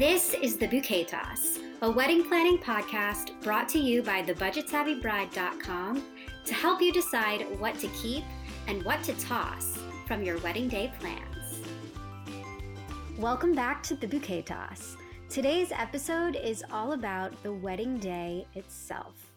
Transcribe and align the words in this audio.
This 0.00 0.32
is 0.32 0.56
the 0.56 0.66
Bouquet 0.66 1.04
Toss, 1.04 1.58
a 1.82 1.90
wedding 1.90 2.24
planning 2.24 2.56
podcast 2.56 3.38
brought 3.42 3.68
to 3.68 3.78
you 3.78 4.02
by 4.02 4.22
thebudgetsavvybride.com 4.22 6.02
to 6.46 6.54
help 6.54 6.80
you 6.80 6.90
decide 6.90 7.42
what 7.60 7.78
to 7.80 7.88
keep 7.88 8.24
and 8.66 8.82
what 8.82 9.02
to 9.02 9.12
toss 9.20 9.76
from 10.06 10.22
your 10.22 10.38
wedding 10.38 10.68
day 10.68 10.90
plans. 10.98 11.60
Welcome 13.18 13.52
back 13.52 13.82
to 13.82 13.94
the 13.94 14.08
Bouquet 14.08 14.40
Toss. 14.40 14.96
Today's 15.28 15.70
episode 15.70 16.34
is 16.34 16.64
all 16.72 16.92
about 16.92 17.42
the 17.42 17.52
wedding 17.52 17.98
day 17.98 18.46
itself. 18.54 19.30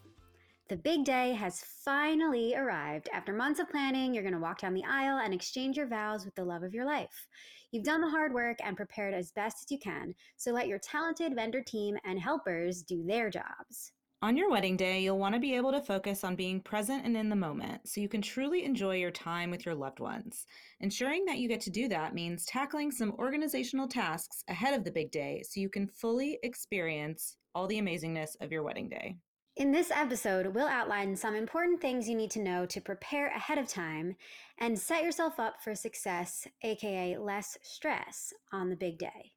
The 0.70 0.76
big 0.76 1.04
day 1.04 1.34
has 1.34 1.62
finally 1.84 2.54
arrived. 2.56 3.10
After 3.12 3.34
months 3.34 3.60
of 3.60 3.68
planning, 3.68 4.14
you're 4.14 4.22
going 4.22 4.32
to 4.32 4.40
walk 4.40 4.62
down 4.62 4.72
the 4.72 4.84
aisle 4.88 5.18
and 5.18 5.34
exchange 5.34 5.76
your 5.76 5.88
vows 5.88 6.24
with 6.24 6.34
the 6.36 6.44
love 6.44 6.62
of 6.62 6.72
your 6.72 6.86
life. 6.86 7.28
You've 7.74 7.82
done 7.82 8.02
the 8.02 8.08
hard 8.08 8.32
work 8.32 8.58
and 8.62 8.76
prepared 8.76 9.14
as 9.14 9.32
best 9.32 9.64
as 9.64 9.70
you 9.72 9.80
can, 9.80 10.14
so 10.36 10.52
let 10.52 10.68
your 10.68 10.78
talented 10.78 11.34
vendor 11.34 11.60
team 11.60 11.96
and 12.04 12.20
helpers 12.20 12.82
do 12.82 13.02
their 13.02 13.30
jobs. 13.30 13.90
On 14.22 14.36
your 14.36 14.48
wedding 14.48 14.76
day, 14.76 15.02
you'll 15.02 15.18
want 15.18 15.34
to 15.34 15.40
be 15.40 15.56
able 15.56 15.72
to 15.72 15.80
focus 15.80 16.22
on 16.22 16.36
being 16.36 16.60
present 16.60 17.04
and 17.04 17.16
in 17.16 17.28
the 17.28 17.34
moment 17.34 17.88
so 17.88 18.00
you 18.00 18.08
can 18.08 18.22
truly 18.22 18.64
enjoy 18.64 18.94
your 18.98 19.10
time 19.10 19.50
with 19.50 19.66
your 19.66 19.74
loved 19.74 19.98
ones. 19.98 20.46
Ensuring 20.78 21.24
that 21.24 21.38
you 21.38 21.48
get 21.48 21.60
to 21.62 21.70
do 21.70 21.88
that 21.88 22.14
means 22.14 22.46
tackling 22.46 22.92
some 22.92 23.16
organizational 23.18 23.88
tasks 23.88 24.44
ahead 24.46 24.74
of 24.74 24.84
the 24.84 24.92
big 24.92 25.10
day 25.10 25.42
so 25.44 25.58
you 25.58 25.68
can 25.68 25.88
fully 25.88 26.38
experience 26.44 27.38
all 27.56 27.66
the 27.66 27.80
amazingness 27.80 28.36
of 28.40 28.52
your 28.52 28.62
wedding 28.62 28.88
day. 28.88 29.16
In 29.56 29.70
this 29.70 29.92
episode, 29.92 30.48
we'll 30.48 30.66
outline 30.66 31.14
some 31.14 31.36
important 31.36 31.80
things 31.80 32.08
you 32.08 32.16
need 32.16 32.32
to 32.32 32.42
know 32.42 32.66
to 32.66 32.80
prepare 32.80 33.28
ahead 33.28 33.56
of 33.56 33.68
time 33.68 34.16
and 34.58 34.76
set 34.76 35.04
yourself 35.04 35.38
up 35.38 35.62
for 35.62 35.76
success, 35.76 36.48
aka 36.64 37.16
less 37.18 37.56
stress, 37.62 38.32
on 38.52 38.68
the 38.68 38.74
big 38.74 38.98
day. 38.98 39.30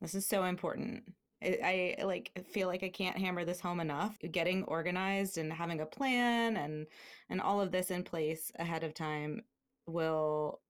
This 0.00 0.16
is 0.16 0.26
so 0.26 0.42
important. 0.42 1.04
I, 1.40 1.94
I 2.00 2.04
like 2.04 2.32
feel 2.50 2.66
like 2.66 2.82
I 2.82 2.88
can't 2.88 3.16
hammer 3.16 3.44
this 3.44 3.60
home 3.60 3.78
enough. 3.78 4.18
Getting 4.32 4.64
organized 4.64 5.38
and 5.38 5.52
having 5.52 5.82
a 5.82 5.86
plan 5.86 6.56
and 6.56 6.88
and 7.30 7.40
all 7.40 7.60
of 7.60 7.70
this 7.70 7.92
in 7.92 8.02
place 8.02 8.50
ahead 8.58 8.82
of 8.82 8.92
time 8.92 9.42
will 9.86 10.62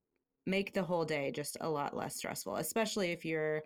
make 0.44 0.74
the 0.74 0.82
whole 0.82 1.06
day 1.06 1.30
just 1.30 1.56
a 1.62 1.68
lot 1.68 1.96
less 1.96 2.16
stressful, 2.16 2.56
especially 2.56 3.12
if 3.12 3.24
you're 3.24 3.62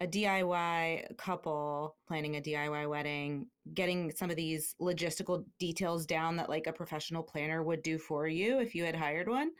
a 0.00 0.06
DIY 0.06 1.16
couple 1.16 1.96
planning 2.06 2.36
a 2.36 2.40
DIY 2.40 2.88
wedding, 2.88 3.46
getting 3.74 4.12
some 4.12 4.30
of 4.30 4.36
these 4.36 4.74
logistical 4.80 5.44
details 5.58 6.06
down 6.06 6.36
that 6.36 6.48
like 6.48 6.66
a 6.66 6.72
professional 6.72 7.22
planner 7.22 7.62
would 7.62 7.82
do 7.82 7.98
for 7.98 8.28
you 8.28 8.60
if 8.60 8.74
you 8.74 8.84
had 8.84 8.94
hired 8.94 9.28
one 9.28 9.50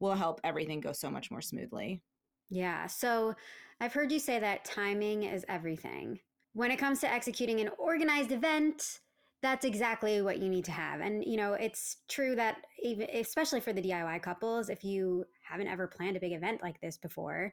will 0.00 0.14
help 0.14 0.40
everything 0.42 0.80
go 0.80 0.92
so 0.92 1.10
much 1.10 1.30
more 1.30 1.40
smoothly. 1.40 2.02
Yeah. 2.50 2.86
So 2.86 3.34
I've 3.80 3.92
heard 3.92 4.10
you 4.10 4.18
say 4.18 4.38
that 4.38 4.64
timing 4.64 5.22
is 5.22 5.44
everything. 5.48 6.18
When 6.54 6.70
it 6.70 6.78
comes 6.78 7.00
to 7.00 7.10
executing 7.10 7.60
an 7.60 7.70
organized 7.78 8.32
event, 8.32 9.00
that's 9.42 9.64
exactly 9.64 10.22
what 10.22 10.38
you 10.38 10.48
need 10.48 10.64
to 10.66 10.72
have. 10.72 11.00
And 11.00 11.24
you 11.24 11.36
know, 11.36 11.54
it's 11.54 11.98
true 12.08 12.34
that 12.36 12.58
even 12.82 13.08
especially 13.12 13.60
for 13.60 13.72
the 13.72 13.82
DIY 13.82 14.22
couples, 14.22 14.68
if 14.68 14.84
you 14.84 15.24
haven't 15.42 15.68
ever 15.68 15.86
planned 15.86 16.16
a 16.16 16.20
big 16.20 16.32
event 16.32 16.62
like 16.62 16.80
this 16.80 16.96
before, 16.96 17.52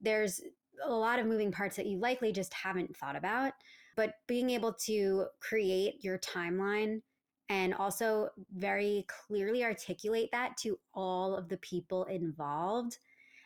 there's 0.00 0.40
a 0.84 0.92
lot 0.92 1.18
of 1.18 1.26
moving 1.26 1.52
parts 1.52 1.76
that 1.76 1.86
you 1.86 1.98
likely 1.98 2.32
just 2.32 2.52
haven't 2.52 2.96
thought 2.96 3.16
about. 3.16 3.52
But 3.96 4.14
being 4.26 4.50
able 4.50 4.74
to 4.84 5.26
create 5.40 6.04
your 6.04 6.18
timeline 6.18 7.00
and 7.48 7.74
also 7.74 8.28
very 8.54 9.06
clearly 9.08 9.64
articulate 9.64 10.30
that 10.32 10.56
to 10.58 10.78
all 10.94 11.34
of 11.34 11.48
the 11.48 11.56
people 11.58 12.04
involved. 12.04 12.98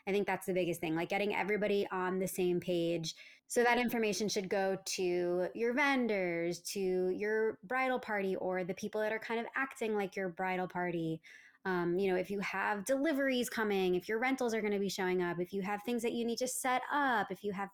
I 0.09 0.13
think 0.13 0.27
that's 0.27 0.47
the 0.47 0.55
biggest 0.55 0.81
thing, 0.81 0.97
like 0.97 1.11
getting 1.11 1.35
everybody 1.35 1.87
on 1.93 2.19
the 2.19 2.27
same 2.27 2.59
page. 2.59 3.15
So 3.47 3.63
that 3.63 3.79
information 3.79 4.29
should 4.29 4.49
go 4.49 4.79
to 4.85 5.49
your 5.55 5.75
vendors, 5.75 6.61
to 6.73 7.11
your 7.11 7.59
bridal 7.65 7.99
party, 7.99 8.37
or 8.37 8.65
the 8.65 8.75
people 8.75 9.01
that 9.01 9.13
are 9.13 9.19
kind 9.19 9.41
of 9.41 9.47
acting 9.57 9.95
like 9.95 10.17
your 10.17 10.29
bridal 10.29 10.69
party. 10.69 11.21
Um, 11.65 11.99
you 11.99 12.11
know, 12.11 12.19
if 12.19 12.31
you 12.31 12.41
have 12.41 12.85
deliveries 12.85 13.51
coming, 13.51 13.95
if 13.95 14.09
your 14.09 14.19
rentals 14.19 14.55
are 14.55 14.61
going 14.61 14.73
to 14.73 14.79
be 14.79 14.89
showing 14.89 15.23
up, 15.23 15.39
if 15.41 15.53
you 15.53 15.63
have 15.63 15.83
things 15.83 16.03
that 16.03 16.13
you 16.13 16.25
need 16.25 16.39
to 16.39 16.49
set 16.49 16.83
up, 16.93 17.27
if 17.31 17.45
you 17.45 17.53
have 17.53 17.69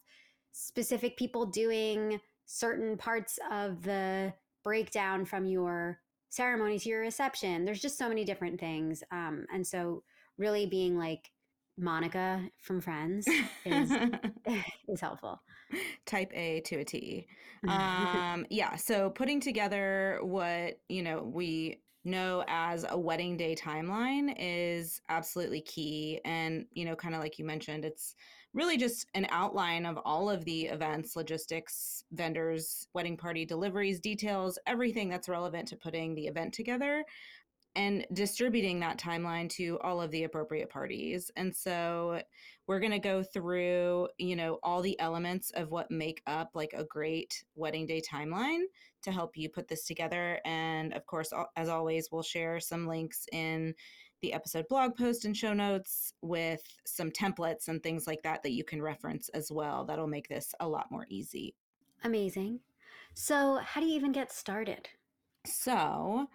specific 0.52 1.16
people 1.16 1.46
doing 1.46 2.20
certain 2.46 2.96
parts 2.96 3.38
of 3.50 3.82
the 3.82 4.32
breakdown 4.64 5.24
from 5.24 5.46
your 5.46 6.00
ceremony 6.30 6.78
to 6.78 6.88
your 6.88 7.00
reception, 7.00 7.64
there's 7.64 7.80
just 7.80 7.98
so 7.98 8.08
many 8.08 8.24
different 8.24 8.58
things. 8.58 9.04
Um, 9.12 9.46
and 9.52 9.66
so, 9.66 10.02
really 10.38 10.66
being 10.66 10.98
like 10.98 11.30
Monica 11.78 12.42
from 12.62 12.80
Friends 12.80 13.28
is 13.64 13.92
is 14.88 15.00
helpful. 15.00 15.40
Type 16.06 16.30
A 16.34 16.60
to 16.62 16.76
a 16.76 16.84
T. 16.84 17.26
Um, 17.66 18.46
yeah. 18.48 18.76
So 18.76 19.10
putting 19.10 19.40
together 19.40 20.20
what 20.22 20.78
you 20.88 21.02
know 21.02 21.22
we 21.22 21.80
know 22.06 22.44
as 22.48 22.86
a 22.88 22.98
wedding 22.98 23.36
day 23.36 23.54
timeline 23.54 24.34
is 24.38 25.00
absolutely 25.08 25.60
key. 25.60 26.20
And, 26.24 26.66
you 26.72 26.84
know, 26.84 26.96
kind 26.96 27.14
of 27.14 27.20
like 27.20 27.38
you 27.38 27.44
mentioned, 27.44 27.84
it's 27.84 28.14
really 28.54 28.78
just 28.78 29.06
an 29.14 29.26
outline 29.30 29.84
of 29.84 29.98
all 30.04 30.30
of 30.30 30.44
the 30.46 30.66
events, 30.66 31.14
logistics, 31.14 32.04
vendors, 32.12 32.88
wedding 32.94 33.16
party 33.16 33.44
deliveries, 33.44 34.00
details, 34.00 34.58
everything 34.66 35.08
that's 35.10 35.28
relevant 35.28 35.68
to 35.68 35.76
putting 35.76 36.14
the 36.14 36.26
event 36.26 36.54
together 36.54 37.04
and 37.76 38.06
distributing 38.14 38.80
that 38.80 38.98
timeline 38.98 39.50
to 39.50 39.78
all 39.82 40.00
of 40.00 40.10
the 40.10 40.24
appropriate 40.24 40.70
parties. 40.70 41.30
And 41.36 41.54
so 41.54 42.22
we're 42.66 42.80
going 42.80 42.92
to 42.92 42.98
go 42.98 43.22
through, 43.22 44.08
you 44.16 44.34
know, 44.34 44.58
all 44.62 44.80
the 44.80 44.98
elements 44.98 45.50
of 45.50 45.70
what 45.70 45.90
make 45.90 46.22
up 46.26 46.50
like 46.54 46.72
a 46.72 46.84
great 46.84 47.44
wedding 47.54 47.84
day 47.84 48.00
timeline 48.00 48.62
to 49.06 49.12
help 49.12 49.36
you 49.36 49.48
put 49.48 49.68
this 49.68 49.84
together. 49.84 50.40
And 50.44 50.92
of 50.92 51.06
course, 51.06 51.32
as 51.56 51.68
always, 51.68 52.10
we'll 52.12 52.22
share 52.22 52.60
some 52.60 52.86
links 52.86 53.26
in 53.32 53.74
the 54.20 54.32
episode 54.32 54.66
blog 54.68 54.96
post 54.96 55.24
and 55.24 55.36
show 55.36 55.52
notes 55.52 56.12
with 56.22 56.62
some 56.84 57.10
templates 57.10 57.68
and 57.68 57.82
things 57.82 58.06
like 58.06 58.22
that 58.22 58.42
that 58.42 58.52
you 58.52 58.64
can 58.64 58.82
reference 58.82 59.28
as 59.30 59.52
well. 59.52 59.84
That'll 59.84 60.06
make 60.06 60.28
this 60.28 60.54
a 60.60 60.68
lot 60.68 60.90
more 60.90 61.06
easy. 61.08 61.54
Amazing. 62.02 62.60
So, 63.14 63.60
how 63.62 63.80
do 63.80 63.86
you 63.86 63.94
even 63.94 64.12
get 64.12 64.32
started? 64.32 64.88
So, 65.46 66.26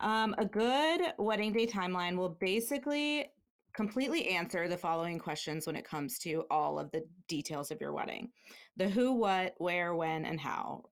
um, 0.00 0.34
a 0.38 0.44
good 0.44 1.00
wedding 1.18 1.52
day 1.52 1.66
timeline 1.66 2.16
will 2.16 2.36
basically 2.40 3.30
completely 3.72 4.28
answer 4.28 4.68
the 4.68 4.76
following 4.76 5.18
questions 5.18 5.66
when 5.66 5.76
it 5.76 5.84
comes 5.84 6.18
to 6.18 6.44
all 6.50 6.78
of 6.78 6.90
the 6.90 7.04
details 7.28 7.70
of 7.70 7.80
your 7.80 7.92
wedding 7.92 8.30
the 8.76 8.88
who, 8.88 9.12
what, 9.12 9.54
where, 9.58 9.94
when, 9.94 10.24
and 10.24 10.40
how. 10.40 10.84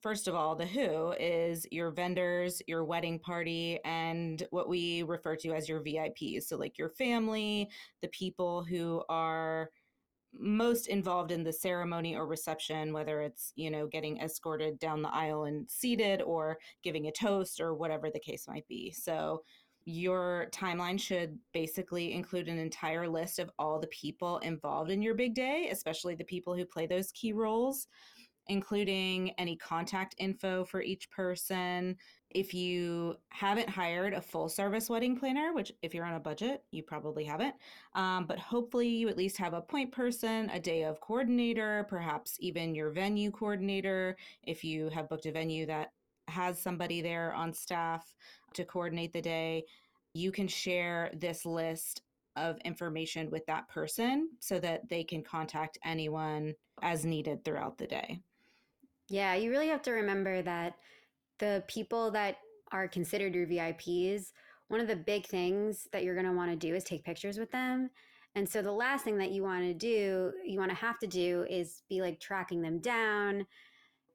First 0.00 0.28
of 0.28 0.34
all, 0.34 0.54
the 0.54 0.66
who 0.66 1.12
is 1.20 1.66
your 1.70 1.90
vendors, 1.90 2.62
your 2.66 2.84
wedding 2.84 3.18
party, 3.18 3.78
and 3.84 4.42
what 4.50 4.68
we 4.68 5.02
refer 5.02 5.36
to 5.36 5.52
as 5.52 5.68
your 5.68 5.80
VIPs. 5.80 6.44
So, 6.44 6.56
like 6.56 6.78
your 6.78 6.88
family, 6.88 7.68
the 8.00 8.08
people 8.08 8.64
who 8.64 9.02
are 9.10 9.68
most 10.32 10.86
involved 10.86 11.32
in 11.32 11.42
the 11.42 11.52
ceremony 11.52 12.16
or 12.16 12.26
reception, 12.26 12.92
whether 12.92 13.20
it's, 13.20 13.52
you 13.56 13.70
know, 13.70 13.86
getting 13.86 14.18
escorted 14.20 14.78
down 14.78 15.02
the 15.02 15.14
aisle 15.14 15.44
and 15.44 15.68
seated 15.70 16.22
or 16.22 16.58
giving 16.82 17.06
a 17.06 17.12
toast 17.12 17.60
or 17.60 17.74
whatever 17.74 18.10
the 18.10 18.20
case 18.20 18.46
might 18.48 18.66
be. 18.68 18.92
So 18.92 19.42
your 19.84 20.48
timeline 20.52 21.00
should 21.00 21.38
basically 21.52 22.12
include 22.12 22.48
an 22.48 22.58
entire 22.58 23.08
list 23.08 23.38
of 23.38 23.50
all 23.58 23.80
the 23.80 23.88
people 23.88 24.38
involved 24.38 24.90
in 24.90 25.02
your 25.02 25.14
big 25.14 25.34
day, 25.34 25.68
especially 25.70 26.14
the 26.14 26.24
people 26.24 26.54
who 26.54 26.64
play 26.64 26.86
those 26.86 27.12
key 27.12 27.32
roles 27.32 27.88
including 28.50 29.30
any 29.38 29.54
contact 29.54 30.16
info 30.18 30.64
for 30.64 30.82
each 30.82 31.08
person. 31.08 31.96
If 32.30 32.52
you 32.52 33.14
haven't 33.28 33.68
hired 33.68 34.12
a 34.12 34.20
full 34.20 34.48
service 34.48 34.90
wedding 34.90 35.16
planner, 35.16 35.54
which 35.54 35.72
if 35.82 35.94
you're 35.94 36.04
on 36.04 36.14
a 36.14 36.20
budget, 36.20 36.64
you 36.72 36.82
probably 36.82 37.24
haven't, 37.24 37.54
um, 37.94 38.26
but 38.26 38.40
hopefully 38.40 38.88
you 38.88 39.08
at 39.08 39.16
least 39.16 39.36
have 39.36 39.54
a 39.54 39.60
point 39.60 39.92
person, 39.92 40.50
a 40.50 40.58
day 40.58 40.82
of 40.82 41.00
coordinator, 41.00 41.86
perhaps 41.88 42.36
even 42.40 42.74
your 42.74 42.90
venue 42.90 43.30
coordinator, 43.30 44.16
if 44.42 44.64
you 44.64 44.88
have 44.88 45.08
booked 45.08 45.26
a 45.26 45.32
venue 45.32 45.64
that 45.66 45.92
has 46.26 46.60
somebody 46.60 47.00
there 47.00 47.32
on 47.32 47.52
staff 47.52 48.14
to 48.54 48.64
coordinate 48.64 49.12
the 49.12 49.22
day. 49.22 49.64
You 50.12 50.32
can 50.32 50.48
share 50.48 51.12
this 51.14 51.46
list 51.46 52.02
of 52.34 52.58
information 52.64 53.30
with 53.30 53.46
that 53.46 53.68
person 53.68 54.30
so 54.40 54.58
that 54.58 54.88
they 54.88 55.04
can 55.04 55.22
contact 55.22 55.78
anyone 55.84 56.54
as 56.82 57.04
needed 57.04 57.44
throughout 57.44 57.78
the 57.78 57.86
day. 57.86 58.20
Yeah, 59.10 59.34
you 59.34 59.50
really 59.50 59.68
have 59.68 59.82
to 59.82 59.90
remember 59.90 60.40
that 60.40 60.74
the 61.40 61.64
people 61.66 62.12
that 62.12 62.36
are 62.70 62.86
considered 62.86 63.34
your 63.34 63.46
VIPs, 63.46 64.30
one 64.68 64.80
of 64.80 64.86
the 64.86 64.94
big 64.94 65.26
things 65.26 65.88
that 65.92 66.04
you're 66.04 66.14
going 66.14 66.26
to 66.26 66.32
want 66.32 66.52
to 66.52 66.56
do 66.56 66.76
is 66.76 66.84
take 66.84 67.04
pictures 67.04 67.36
with 67.36 67.50
them. 67.50 67.90
And 68.36 68.48
so 68.48 68.62
the 68.62 68.70
last 68.70 69.02
thing 69.02 69.18
that 69.18 69.32
you 69.32 69.42
want 69.42 69.64
to 69.64 69.74
do, 69.74 70.32
you 70.46 70.60
want 70.60 70.70
to 70.70 70.76
have 70.76 71.00
to 71.00 71.08
do 71.08 71.44
is 71.50 71.82
be 71.88 72.00
like 72.00 72.20
tracking 72.20 72.62
them 72.62 72.78
down, 72.78 73.46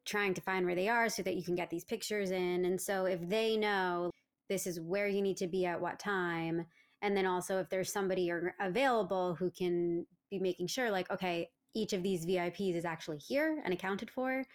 trying 0.06 0.34
to 0.34 0.42
find 0.42 0.66
where 0.66 0.76
they 0.76 0.88
are 0.88 1.10
so 1.10 1.22
that 1.24 1.36
you 1.36 1.44
can 1.44 1.56
get 1.56 1.70
these 1.70 1.84
pictures 1.84 2.32
in. 2.32 2.64
And 2.64 2.80
so 2.80 3.04
if 3.04 3.20
they 3.28 3.58
know 3.58 4.12
this 4.48 4.66
is 4.66 4.80
where 4.80 5.10
you 5.10 5.22
need 5.22 5.36
to 5.38 5.48
be 5.48 5.66
at 5.66 5.82
what 5.82 6.00
time, 6.00 6.66
and 7.02 7.18
then 7.18 7.26
also 7.26 7.60
if 7.60 7.70
there's 7.70 7.92
somebody 7.92 8.32
available 8.62 9.36
who 9.36 9.52
can 9.52 10.06
be 10.32 10.40
making 10.40 10.68
sure 10.68 10.90
like 10.90 11.12
okay, 11.12 11.50
each 11.74 11.92
of 11.92 12.02
these 12.02 12.26
VIPs 12.26 12.78
is 12.78 12.86
actually 12.86 13.18
here 13.18 13.62
and 13.66 13.74
accounted 13.74 14.10
for, 14.10 14.46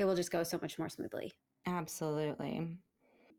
it 0.00 0.06
will 0.06 0.16
just 0.16 0.30
go 0.30 0.42
so 0.42 0.58
much 0.60 0.78
more 0.78 0.88
smoothly. 0.88 1.30
Absolutely. 1.66 2.78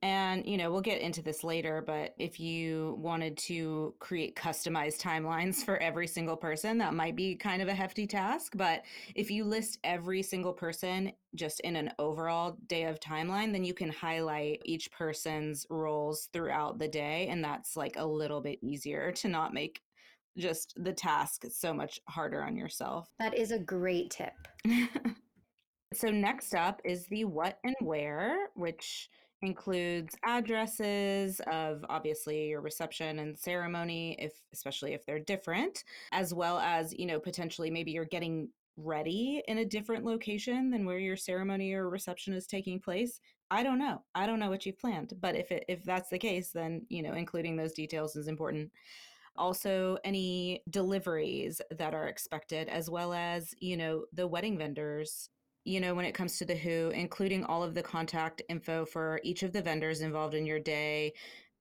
And, 0.03 0.45
you 0.47 0.57
know, 0.57 0.71
we'll 0.71 0.81
get 0.81 1.01
into 1.01 1.21
this 1.21 1.43
later, 1.43 1.83
but 1.85 2.15
if 2.17 2.39
you 2.39 2.97
wanted 2.99 3.37
to 3.37 3.93
create 3.99 4.35
customized 4.35 4.99
timelines 4.99 5.63
for 5.65 5.77
every 5.77 6.07
single 6.07 6.35
person, 6.35 6.77
that 6.79 6.93
might 6.93 7.15
be 7.15 7.35
kind 7.35 7.61
of 7.61 7.67
a 7.67 7.73
hefty 7.73 8.07
task. 8.07 8.53
But 8.55 8.83
if 9.15 9.29
you 9.29 9.43
list 9.43 9.79
every 9.83 10.23
single 10.23 10.53
person 10.53 11.11
just 11.35 11.59
in 11.61 11.75
an 11.75 11.91
overall 11.99 12.57
day 12.67 12.85
of 12.85 12.99
timeline, 12.99 13.51
then 13.51 13.63
you 13.63 13.75
can 13.75 13.91
highlight 13.91 14.61
each 14.65 14.91
person's 14.91 15.65
roles 15.69 16.29
throughout 16.31 16.79
the 16.79 16.87
day. 16.87 17.27
And 17.29 17.43
that's 17.43 17.75
like 17.75 17.95
a 17.97 18.05
little 18.05 18.41
bit 18.41 18.59
easier 18.61 19.11
to 19.13 19.27
not 19.27 19.53
make 19.53 19.81
just 20.37 20.73
the 20.77 20.93
task 20.93 21.45
so 21.51 21.73
much 21.73 21.99
harder 22.07 22.43
on 22.43 22.55
yourself. 22.55 23.09
That 23.19 23.35
is 23.35 23.51
a 23.51 23.59
great 23.59 24.11
tip. 24.11 24.33
so, 25.93 26.09
next 26.09 26.55
up 26.55 26.81
is 26.85 27.05
the 27.07 27.25
what 27.25 27.59
and 27.63 27.75
where, 27.81 28.47
which 28.55 29.09
includes 29.41 30.15
addresses 30.23 31.41
of 31.51 31.83
obviously 31.89 32.49
your 32.49 32.61
reception 32.61 33.19
and 33.19 33.38
ceremony 33.38 34.15
if 34.19 34.33
especially 34.53 34.93
if 34.93 35.03
they're 35.05 35.17
different 35.17 35.83
as 36.11 36.31
well 36.31 36.59
as 36.59 36.93
you 36.93 37.07
know 37.07 37.19
potentially 37.19 37.71
maybe 37.71 37.91
you're 37.91 38.05
getting 38.05 38.47
ready 38.77 39.41
in 39.47 39.57
a 39.57 39.65
different 39.65 40.05
location 40.05 40.69
than 40.69 40.85
where 40.85 40.99
your 40.99 41.17
ceremony 41.17 41.73
or 41.73 41.89
reception 41.89 42.33
is 42.33 42.47
taking 42.47 42.79
place. 42.79 43.19
I 43.49 43.63
don't 43.63 43.79
know. 43.79 44.01
I 44.15 44.25
don't 44.27 44.39
know 44.39 44.49
what 44.49 44.65
you've 44.65 44.79
planned 44.79 45.13
but 45.19 45.35
if 45.35 45.51
it, 45.51 45.65
if 45.67 45.83
that's 45.83 46.09
the 46.09 46.19
case 46.19 46.51
then 46.51 46.85
you 46.89 47.01
know 47.01 47.13
including 47.13 47.55
those 47.57 47.73
details 47.73 48.15
is 48.15 48.27
important. 48.27 48.71
Also 49.35 49.97
any 50.03 50.61
deliveries 50.69 51.61
that 51.71 51.94
are 51.95 52.07
expected 52.07 52.67
as 52.69 52.89
well 52.89 53.11
as 53.11 53.55
you 53.59 53.75
know 53.75 54.05
the 54.13 54.27
wedding 54.27 54.57
vendors 54.57 55.29
you 55.63 55.79
know, 55.79 55.93
when 55.93 56.05
it 56.05 56.13
comes 56.13 56.37
to 56.37 56.45
the 56.45 56.55
who, 56.55 56.89
including 56.89 57.43
all 57.45 57.63
of 57.63 57.73
the 57.73 57.83
contact 57.83 58.41
info 58.49 58.85
for 58.85 59.19
each 59.23 59.43
of 59.43 59.53
the 59.53 59.61
vendors 59.61 60.01
involved 60.01 60.33
in 60.33 60.45
your 60.45 60.59
day. 60.59 61.13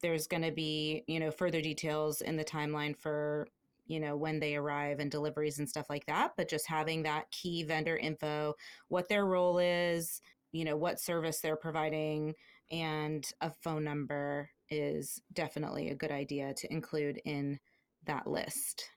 There's 0.02 0.26
going 0.26 0.42
to 0.42 0.52
be, 0.52 1.04
you 1.06 1.20
know, 1.20 1.30
further 1.30 1.60
details 1.60 2.22
in 2.22 2.36
the 2.36 2.44
timeline 2.44 2.96
for, 2.96 3.46
you 3.86 4.00
know, 4.00 4.16
when 4.16 4.40
they 4.40 4.56
arrive 4.56 4.98
and 4.98 5.10
deliveries 5.10 5.58
and 5.58 5.68
stuff 5.68 5.90
like 5.90 6.06
that. 6.06 6.32
But 6.36 6.48
just 6.48 6.66
having 6.66 7.02
that 7.02 7.30
key 7.30 7.64
vendor 7.64 7.96
info, 7.96 8.54
what 8.88 9.08
their 9.08 9.26
role 9.26 9.58
is, 9.58 10.22
you 10.52 10.64
know, 10.64 10.76
what 10.76 11.00
service 11.00 11.40
they're 11.40 11.56
providing, 11.56 12.34
and 12.70 13.28
a 13.40 13.50
phone 13.62 13.84
number 13.84 14.48
is 14.70 15.20
definitely 15.32 15.90
a 15.90 15.94
good 15.94 16.12
idea 16.12 16.54
to 16.54 16.72
include 16.72 17.20
in 17.24 17.58
that 18.06 18.26
list. 18.26 18.90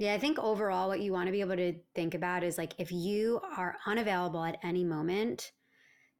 Yeah, 0.00 0.14
I 0.14 0.18
think 0.18 0.38
overall, 0.38 0.88
what 0.88 1.02
you 1.02 1.12
want 1.12 1.26
to 1.26 1.32
be 1.32 1.42
able 1.42 1.56
to 1.56 1.74
think 1.94 2.14
about 2.14 2.42
is 2.42 2.56
like 2.56 2.72
if 2.78 2.90
you 2.90 3.38
are 3.54 3.76
unavailable 3.84 4.42
at 4.42 4.56
any 4.62 4.82
moment, 4.82 5.52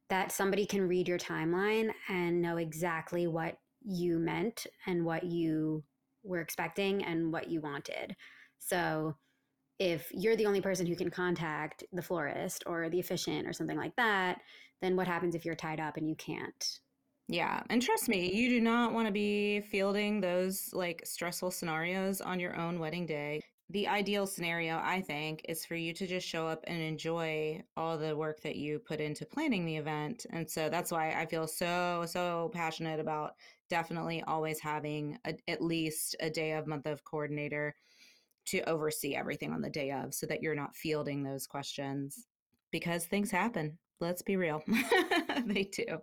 that 0.07 0.31
somebody 0.31 0.67
can 0.67 0.87
read 0.87 1.07
your 1.07 1.17
timeline 1.17 1.89
and 2.07 2.43
know 2.43 2.57
exactly 2.57 3.25
what 3.25 3.57
you 3.83 4.19
meant 4.19 4.67
and 4.85 5.03
what 5.03 5.23
you 5.23 5.83
were 6.21 6.41
expecting 6.41 7.03
and 7.03 7.33
what 7.33 7.49
you 7.49 7.59
wanted. 7.59 8.15
So 8.59 9.15
if 9.79 10.11
you're 10.11 10.35
the 10.35 10.45
only 10.45 10.61
person 10.61 10.85
who 10.85 10.95
can 10.95 11.09
contact 11.09 11.83
the 11.91 12.03
florist 12.03 12.61
or 12.67 12.87
the 12.87 12.99
officiant 12.99 13.47
or 13.47 13.53
something 13.53 13.77
like 13.77 13.95
that, 13.95 14.41
then 14.83 14.95
what 14.95 15.07
happens 15.07 15.33
if 15.33 15.43
you're 15.43 15.55
tied 15.55 15.79
up 15.79 15.97
and 15.97 16.07
you 16.07 16.15
can't? 16.17 16.79
Yeah. 17.27 17.63
And 17.71 17.81
trust 17.81 18.07
me, 18.07 18.31
you 18.31 18.47
do 18.47 18.61
not 18.61 18.93
want 18.93 19.07
to 19.07 19.11
be 19.11 19.61
fielding 19.61 20.21
those 20.21 20.69
like 20.71 21.01
stressful 21.03 21.49
scenarios 21.49 22.21
on 22.21 22.39
your 22.39 22.55
own 22.55 22.77
wedding 22.77 23.07
day 23.07 23.41
the 23.71 23.87
ideal 23.87 24.27
scenario, 24.27 24.81
I 24.83 25.01
think, 25.01 25.45
is 25.47 25.65
for 25.65 25.75
you 25.75 25.93
to 25.93 26.05
just 26.05 26.27
show 26.27 26.45
up 26.45 26.63
and 26.67 26.81
enjoy 26.81 27.63
all 27.77 27.97
the 27.97 28.15
work 28.15 28.41
that 28.41 28.57
you 28.57 28.79
put 28.79 28.99
into 28.99 29.25
planning 29.25 29.65
the 29.65 29.77
event. 29.77 30.25
And 30.31 30.49
so 30.49 30.67
that's 30.67 30.91
why 30.91 31.13
I 31.13 31.25
feel 31.25 31.47
so, 31.47 32.03
so 32.05 32.51
passionate 32.53 32.99
about 32.99 33.35
definitely 33.69 34.23
always 34.27 34.59
having 34.59 35.17
a, 35.25 35.35
at 35.47 35.61
least 35.61 36.17
a 36.19 36.29
day 36.29 36.51
of 36.51 36.67
month 36.67 36.85
of 36.85 37.05
coordinator 37.05 37.73
to 38.47 38.61
oversee 38.69 39.15
everything 39.15 39.53
on 39.53 39.61
the 39.61 39.69
day 39.69 39.91
of 39.91 40.13
so 40.13 40.25
that 40.25 40.41
you're 40.41 40.55
not 40.55 40.75
fielding 40.75 41.23
those 41.23 41.47
questions 41.47 42.27
because 42.71 43.05
things 43.05 43.31
happen. 43.31 43.77
Let's 44.01 44.21
be 44.21 44.35
real. 44.35 44.63
they 45.45 45.63
do. 45.63 46.01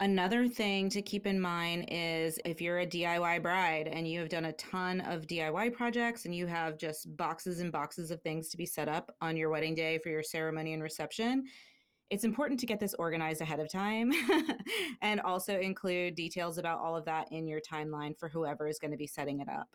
Another 0.00 0.46
thing 0.46 0.88
to 0.90 1.02
keep 1.02 1.26
in 1.26 1.40
mind 1.40 1.86
is 1.88 2.38
if 2.44 2.60
you're 2.60 2.78
a 2.80 2.86
DIY 2.86 3.42
bride 3.42 3.88
and 3.88 4.06
you 4.06 4.20
have 4.20 4.28
done 4.28 4.44
a 4.44 4.52
ton 4.52 5.00
of 5.00 5.26
DIY 5.26 5.72
projects 5.72 6.24
and 6.24 6.32
you 6.32 6.46
have 6.46 6.78
just 6.78 7.16
boxes 7.16 7.58
and 7.58 7.72
boxes 7.72 8.12
of 8.12 8.22
things 8.22 8.48
to 8.50 8.56
be 8.56 8.64
set 8.64 8.88
up 8.88 9.10
on 9.20 9.36
your 9.36 9.50
wedding 9.50 9.74
day 9.74 9.98
for 9.98 10.08
your 10.08 10.22
ceremony 10.22 10.72
and 10.72 10.84
reception, 10.84 11.42
it's 12.10 12.22
important 12.22 12.60
to 12.60 12.66
get 12.66 12.78
this 12.78 12.94
organized 12.94 13.40
ahead 13.40 13.58
of 13.58 13.70
time 13.70 14.12
and 15.02 15.20
also 15.20 15.58
include 15.58 16.14
details 16.14 16.58
about 16.58 16.78
all 16.78 16.96
of 16.96 17.04
that 17.04 17.26
in 17.32 17.48
your 17.48 17.60
timeline 17.60 18.16
for 18.16 18.28
whoever 18.28 18.68
is 18.68 18.78
going 18.78 18.92
to 18.92 18.96
be 18.96 19.06
setting 19.06 19.40
it 19.40 19.48
up. 19.48 19.68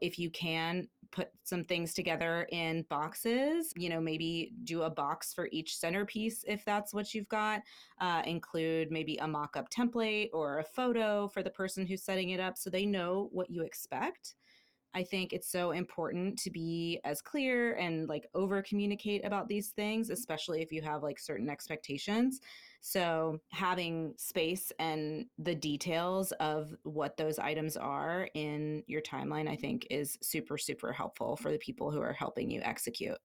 If 0.00 0.18
you 0.18 0.30
can 0.30 0.86
put 1.12 1.28
some 1.44 1.62
things 1.62 1.94
together 1.94 2.46
in 2.50 2.84
boxes 2.88 3.72
you 3.76 3.88
know 3.88 4.00
maybe 4.00 4.52
do 4.64 4.82
a 4.82 4.90
box 4.90 5.32
for 5.32 5.48
each 5.52 5.76
centerpiece 5.76 6.44
if 6.48 6.64
that's 6.64 6.92
what 6.92 7.14
you've 7.14 7.28
got 7.28 7.60
uh, 8.00 8.22
include 8.26 8.90
maybe 8.90 9.16
a 9.18 9.28
mock-up 9.28 9.68
template 9.70 10.30
or 10.32 10.58
a 10.58 10.64
photo 10.64 11.28
for 11.28 11.42
the 11.42 11.50
person 11.50 11.86
who's 11.86 12.02
setting 12.02 12.30
it 12.30 12.40
up 12.40 12.56
so 12.56 12.70
they 12.70 12.86
know 12.86 13.28
what 13.32 13.50
you 13.50 13.62
expect 13.62 14.34
I 14.94 15.02
think 15.02 15.32
it's 15.32 15.50
so 15.50 15.70
important 15.70 16.38
to 16.40 16.50
be 16.50 17.00
as 17.04 17.22
clear 17.22 17.74
and 17.74 18.08
like 18.08 18.28
over 18.34 18.62
communicate 18.62 19.24
about 19.24 19.48
these 19.48 19.68
things, 19.70 20.06
mm-hmm. 20.06 20.14
especially 20.14 20.62
if 20.62 20.72
you 20.72 20.82
have 20.82 21.02
like 21.02 21.18
certain 21.18 21.48
expectations. 21.48 22.40
So, 22.84 23.38
having 23.52 24.14
space 24.16 24.72
and 24.80 25.26
the 25.38 25.54
details 25.54 26.32
of 26.32 26.74
what 26.82 27.16
those 27.16 27.38
items 27.38 27.76
are 27.76 28.28
in 28.34 28.82
your 28.88 29.00
timeline, 29.00 29.48
I 29.48 29.54
think, 29.54 29.86
is 29.88 30.18
super, 30.20 30.58
super 30.58 30.92
helpful 30.92 31.36
for 31.36 31.52
the 31.52 31.58
people 31.58 31.92
who 31.92 32.00
are 32.00 32.12
helping 32.12 32.50
you 32.50 32.60
execute. 32.62 33.18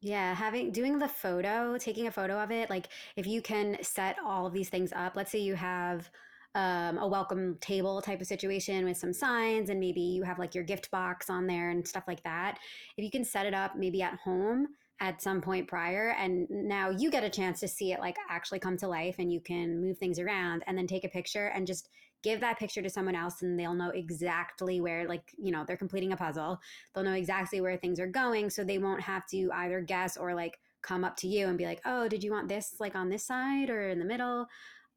Yeah, 0.00 0.34
having 0.34 0.70
doing 0.70 0.98
the 0.98 1.08
photo, 1.08 1.76
taking 1.78 2.06
a 2.06 2.10
photo 2.10 2.38
of 2.38 2.50
it, 2.50 2.70
like 2.70 2.88
if 3.16 3.26
you 3.26 3.40
can 3.40 3.78
set 3.82 4.16
all 4.24 4.46
of 4.46 4.52
these 4.52 4.68
things 4.68 4.92
up, 4.94 5.16
let's 5.16 5.30
say 5.30 5.38
you 5.38 5.54
have 5.54 6.10
um, 6.54 6.98
a 6.98 7.06
welcome 7.06 7.56
table 7.60 8.00
type 8.00 8.20
of 8.20 8.26
situation 8.26 8.84
with 8.84 8.96
some 8.96 9.12
signs 9.12 9.70
and 9.70 9.80
maybe 9.80 10.00
you 10.00 10.22
have 10.22 10.38
like 10.38 10.54
your 10.54 10.64
gift 10.64 10.90
box 10.90 11.28
on 11.28 11.46
there 11.46 11.70
and 11.70 11.86
stuff 11.86 12.04
like 12.06 12.22
that. 12.22 12.58
If 12.96 13.04
you 13.04 13.10
can 13.10 13.24
set 13.24 13.46
it 13.46 13.54
up 13.54 13.76
maybe 13.76 14.02
at 14.02 14.18
home 14.20 14.68
at 15.00 15.20
some 15.20 15.40
point 15.40 15.66
prior 15.66 16.14
and 16.18 16.46
now 16.48 16.88
you 16.90 17.10
get 17.10 17.24
a 17.24 17.30
chance 17.30 17.58
to 17.60 17.68
see 17.68 17.92
it 17.92 17.98
like 17.98 18.16
actually 18.30 18.60
come 18.60 18.76
to 18.76 18.86
life 18.86 19.16
and 19.18 19.32
you 19.32 19.40
can 19.40 19.80
move 19.80 19.98
things 19.98 20.20
around 20.20 20.62
and 20.66 20.78
then 20.78 20.86
take 20.86 21.04
a 21.04 21.08
picture 21.08 21.48
and 21.48 21.66
just 21.66 21.88
give 22.22 22.40
that 22.40 22.58
picture 22.58 22.80
to 22.80 22.88
someone 22.88 23.16
else 23.16 23.42
and 23.42 23.58
they'll 23.58 23.74
know 23.74 23.90
exactly 23.90 24.80
where 24.80 25.06
like 25.08 25.34
you 25.36 25.50
know 25.50 25.64
they're 25.66 25.76
completing 25.76 26.12
a 26.12 26.16
puzzle 26.16 26.58
they'll 26.94 27.04
know 27.04 27.12
exactly 27.12 27.60
where 27.60 27.76
things 27.76 27.98
are 27.98 28.06
going 28.06 28.48
so 28.48 28.62
they 28.62 28.78
won't 28.78 29.00
have 29.00 29.26
to 29.26 29.50
either 29.54 29.80
guess 29.80 30.16
or 30.16 30.32
like 30.32 30.58
come 30.80 31.04
up 31.04 31.16
to 31.16 31.26
you 31.26 31.48
and 31.48 31.58
be 31.58 31.66
like 31.66 31.80
oh 31.84 32.06
did 32.06 32.22
you 32.22 32.30
want 32.30 32.48
this 32.48 32.76
like 32.78 32.94
on 32.94 33.08
this 33.08 33.26
side 33.26 33.68
or 33.68 33.88
in 33.88 33.98
the 33.98 34.04
middle 34.04 34.46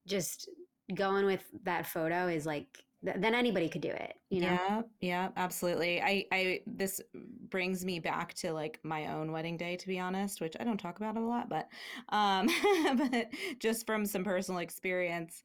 just 0.05 0.47
going 0.95 1.25
with 1.25 1.43
that 1.63 1.85
photo 1.85 2.27
is 2.27 2.45
like 2.45 2.83
then 3.03 3.35
anybody 3.35 3.69
could 3.69 3.81
do 3.81 3.89
it 3.89 4.15
you 4.29 4.41
know? 4.41 4.47
Yeah 4.47 4.81
yeah 5.01 5.29
absolutely. 5.37 6.01
I 6.01 6.25
i 6.31 6.59
this 6.65 6.99
brings 7.49 7.85
me 7.85 7.99
back 7.99 8.33
to 8.35 8.51
like 8.53 8.79
my 8.83 9.13
own 9.13 9.31
wedding 9.31 9.57
day 9.57 9.75
to 9.77 9.87
be 9.87 9.99
honest 9.99 10.41
which 10.41 10.55
i 10.59 10.63
don't 10.63 10.79
talk 10.79 10.97
about 10.97 11.15
a 11.15 11.21
lot 11.21 11.47
but 11.47 11.67
um 12.09 12.49
but 13.11 13.27
just 13.59 13.85
from 13.85 14.05
some 14.05 14.23
personal 14.23 14.59
experience 14.59 15.43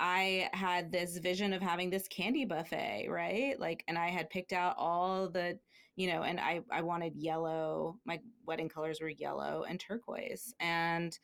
i 0.00 0.48
had 0.52 0.90
this 0.90 1.18
vision 1.18 1.52
of 1.52 1.62
having 1.62 1.90
this 1.90 2.08
candy 2.08 2.44
buffet 2.44 3.06
right? 3.08 3.58
Like 3.60 3.84
and 3.86 3.98
i 3.98 4.08
had 4.08 4.30
picked 4.30 4.52
out 4.52 4.74
all 4.78 5.28
the 5.28 5.58
you 5.96 6.08
know 6.08 6.22
and 6.22 6.40
i 6.40 6.60
i 6.72 6.82
wanted 6.82 7.14
yellow 7.14 7.98
my 8.04 8.18
wedding 8.46 8.68
colors 8.68 9.00
were 9.00 9.08
yellow 9.08 9.64
and 9.68 9.78
turquoise 9.78 10.54
and 10.58 11.18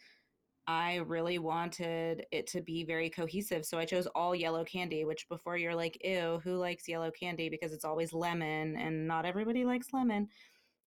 I 0.70 0.98
really 0.98 1.40
wanted 1.40 2.26
it 2.30 2.46
to 2.48 2.60
be 2.60 2.84
very 2.84 3.10
cohesive. 3.10 3.66
So 3.66 3.76
I 3.76 3.84
chose 3.84 4.06
all 4.14 4.36
yellow 4.36 4.62
candy, 4.62 5.04
which 5.04 5.28
before 5.28 5.56
you're 5.56 5.74
like, 5.74 5.98
ew, 6.04 6.40
who 6.44 6.54
likes 6.58 6.86
yellow 6.86 7.10
candy? 7.10 7.48
Because 7.48 7.72
it's 7.72 7.84
always 7.84 8.12
lemon 8.12 8.76
and 8.76 9.08
not 9.08 9.26
everybody 9.26 9.64
likes 9.64 9.92
lemon. 9.92 10.28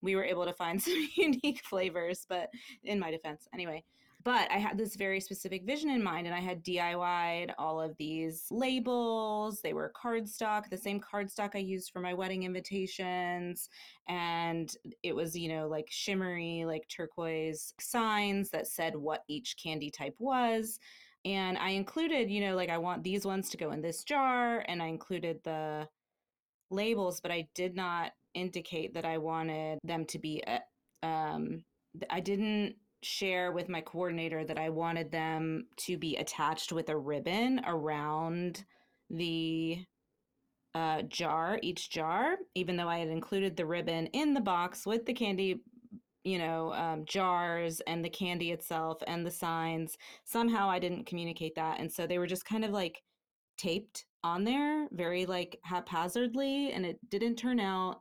We 0.01 0.15
were 0.15 0.23
able 0.23 0.45
to 0.45 0.53
find 0.53 0.81
some 0.81 1.09
unique 1.17 1.61
flavors, 1.65 2.25
but 2.29 2.49
in 2.85 2.97
my 2.97 3.11
defense, 3.11 3.45
anyway. 3.53 3.83
But 4.23 4.49
I 4.51 4.57
had 4.57 4.77
this 4.77 4.95
very 4.95 5.19
specific 5.19 5.65
vision 5.65 5.89
in 5.89 6.01
mind, 6.01 6.27
and 6.27 6.35
I 6.35 6.39
had 6.39 6.63
DIY'd 6.63 7.53
all 7.57 7.81
of 7.81 7.97
these 7.97 8.45
labels. 8.49 9.59
They 9.61 9.73
were 9.73 9.91
cardstock, 10.01 10.69
the 10.69 10.77
same 10.77 11.01
cardstock 11.01 11.51
I 11.55 11.59
used 11.59 11.91
for 11.91 11.99
my 11.99 12.13
wedding 12.13 12.43
invitations. 12.43 13.69
And 14.07 14.73
it 15.01 15.13
was, 15.13 15.35
you 15.35 15.49
know, 15.49 15.67
like 15.67 15.87
shimmery, 15.89 16.63
like 16.65 16.87
turquoise 16.87 17.73
signs 17.81 18.49
that 18.51 18.67
said 18.67 18.95
what 18.95 19.23
each 19.27 19.57
candy 19.61 19.89
type 19.89 20.15
was. 20.19 20.79
And 21.25 21.57
I 21.57 21.69
included, 21.69 22.29
you 22.29 22.41
know, 22.41 22.55
like 22.55 22.69
I 22.69 22.77
want 22.77 23.03
these 23.03 23.25
ones 23.25 23.49
to 23.49 23.57
go 23.57 23.71
in 23.71 23.81
this 23.81 24.03
jar, 24.03 24.63
and 24.67 24.81
I 24.81 24.87
included 24.87 25.39
the 25.43 25.87
labels, 26.69 27.19
but 27.19 27.31
I 27.31 27.47
did 27.55 27.75
not 27.75 28.11
indicate 28.33 28.93
that 28.93 29.05
I 29.05 29.17
wanted 29.17 29.79
them 29.83 30.05
to 30.05 30.19
be 30.19 30.43
a, 30.47 30.59
um, 31.05 31.63
I 32.09 32.19
didn't 32.19 32.75
share 33.03 33.51
with 33.51 33.69
my 33.69 33.81
coordinator 33.81 34.43
that 34.45 34.57
I 34.57 34.69
wanted 34.69 35.11
them 35.11 35.67
to 35.77 35.97
be 35.97 36.17
attached 36.17 36.71
with 36.71 36.89
a 36.89 36.97
ribbon 36.97 37.61
around 37.65 38.65
the 39.09 39.85
uh, 40.75 41.03
jar, 41.03 41.59
each 41.61 41.89
jar, 41.89 42.37
even 42.55 42.75
though 42.75 42.87
I 42.87 42.97
had 42.97 43.09
included 43.09 43.55
the 43.55 43.65
ribbon 43.65 44.07
in 44.07 44.33
the 44.33 44.41
box 44.41 44.85
with 44.85 45.05
the 45.05 45.13
candy, 45.13 45.61
you 46.23 46.37
know, 46.37 46.73
um, 46.73 47.05
jars 47.05 47.81
and 47.85 48.03
the 48.03 48.09
candy 48.09 48.51
itself 48.51 48.97
and 49.05 49.25
the 49.25 49.31
signs. 49.31 49.97
Somehow 50.23 50.69
I 50.69 50.79
didn't 50.79 51.05
communicate 51.05 51.55
that. 51.55 51.79
And 51.79 51.91
so 51.91 52.07
they 52.07 52.17
were 52.17 52.27
just 52.27 52.45
kind 52.45 52.65
of 52.65 52.71
like 52.71 53.03
taped 53.57 54.05
on 54.23 54.43
there 54.43 54.87
very 54.91 55.25
like 55.25 55.59
haphazardly 55.63 56.71
and 56.71 56.85
it 56.85 56.97
didn't 57.09 57.35
turn 57.35 57.59
out 57.59 57.99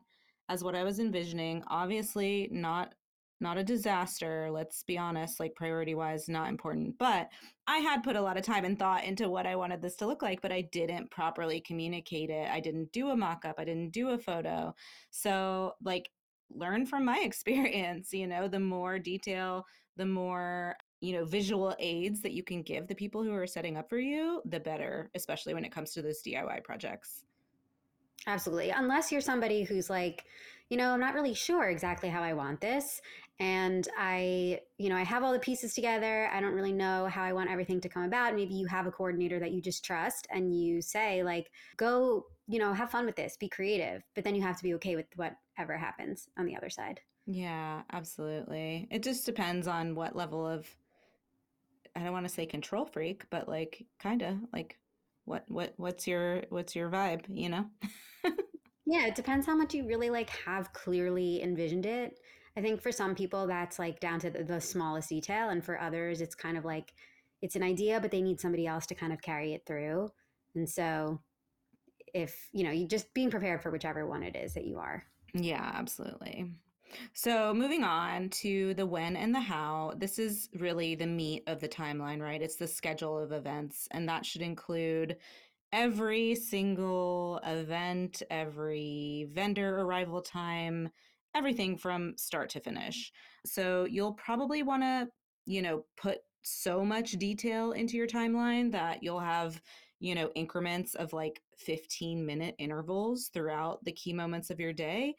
as 0.49 0.63
what 0.63 0.75
I 0.75 0.85
was 0.85 0.99
envisioning. 0.99 1.63
Obviously, 1.69 2.49
not 2.53 2.95
not 3.43 3.59
a 3.59 3.65
disaster 3.65 4.49
let's 4.51 4.83
be 4.85 4.97
honest 4.97 5.41
like 5.41 5.55
priority 5.55 5.95
wise 5.95 6.29
not 6.29 6.49
important 6.49 6.97
but 6.99 7.29
i 7.67 7.79
had 7.79 8.03
put 8.03 8.17
a 8.17 8.21
lot 8.21 8.37
of 8.37 8.45
time 8.45 8.65
and 8.65 8.79
thought 8.79 9.05
into 9.05 9.29
what 9.29 9.47
i 9.47 9.57
wanted 9.57 9.83
this 9.83 9.97
to 9.97 10.07
look 10.07 10.23
like 10.23 10.41
but 10.41 10.53
i 10.53 10.61
didn't 10.73 11.11
properly 11.11 11.61
communicate 11.61 12.31
it 12.31 12.49
i 12.51 12.61
didn't 12.61 12.91
do 12.93 13.11
a 13.11 13.17
mock-up 13.17 13.57
i 13.59 13.65
didn't 13.65 13.91
do 13.91 14.11
a 14.11 14.19
photo. 14.19 14.75
So 15.11 15.75
like 15.83 16.11
learn 16.51 16.87
from 16.87 17.05
my 17.05 17.19
experience 17.25 18.13
you 18.13 18.27
know 18.27 18.49
the 18.49 18.61
more 18.61 18.99
detail 18.99 19.65
the 19.97 20.07
more 20.07 20.77
you 21.01 21.13
know 21.13 21.25
visual 21.25 21.75
aids 21.79 22.23
that 22.23 22.33
you 22.33 22.43
can 22.43 22.63
give 22.63 22.87
the 22.87 22.95
people 22.95 23.23
who 23.23 23.35
are 23.35 23.47
setting 23.47 23.77
up 23.77 23.89
for 23.89 23.99
you 23.99 24.41
the 24.47 24.61
better 24.61 25.11
especially 25.15 25.55
when 25.55 25.65
it 25.65 25.73
comes 25.73 25.93
to 25.93 26.03
those 26.03 26.23
diy 26.23 26.63
projects. 26.65 27.25
Absolutely 28.27 28.71
unless 28.71 29.11
you're 29.11 29.21
somebody 29.21 29.65
who's 29.65 29.91
like 29.91 30.25
you 30.69 30.77
know 30.77 30.91
i'm 30.91 31.01
not 31.01 31.15
really 31.15 31.35
sure 31.35 31.69
exactly 31.69 32.09
how 32.09 32.23
i 32.23 32.33
want 32.33 32.61
this 32.61 33.01
and 33.43 33.89
i 33.99 34.61
you 34.79 34.89
know 34.89 34.95
i 34.97 35.03
have 35.03 35.25
all 35.25 35.33
the 35.33 35.39
pieces 35.39 35.75
together. 35.75 36.31
I 36.33 36.41
don't 36.41 36.55
really 36.55 36.73
know 36.73 37.07
how 37.07 37.23
i 37.25 37.33
want 37.33 37.51
everything 37.51 37.81
to 37.81 37.89
come 37.89 38.05
about. 38.05 38.37
Maybe 38.37 38.55
you 38.55 38.67
have 38.67 38.87
a 38.87 38.93
coordinator 38.93 39.41
that 39.41 39.51
you 39.51 39.61
just 39.61 39.85
trust 39.85 40.29
and 40.31 40.55
you 40.57 40.81
say 40.81 41.25
like 41.25 41.51
go 41.77 42.27
you 42.47 42.61
know 42.61 42.73
have 42.73 42.91
fun 42.91 43.05
with 43.05 43.17
this. 43.17 43.37
Be 43.37 43.49
creative. 43.49 44.03
But 44.15 44.23
then 44.23 44.37
you 44.37 44.43
have 44.43 44.57
to 44.59 44.63
be 44.63 44.75
okay 44.75 44.95
with 44.95 45.07
whatever 45.17 45.77
happens 45.77 46.29
on 46.39 46.47
the 46.47 46.57
other 46.57 46.71
side. 46.71 47.01
Yeah 47.27 47.83
absolutely. 47.93 48.87
It 48.91 49.03
just 49.03 49.27
depends 49.27 49.67
on 49.67 49.97
what 49.97 50.15
level 50.17 50.47
of 50.47 50.67
i 51.95 52.01
don't 52.03 52.13
want 52.13 52.27
to 52.27 52.33
say 52.33 52.47
control 52.47 52.87
freak 52.87 53.25
but 53.29 53.49
like 53.49 53.85
kind 53.99 54.23
of 54.23 54.35
like 54.51 54.79
what 55.27 55.45
what 55.49 55.75
what's 55.77 56.07
your 56.07 56.43
what's 56.49 56.77
your 56.77 56.89
vibe 56.89 57.25
you 57.29 57.49
know? 57.49 57.67
Yeah 58.85 59.07
it 59.07 59.15
depends 59.15 59.47
how 59.47 59.55
much 59.55 59.75
you 59.75 59.87
really 59.87 60.11
like 60.11 60.31
have 60.31 60.73
clearly 60.73 61.43
envisioned 61.43 61.87
it 61.87 62.19
I 62.57 62.61
think 62.61 62.83
for 62.83 62.93
some 62.93 63.15
people 63.15 63.47
that's 63.47 63.79
like 63.79 64.01
down 64.01 64.21
to 64.21 64.31
the, 64.31 64.45
the 64.45 64.61
smallest 64.61 65.09
detail, 65.09 65.49
and 65.49 65.65
for 65.65 65.81
others 65.81 66.21
it's 66.21 66.35
kind 66.35 66.57
of 66.57 66.65
like 66.65 66.93
it's 67.41 67.57
an 67.57 67.63
idea, 67.63 68.01
but 68.01 68.11
they 68.11 68.23
need 68.23 68.41
somebody 68.41 68.67
else 68.67 68.87
to 68.87 68.95
kind 68.95 69.13
of 69.13 69.21
carry 69.21 69.53
it 69.53 69.65
through. 69.67 70.11
And 70.55 70.69
so, 70.69 71.21
if 72.15 72.49
you 72.53 72.65
know, 72.65 72.71
you 72.71 72.87
just 72.87 73.13
being 73.15 73.31
prepared 73.31 73.63
for 73.63 73.71
whichever 73.71 74.07
one 74.07 74.23
it 74.23 74.37
is 74.37 74.55
that 74.55 74.67
you 74.67 74.79
are. 74.79 75.05
Yeah, 75.35 75.73
absolutely. 75.75 76.53
So, 77.15 77.55
moving 77.55 77.85
on 77.85 78.29
to 78.31 78.75
the 78.75 78.87
when 78.87 79.17
and 79.17 79.35
the 79.35 79.41
how, 79.41 79.95
this 79.97 80.19
is 80.19 80.51
really 80.55 80.95
the 80.95 81.07
meat 81.07 81.43
of 81.47 81.59
the 81.59 81.69
timeline, 81.69 82.21
right? 82.21 82.43
It's 82.43 82.57
the 82.57 82.69
schedule 82.69 83.19
of 83.19 83.33
events, 83.33 83.89
and 83.93 84.09
that 84.09 84.27
should 84.27 84.43
include 84.43 85.17
every 85.73 86.35
single 86.35 87.41
event, 87.45 88.23
every 88.31 89.29
vendor 89.33 89.81
arrival 89.81 90.21
time, 90.21 90.91
everything 91.35 91.77
from 91.77 92.15
start 92.17 92.51
to 92.51 92.61
finish. 92.61 93.13
So 93.47 93.87
you'll 93.91 94.15
probably 94.15 94.63
want 94.63 94.83
to, 94.83 95.09
you 95.47 95.63
know, 95.63 95.85
put 95.97 96.19
so 96.43 96.85
much 96.85 97.13
detail 97.13 97.73
into 97.73 97.97
your 97.97 98.07
timeline 98.07 98.73
that 98.73 99.03
you'll 99.03 99.21
have, 99.21 99.61
you 100.01 100.15
know, 100.15 100.31
increments 100.35 100.95
of 100.95 101.13
like 101.13 101.41
15 101.59 102.25
minute 102.25 102.55
intervals 102.59 103.31
throughout 103.33 103.85
the 103.85 103.93
key 103.93 104.13
moments 104.13 104.51
of 104.51 104.61
your 104.61 104.73
day. 104.73 105.15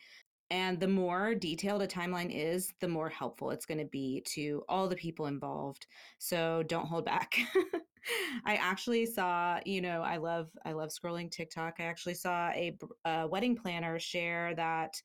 And 0.49 0.79
the 0.79 0.87
more 0.87 1.33
detailed 1.33 1.81
a 1.81 1.87
timeline 1.87 2.29
is, 2.31 2.73
the 2.79 2.87
more 2.87 3.09
helpful 3.09 3.49
it's 3.49 3.65
going 3.65 3.79
to 3.79 3.85
be 3.85 4.21
to 4.33 4.61
all 4.69 4.87
the 4.87 4.95
people 4.95 5.25
involved. 5.25 5.87
So 6.19 6.63
don't 6.67 6.85
hold 6.85 7.05
back. 7.05 7.39
I 8.45 8.55
actually 8.55 9.05
saw, 9.05 9.59
you 9.65 9.81
know, 9.81 10.01
I 10.01 10.17
love 10.17 10.51
I 10.65 10.73
love 10.73 10.89
scrolling 10.89 11.31
TikTok. 11.31 11.75
I 11.79 11.83
actually 11.83 12.15
saw 12.15 12.49
a, 12.49 12.77
a 13.05 13.27
wedding 13.27 13.55
planner 13.55 13.97
share 13.99 14.53
that 14.55 15.01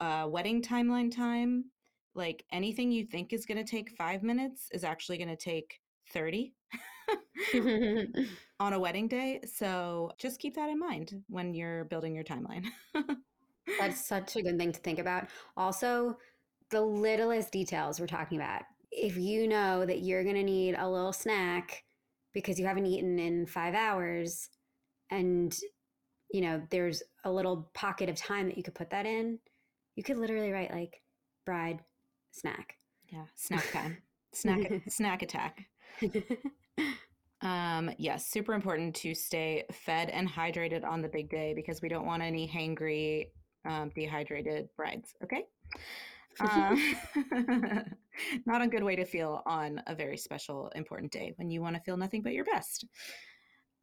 uh, 0.00 0.26
wedding 0.28 0.62
timeline 0.62 1.14
time, 1.14 1.64
like 2.14 2.44
anything 2.52 2.90
you 2.90 3.04
think 3.04 3.32
is 3.32 3.46
going 3.46 3.58
to 3.58 3.70
take 3.70 3.90
five 3.90 4.22
minutes 4.22 4.68
is 4.72 4.84
actually 4.84 5.18
going 5.18 5.28
to 5.28 5.36
take 5.36 5.80
30 6.12 6.54
on 8.60 8.72
a 8.72 8.78
wedding 8.78 9.08
day. 9.08 9.40
So 9.52 10.12
just 10.18 10.40
keep 10.40 10.54
that 10.54 10.70
in 10.70 10.78
mind 10.78 11.22
when 11.28 11.54
you're 11.54 11.84
building 11.84 12.14
your 12.14 12.24
timeline. 12.24 12.66
That's 13.78 14.04
such 14.06 14.36
a 14.36 14.42
good 14.42 14.58
thing 14.58 14.72
to 14.72 14.80
think 14.80 14.98
about. 14.98 15.28
Also, 15.56 16.18
the 16.70 16.80
littlest 16.80 17.52
details 17.52 18.00
we're 18.00 18.06
talking 18.06 18.38
about. 18.38 18.62
If 18.90 19.16
you 19.16 19.48
know 19.48 19.84
that 19.84 20.00
you're 20.00 20.22
going 20.22 20.36
to 20.36 20.42
need 20.42 20.76
a 20.78 20.88
little 20.88 21.12
snack 21.12 21.82
because 22.32 22.58
you 22.58 22.66
haven't 22.66 22.86
eaten 22.86 23.18
in 23.18 23.46
five 23.46 23.74
hours 23.74 24.48
and 25.10 25.56
you 26.32 26.40
know 26.40 26.62
there's 26.70 27.02
a 27.24 27.30
little 27.30 27.70
pocket 27.74 28.08
of 28.08 28.16
time 28.16 28.46
that 28.46 28.56
you 28.56 28.62
could 28.62 28.74
put 28.74 28.90
that 28.90 29.06
in 29.06 29.38
you 29.96 30.02
could 30.02 30.16
literally 30.16 30.50
write 30.50 30.72
like 30.72 31.00
bride 31.44 31.80
snack. 32.30 32.76
Yeah, 33.12 33.24
snack 33.34 33.70
time. 33.72 33.98
snack 34.32 34.82
snack 34.88 35.22
attack. 35.22 35.66
Um, 37.44 37.90
yes, 37.98 38.26
super 38.26 38.54
important 38.54 38.94
to 38.96 39.14
stay 39.14 39.64
fed 39.70 40.08
and 40.08 40.26
hydrated 40.28 40.82
on 40.82 41.02
the 41.02 41.08
big 41.08 41.28
day 41.28 41.52
because 41.54 41.82
we 41.82 41.90
don't 41.90 42.06
want 42.06 42.22
any 42.22 42.48
hangry, 42.48 43.26
um, 43.66 43.90
dehydrated 43.94 44.68
brides. 44.76 45.14
Okay. 45.22 45.44
Um, 46.40 46.94
not 48.46 48.62
a 48.62 48.66
good 48.66 48.82
way 48.82 48.96
to 48.96 49.04
feel 49.04 49.42
on 49.44 49.82
a 49.86 49.94
very 49.94 50.16
special, 50.16 50.70
important 50.74 51.12
day 51.12 51.34
when 51.36 51.50
you 51.50 51.60
want 51.60 51.76
to 51.76 51.82
feel 51.82 51.98
nothing 51.98 52.22
but 52.22 52.32
your 52.32 52.46
best. 52.46 52.86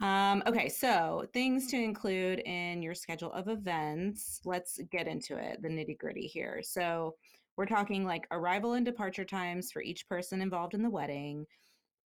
Um, 0.01 0.41
okay, 0.48 0.67
so 0.67 1.27
things 1.31 1.67
to 1.67 1.77
include 1.77 2.39
in 2.39 2.81
your 2.81 2.96
schedule 2.96 3.31
of 3.34 3.48
events. 3.48 4.41
Let's 4.46 4.79
get 4.89 5.08
into 5.08 5.38
it, 5.38 5.62
the 5.62 5.70
nitty 5.70 5.98
gritty 5.98 6.27
here. 6.27 6.62
So, 6.63 7.17
we're 7.58 7.65
talking 7.67 8.05
like 8.05 8.27
arrival 8.31 8.74
and 8.74 8.86
departure 8.86 9.25
times 9.25 9.72
for 9.72 9.81
each 9.84 10.08
person 10.08 10.41
involved 10.41 10.74
in 10.74 10.81
the 10.81 10.89
wedding, 10.89 11.46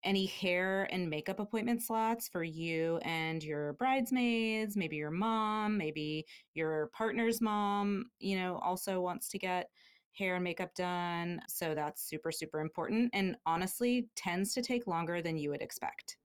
any 0.04 0.26
hair 0.28 0.88
and 0.92 1.10
makeup 1.10 1.40
appointment 1.40 1.84
slots 1.84 2.30
for 2.30 2.44
you 2.44 2.98
and 3.04 3.44
your 3.44 3.74
bridesmaids, 3.74 4.78
maybe 4.78 4.98
your 4.98 5.12
mom, 5.12 5.78
maybe 5.78 6.26
your 6.56 6.88
partner's 6.90 7.42
mom, 7.42 8.12
you 8.20 8.38
know, 8.38 8.58
also 8.60 9.02
wants 9.02 9.30
to 9.30 9.40
get 9.40 9.72
hair 10.14 10.36
and 10.36 10.44
makeup 10.46 10.76
done. 10.76 11.42
So, 11.50 11.76
that's 11.76 12.04
super, 12.04 12.32
super 12.32 12.60
important. 12.62 13.12
And 13.14 13.38
honestly, 13.46 14.10
tends 14.16 14.54
to 14.56 14.62
take 14.64 14.88
longer 14.88 15.22
than 15.22 15.38
you 15.38 15.50
would 15.52 15.62
expect. 15.62 16.18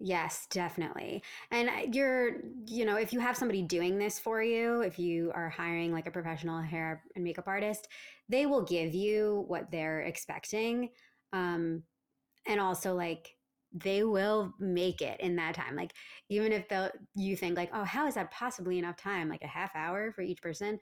Yes, 0.00 0.46
definitely. 0.50 1.22
And 1.50 1.94
you're, 1.94 2.36
you 2.66 2.84
know, 2.84 2.96
if 2.96 3.12
you 3.12 3.18
have 3.18 3.36
somebody 3.36 3.62
doing 3.62 3.98
this 3.98 4.18
for 4.18 4.40
you, 4.42 4.82
if 4.82 4.98
you 4.98 5.32
are 5.34 5.48
hiring 5.48 5.92
like 5.92 6.06
a 6.06 6.12
professional 6.12 6.60
hair 6.62 7.02
and 7.16 7.24
makeup 7.24 7.48
artist, 7.48 7.88
they 8.28 8.46
will 8.46 8.62
give 8.62 8.94
you 8.94 9.44
what 9.48 9.70
they're 9.72 10.00
expecting. 10.02 10.90
Um, 11.32 11.82
and 12.46 12.60
also 12.60 12.94
like 12.94 13.34
they 13.72 14.04
will 14.04 14.54
make 14.60 15.02
it 15.02 15.20
in 15.20 15.36
that 15.36 15.54
time. 15.54 15.74
Like 15.74 15.92
even 16.28 16.52
if 16.52 16.68
they 16.68 16.90
you 17.16 17.36
think 17.36 17.56
like, 17.56 17.70
oh, 17.72 17.84
how 17.84 18.06
is 18.06 18.14
that 18.14 18.30
possibly 18.30 18.78
enough 18.78 18.96
time? 18.96 19.28
Like 19.28 19.42
a 19.42 19.48
half 19.48 19.74
hour 19.74 20.12
for 20.12 20.22
each 20.22 20.40
person, 20.40 20.78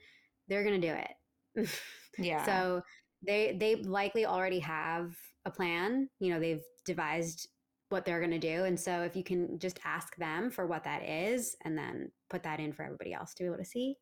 they're 0.47 0.63
gonna 0.63 0.79
do 0.79 0.93
it. 0.93 1.69
yeah. 2.19 2.45
So 2.45 2.83
they 3.25 3.57
they 3.59 3.77
likely 3.77 4.25
already 4.27 4.59
have 4.59 5.15
a 5.45 5.51
plan. 5.51 6.09
You 6.19 6.33
know, 6.33 6.39
they've 6.39 6.63
devised 6.85 7.47
what 7.89 8.05
they're 8.05 8.19
going 8.19 8.31
to 8.31 8.39
do. 8.39 8.65
And 8.65 8.79
so 8.79 9.01
if 9.01 9.15
you 9.15 9.23
can 9.23 9.59
just 9.59 9.79
ask 9.85 10.15
them 10.17 10.49
for 10.49 10.65
what 10.65 10.83
that 10.83 11.03
is 11.03 11.55
and 11.63 11.77
then 11.77 12.11
put 12.29 12.43
that 12.43 12.59
in 12.59 12.73
for 12.73 12.83
everybody 12.83 13.13
else 13.13 13.33
to 13.35 13.43
be 13.43 13.47
able 13.47 13.57
to 13.57 13.65
see, 13.65 13.95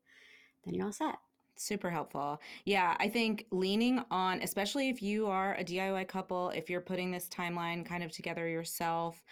then 0.63 0.73
you're 0.73 0.85
all 0.85 0.91
set. 0.91 1.15
Super 1.57 1.89
helpful. 1.89 2.41
Yeah, 2.65 2.97
I 2.99 3.07
think 3.07 3.45
leaning 3.51 4.03
on, 4.11 4.41
especially 4.41 4.89
if 4.89 5.01
you 5.01 5.27
are 5.27 5.55
a 5.55 5.63
DIY 5.63 6.07
couple, 6.07 6.49
if 6.49 6.69
you're 6.69 6.81
putting 6.81 7.11
this 7.11 7.29
timeline 7.29 7.85
kind 7.85 8.03
of 8.03 8.11
together 8.11 8.47
yourself, 8.47 9.23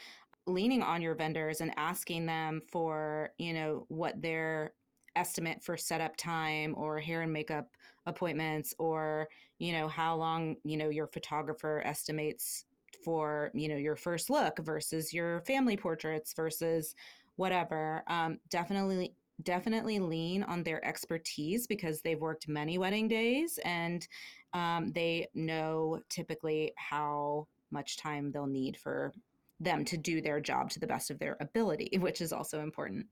leaning 0.46 0.82
on 0.84 1.02
your 1.02 1.16
vendors 1.16 1.62
and 1.62 1.74
asking 1.76 2.26
them 2.26 2.62
for, 2.72 3.32
you 3.38 3.54
know, 3.54 3.86
what 3.90 4.22
their 4.22 4.74
estimate 5.16 5.64
for 5.64 5.76
setup 5.76 6.16
time 6.16 6.74
or 6.78 7.00
hair 7.00 7.22
and 7.22 7.34
makeup 7.34 7.70
appointments 8.06 8.74
or, 8.80 9.28
you 9.60 9.74
know, 9.74 9.88
how 9.88 10.16
long, 10.16 10.56
you 10.64 10.78
know, 10.78 10.90
your 10.90 11.08
photographer 11.08 11.82
estimates 11.86 12.66
for 13.04 13.52
you 13.54 13.68
know 13.68 13.76
your 13.76 13.96
first 13.96 14.30
look 14.30 14.58
versus 14.60 15.14
your 15.14 15.42
family 15.42 15.78
portraits 15.78 16.34
versus 16.34 16.96
whatever 17.36 18.04
um, 18.08 18.38
definitely 18.50 19.16
definitely 19.42 20.00
lean 20.00 20.44
on 20.44 20.64
their 20.64 20.84
expertise 20.86 21.66
because 21.66 22.02
they've 22.02 22.22
worked 22.22 22.48
many 22.48 22.78
wedding 22.78 23.08
days 23.08 23.60
and 23.66 24.08
um, 24.54 24.92
they 24.94 25.28
know 25.34 26.00
typically 26.10 26.72
how 26.78 27.48
much 27.72 27.98
time 27.98 28.32
they'll 28.32 28.46
need 28.46 28.78
for 28.78 29.12
them 29.60 29.84
to 29.86 29.98
do 29.98 30.22
their 30.22 30.40
job 30.40 30.70
to 30.70 30.80
the 30.80 30.88
best 30.88 31.10
of 31.10 31.20
their 31.20 31.38
ability, 31.40 31.98
which 32.00 32.22
is 32.22 32.32
also 32.32 32.62
important. 32.62 33.08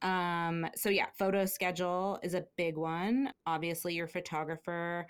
Um, 0.00 0.66
so 0.74 0.88
yeah, 0.88 1.06
photo 1.16 1.44
schedule 1.44 2.18
is 2.22 2.34
a 2.34 2.44
big 2.56 2.76
one. 2.76 3.32
Obviously, 3.46 3.94
your 3.94 4.08
photographer 4.08 5.06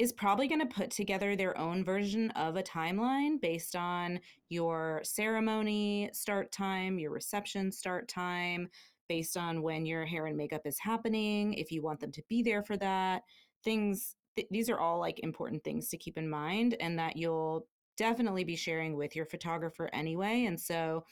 is 0.00 0.12
probably 0.14 0.48
going 0.48 0.66
to 0.66 0.74
put 0.74 0.90
together 0.90 1.36
their 1.36 1.56
own 1.58 1.84
version 1.84 2.30
of 2.30 2.56
a 2.56 2.62
timeline 2.62 3.38
based 3.38 3.76
on 3.76 4.18
your 4.48 5.02
ceremony 5.04 6.08
start 6.14 6.50
time, 6.50 6.98
your 6.98 7.10
reception 7.10 7.70
start 7.70 8.08
time, 8.08 8.66
based 9.10 9.36
on 9.36 9.60
when 9.60 9.84
your 9.84 10.06
hair 10.06 10.24
and 10.24 10.38
makeup 10.38 10.62
is 10.64 10.78
happening, 10.78 11.52
if 11.52 11.70
you 11.70 11.82
want 11.82 12.00
them 12.00 12.10
to 12.10 12.22
be 12.30 12.42
there 12.42 12.62
for 12.62 12.78
that. 12.78 13.24
Things 13.62 14.16
th- 14.36 14.48
these 14.50 14.70
are 14.70 14.80
all 14.80 14.98
like 14.98 15.20
important 15.20 15.62
things 15.62 15.90
to 15.90 15.98
keep 15.98 16.16
in 16.16 16.30
mind 16.30 16.76
and 16.80 16.98
that 16.98 17.18
you'll 17.18 17.66
definitely 17.98 18.42
be 18.42 18.56
sharing 18.56 18.96
with 18.96 19.14
your 19.14 19.26
photographer 19.26 19.90
anyway. 19.92 20.46
And 20.46 20.58
so 20.58 21.04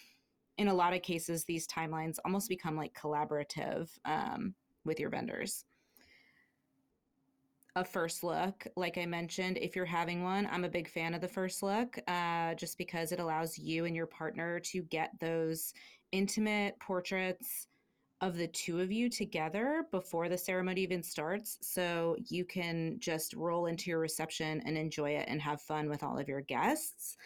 in 0.57 0.68
a 0.68 0.75
lot 0.75 0.95
of 0.95 1.02
cases, 1.02 1.45
these 1.45 1.68
timelines 1.68 2.16
almost 2.25 2.49
become 2.49 2.75
like 2.75 2.95
collaborative 2.95 3.90
um, 4.07 4.54
with 4.87 4.99
your 4.99 5.11
vendors 5.11 5.66
a 7.78 7.85
first 7.85 8.25
look. 8.25 8.66
Like 8.76 8.99
I 8.99 9.06
mentioned, 9.06 9.56
if 9.58 9.76
you're 9.76 9.85
having 9.85 10.25
one, 10.25 10.49
I'm 10.50 10.64
a 10.64 10.68
big 10.68 10.88
fan 10.88 11.14
of 11.14 11.20
the 11.20 11.28
first 11.28 11.62
look 11.62 11.99
uh, 12.08 12.54
just 12.54 12.76
because 12.76 13.12
it 13.12 13.20
allows 13.20 13.56
you 13.56 13.85
and 13.85 13.94
your 13.94 14.06
partner 14.06 14.58
to 14.61 14.82
get 14.82 15.12
those 15.20 15.73
intimate 16.11 16.78
portraits 16.80 17.68
of 18.20 18.37
the 18.37 18.49
two 18.49 18.80
of 18.80 18.90
you 18.90 19.08
together 19.08 19.85
before 19.92 20.28
the 20.28 20.37
ceremony 20.37 20.80
even 20.80 21.04
starts. 21.04 21.58
So 21.61 22.16
you 22.28 22.44
can 22.44 22.97
just 22.99 23.32
roll 23.35 23.66
into 23.66 23.90
your 23.90 24.00
reception 24.00 24.61
and 24.66 24.76
enjoy 24.76 25.11
it 25.11 25.28
and 25.28 25.40
have 25.40 25.62
fun 25.62 25.88
with 25.88 26.02
all 26.02 26.18
of 26.18 26.26
your 26.26 26.40
guests. 26.40 27.16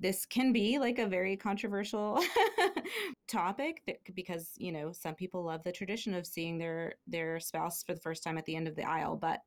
This 0.00 0.26
can 0.26 0.52
be 0.52 0.80
like 0.80 0.98
a 0.98 1.06
very 1.06 1.36
controversial 1.36 2.20
topic 3.28 4.00
because 4.14 4.52
you 4.56 4.72
know 4.72 4.90
some 4.92 5.14
people 5.14 5.44
love 5.44 5.62
the 5.62 5.70
tradition 5.70 6.14
of 6.14 6.26
seeing 6.26 6.56
their 6.56 6.94
their 7.06 7.38
spouse 7.38 7.84
for 7.84 7.94
the 7.94 8.00
first 8.00 8.24
time 8.24 8.38
at 8.38 8.46
the 8.46 8.56
end 8.56 8.66
of 8.66 8.74
the 8.74 8.88
aisle, 8.88 9.14
but 9.14 9.40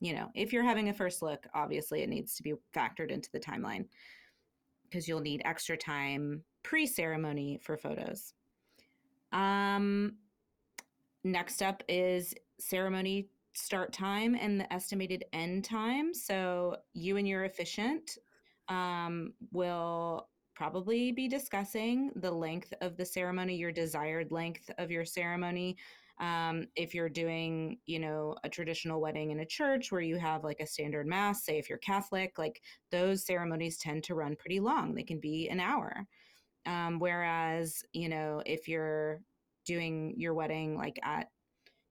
you 0.00 0.14
know, 0.14 0.28
if 0.34 0.52
you're 0.52 0.62
having 0.62 0.88
a 0.88 0.94
first 0.94 1.22
look, 1.22 1.46
obviously 1.54 2.02
it 2.02 2.08
needs 2.08 2.34
to 2.36 2.42
be 2.42 2.54
factored 2.74 3.10
into 3.10 3.30
the 3.32 3.40
timeline 3.40 3.86
because 4.84 5.08
you'll 5.08 5.20
need 5.20 5.42
extra 5.44 5.76
time 5.76 6.42
pre 6.62 6.86
ceremony 6.86 7.58
for 7.62 7.76
photos. 7.76 8.34
Um, 9.32 10.16
next 11.24 11.62
up 11.62 11.82
is 11.88 12.34
ceremony 12.58 13.28
start 13.54 13.92
time 13.92 14.34
and 14.34 14.60
the 14.60 14.70
estimated 14.72 15.24
end 15.32 15.64
time. 15.64 16.12
So 16.12 16.76
you 16.92 17.16
and 17.16 17.26
your 17.26 17.44
officiant 17.44 18.18
um, 18.68 19.32
will 19.50 20.28
probably 20.54 21.12
be 21.12 21.28
discussing 21.28 22.10
the 22.16 22.30
length 22.30 22.72
of 22.80 22.96
the 22.96 23.04
ceremony, 23.04 23.56
your 23.56 23.72
desired 23.72 24.30
length 24.30 24.70
of 24.78 24.90
your 24.90 25.04
ceremony 25.04 25.76
um, 26.18 26.66
if 26.76 26.94
you're 26.94 27.08
doing, 27.08 27.78
you 27.86 27.98
know, 27.98 28.36
a 28.42 28.48
traditional 28.48 29.00
wedding 29.00 29.30
in 29.30 29.40
a 29.40 29.46
church 29.46 29.92
where 29.92 30.00
you 30.00 30.16
have 30.16 30.44
like 30.44 30.60
a 30.60 30.66
standard 30.66 31.06
mass, 31.06 31.44
say 31.44 31.58
if 31.58 31.68
you're 31.68 31.78
Catholic, 31.78 32.38
like 32.38 32.62
those 32.90 33.26
ceremonies 33.26 33.78
tend 33.78 34.04
to 34.04 34.14
run 34.14 34.36
pretty 34.36 34.60
long. 34.60 34.94
They 34.94 35.02
can 35.02 35.20
be 35.20 35.48
an 35.48 35.60
hour. 35.60 36.06
Um, 36.64 36.98
whereas, 36.98 37.82
you 37.92 38.08
know, 38.08 38.42
if 38.46 38.66
you're 38.66 39.20
doing 39.66 40.14
your 40.16 40.34
wedding 40.34 40.76
like 40.76 40.98
at, 41.04 41.28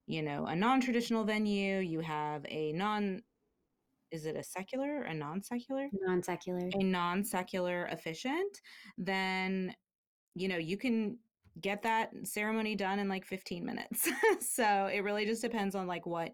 you 0.07 0.21
know, 0.21 0.45
a 0.45 0.55
non 0.55 0.81
traditional 0.81 1.23
venue, 1.23 1.79
you 1.79 1.99
have 1.99 2.45
a 2.49 2.71
non 2.73 3.21
is 4.11 4.25
it 4.25 4.35
a 4.35 4.43
secular 4.43 4.99
or 4.99 5.03
a 5.03 5.13
non-secular 5.13 5.89
non-secular 5.91 6.69
a 6.73 6.83
non-secular 6.83 7.85
officiant 7.91 8.61
then 8.99 9.73
you 10.35 10.47
know 10.47 10.57
you 10.57 10.77
can 10.77 11.17
get 11.61 11.83
that 11.83 12.11
ceremony 12.23 12.75
done 12.75 12.99
in 12.99 13.07
like 13.07 13.25
15 13.25 13.65
minutes. 13.65 14.09
so 14.39 14.89
it 14.93 15.03
really 15.03 15.25
just 15.25 15.41
depends 15.41 15.75
on 15.75 15.87
like 15.87 16.05
what 16.05 16.31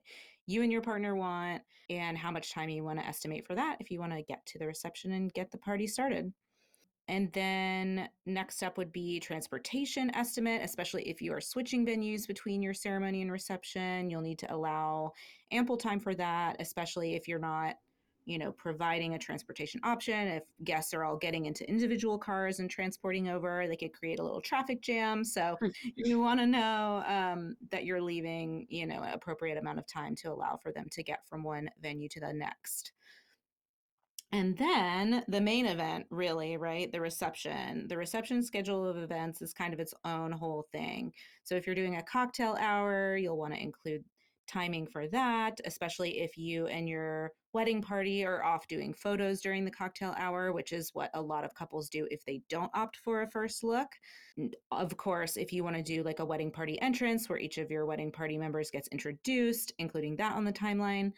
you 0.47 0.63
and 0.63 0.71
your 0.71 0.81
partner 0.81 1.15
want 1.15 1.61
and 1.89 2.17
how 2.17 2.31
much 2.31 2.53
time 2.53 2.69
you 2.69 2.83
want 2.83 2.99
to 2.99 3.05
estimate 3.05 3.45
for 3.45 3.55
that 3.55 3.77
if 3.79 3.91
you 3.91 3.99
want 3.99 4.13
to 4.13 4.23
get 4.23 4.45
to 4.45 4.59
the 4.59 4.65
reception 4.65 5.11
and 5.11 5.33
get 5.33 5.51
the 5.51 5.57
party 5.57 5.87
started. 5.87 6.31
And 7.07 7.31
then 7.33 8.07
next 8.25 8.63
up 8.63 8.77
would 8.77 8.91
be 8.91 9.19
transportation 9.19 10.15
estimate, 10.15 10.61
especially 10.63 11.03
if 11.09 11.21
you 11.21 11.33
are 11.33 11.41
switching 11.41 11.85
venues 11.85 12.25
between 12.27 12.61
your 12.61 12.73
ceremony 12.73 13.21
and 13.21 13.31
reception. 13.31 14.09
You'll 14.09 14.21
need 14.21 14.39
to 14.39 14.53
allow 14.53 15.11
ample 15.51 15.77
time 15.77 15.99
for 15.99 16.15
that, 16.15 16.55
especially 16.59 17.15
if 17.15 17.27
you're 17.27 17.39
not 17.39 17.75
you 18.25 18.37
know, 18.37 18.51
providing 18.51 19.13
a 19.15 19.19
transportation 19.19 19.81
option. 19.83 20.27
If 20.27 20.43
guests 20.63 20.93
are 20.93 21.03
all 21.03 21.17
getting 21.17 21.45
into 21.45 21.67
individual 21.67 22.17
cars 22.17 22.59
and 22.59 22.69
transporting 22.69 23.29
over, 23.29 23.65
they 23.67 23.75
could 23.75 23.93
create 23.93 24.19
a 24.19 24.23
little 24.23 24.41
traffic 24.41 24.81
jam. 24.81 25.23
So 25.23 25.57
hmm. 25.59 25.69
you 25.95 26.19
want 26.19 26.39
to 26.39 26.45
know 26.45 27.03
um, 27.07 27.55
that 27.71 27.85
you're 27.85 28.01
leaving, 28.01 28.67
you 28.69 28.85
know, 28.85 29.01
an 29.01 29.13
appropriate 29.13 29.57
amount 29.57 29.79
of 29.79 29.87
time 29.87 30.15
to 30.17 30.31
allow 30.31 30.57
for 30.61 30.71
them 30.71 30.87
to 30.91 31.03
get 31.03 31.19
from 31.27 31.43
one 31.43 31.69
venue 31.81 32.09
to 32.09 32.19
the 32.19 32.33
next. 32.33 32.93
And 34.33 34.57
then 34.57 35.23
the 35.27 35.41
main 35.41 35.65
event, 35.65 36.05
really, 36.09 36.55
right? 36.55 36.89
The 36.89 37.01
reception. 37.01 37.87
The 37.89 37.97
reception 37.97 38.41
schedule 38.43 38.87
of 38.87 38.97
events 38.97 39.41
is 39.41 39.53
kind 39.53 39.73
of 39.73 39.79
its 39.79 39.93
own 40.05 40.31
whole 40.31 40.67
thing. 40.71 41.11
So 41.43 41.55
if 41.55 41.65
you're 41.65 41.75
doing 41.75 41.97
a 41.97 42.03
cocktail 42.03 42.55
hour, 42.59 43.17
you'll 43.17 43.37
want 43.37 43.53
to 43.53 43.61
include 43.61 44.05
timing 44.47 44.87
for 44.87 45.07
that, 45.07 45.59
especially 45.65 46.19
if 46.19 46.37
you 46.37 46.67
and 46.67 46.87
your 46.87 47.31
wedding 47.53 47.81
party 47.81 48.25
or 48.25 48.43
off 48.43 48.67
doing 48.67 48.93
photos 48.93 49.41
during 49.41 49.65
the 49.65 49.71
cocktail 49.71 50.15
hour, 50.17 50.51
which 50.53 50.71
is 50.71 50.91
what 50.93 51.09
a 51.13 51.21
lot 51.21 51.43
of 51.43 51.53
couples 51.53 51.89
do 51.89 52.07
if 52.11 52.23
they 52.25 52.41
don't 52.49 52.71
opt 52.73 52.97
for 52.97 53.21
a 53.21 53.29
first 53.29 53.63
look. 53.63 53.89
Of 54.71 54.95
course, 54.97 55.37
if 55.37 55.51
you 55.51 55.63
want 55.63 55.75
to 55.75 55.83
do 55.83 56.03
like 56.03 56.19
a 56.19 56.25
wedding 56.25 56.51
party 56.51 56.81
entrance 56.81 57.27
where 57.27 57.39
each 57.39 57.57
of 57.57 57.69
your 57.69 57.85
wedding 57.85 58.11
party 58.11 58.37
members 58.37 58.71
gets 58.71 58.87
introduced, 58.89 59.73
including 59.79 60.15
that 60.17 60.33
on 60.35 60.45
the 60.45 60.53
timeline. 60.53 61.13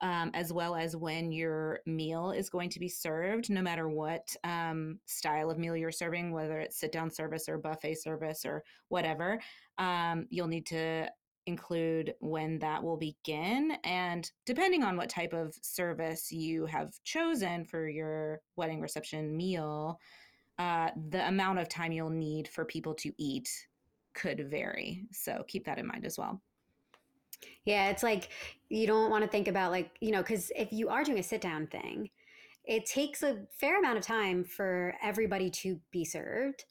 Um, 0.00 0.30
as 0.32 0.52
well 0.52 0.76
as 0.76 0.94
when 0.94 1.32
your 1.32 1.80
meal 1.84 2.30
is 2.30 2.48
going 2.48 2.70
to 2.70 2.78
be 2.78 2.88
served, 2.88 3.50
no 3.50 3.60
matter 3.60 3.88
what 3.88 4.28
um, 4.44 5.00
style 5.06 5.50
of 5.50 5.58
meal 5.58 5.76
you're 5.76 5.90
serving, 5.90 6.30
whether 6.30 6.60
it's 6.60 6.78
sit 6.78 6.92
down 6.92 7.10
service 7.10 7.48
or 7.48 7.58
buffet 7.58 7.96
service 7.96 8.44
or 8.46 8.62
whatever, 8.90 9.40
um, 9.78 10.28
you'll 10.30 10.46
need 10.46 10.66
to 10.66 11.08
include 11.48 12.14
when 12.20 12.58
that 12.60 12.82
will 12.82 12.96
begin. 12.96 13.72
And 13.82 14.30
depending 14.44 14.84
on 14.84 14.96
what 14.96 15.08
type 15.08 15.32
of 15.32 15.54
service 15.62 16.30
you 16.30 16.66
have 16.66 16.92
chosen 17.04 17.64
for 17.64 17.88
your 17.88 18.40
wedding 18.56 18.80
reception 18.80 19.36
meal, 19.36 19.98
uh, 20.58 20.90
the 21.10 21.26
amount 21.26 21.58
of 21.58 21.68
time 21.68 21.90
you'll 21.90 22.10
need 22.10 22.48
for 22.48 22.64
people 22.64 22.94
to 22.94 23.12
eat 23.16 23.48
could 24.14 24.48
vary. 24.50 25.06
So 25.10 25.44
keep 25.48 25.64
that 25.64 25.78
in 25.78 25.86
mind 25.86 26.04
as 26.04 26.18
well. 26.18 26.40
Yeah, 27.64 27.88
it's 27.88 28.02
like 28.02 28.28
you 28.68 28.86
don't 28.86 29.10
want 29.10 29.24
to 29.24 29.30
think 29.30 29.48
about 29.48 29.70
like, 29.70 29.90
you 30.00 30.10
know, 30.10 30.22
because 30.22 30.52
if 30.54 30.72
you 30.72 30.88
are 30.88 31.04
doing 31.04 31.18
a 31.18 31.22
sit 31.22 31.40
down 31.40 31.66
thing, 31.66 32.10
it 32.64 32.84
takes 32.84 33.22
a 33.22 33.38
fair 33.58 33.78
amount 33.78 33.96
of 33.96 34.04
time 34.04 34.44
for 34.44 34.94
everybody 35.02 35.48
to 35.50 35.80
be 35.90 36.04
served 36.04 36.64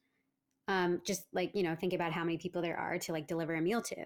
um, 0.67 1.01
just 1.05 1.23
like 1.33 1.51
you 1.53 1.63
know 1.63 1.75
think 1.75 1.93
about 1.93 2.11
how 2.11 2.23
many 2.23 2.37
people 2.37 2.61
there 2.61 2.77
are 2.77 2.97
to 2.99 3.11
like 3.11 3.27
deliver 3.27 3.55
a 3.55 3.61
meal 3.61 3.81
to. 3.81 4.05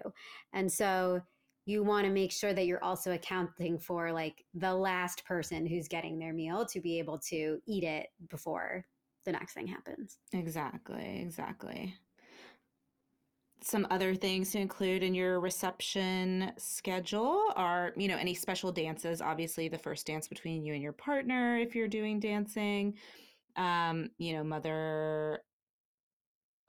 And 0.52 0.70
so 0.70 1.20
you 1.64 1.82
want 1.82 2.06
to 2.06 2.12
make 2.12 2.32
sure 2.32 2.52
that 2.52 2.66
you're 2.66 2.82
also 2.82 3.12
accounting 3.12 3.78
for 3.78 4.12
like 4.12 4.44
the 4.54 4.74
last 4.74 5.24
person 5.24 5.66
who's 5.66 5.88
getting 5.88 6.18
their 6.18 6.32
meal 6.32 6.66
to 6.66 6.80
be 6.80 6.98
able 6.98 7.18
to 7.18 7.60
eat 7.66 7.84
it 7.84 8.08
before 8.28 8.84
the 9.24 9.32
next 9.32 9.54
thing 9.54 9.66
happens. 9.66 10.18
Exactly 10.32 11.20
exactly. 11.20 11.94
Some 13.64 13.86
other 13.90 14.16
things 14.16 14.50
to 14.50 14.58
include 14.58 15.04
in 15.04 15.14
your 15.14 15.38
reception 15.38 16.50
schedule 16.58 17.44
are 17.54 17.92
you 17.96 18.08
know 18.08 18.16
any 18.16 18.34
special 18.34 18.72
dances 18.72 19.20
obviously 19.22 19.68
the 19.68 19.78
first 19.78 20.06
dance 20.06 20.26
between 20.26 20.64
you 20.64 20.74
and 20.74 20.82
your 20.82 20.92
partner 20.92 21.56
if 21.56 21.74
you're 21.76 21.88
doing 21.88 22.18
dancing. 22.18 22.94
Um, 23.54 24.10
you 24.18 24.32
know 24.32 24.42
mother 24.42 25.42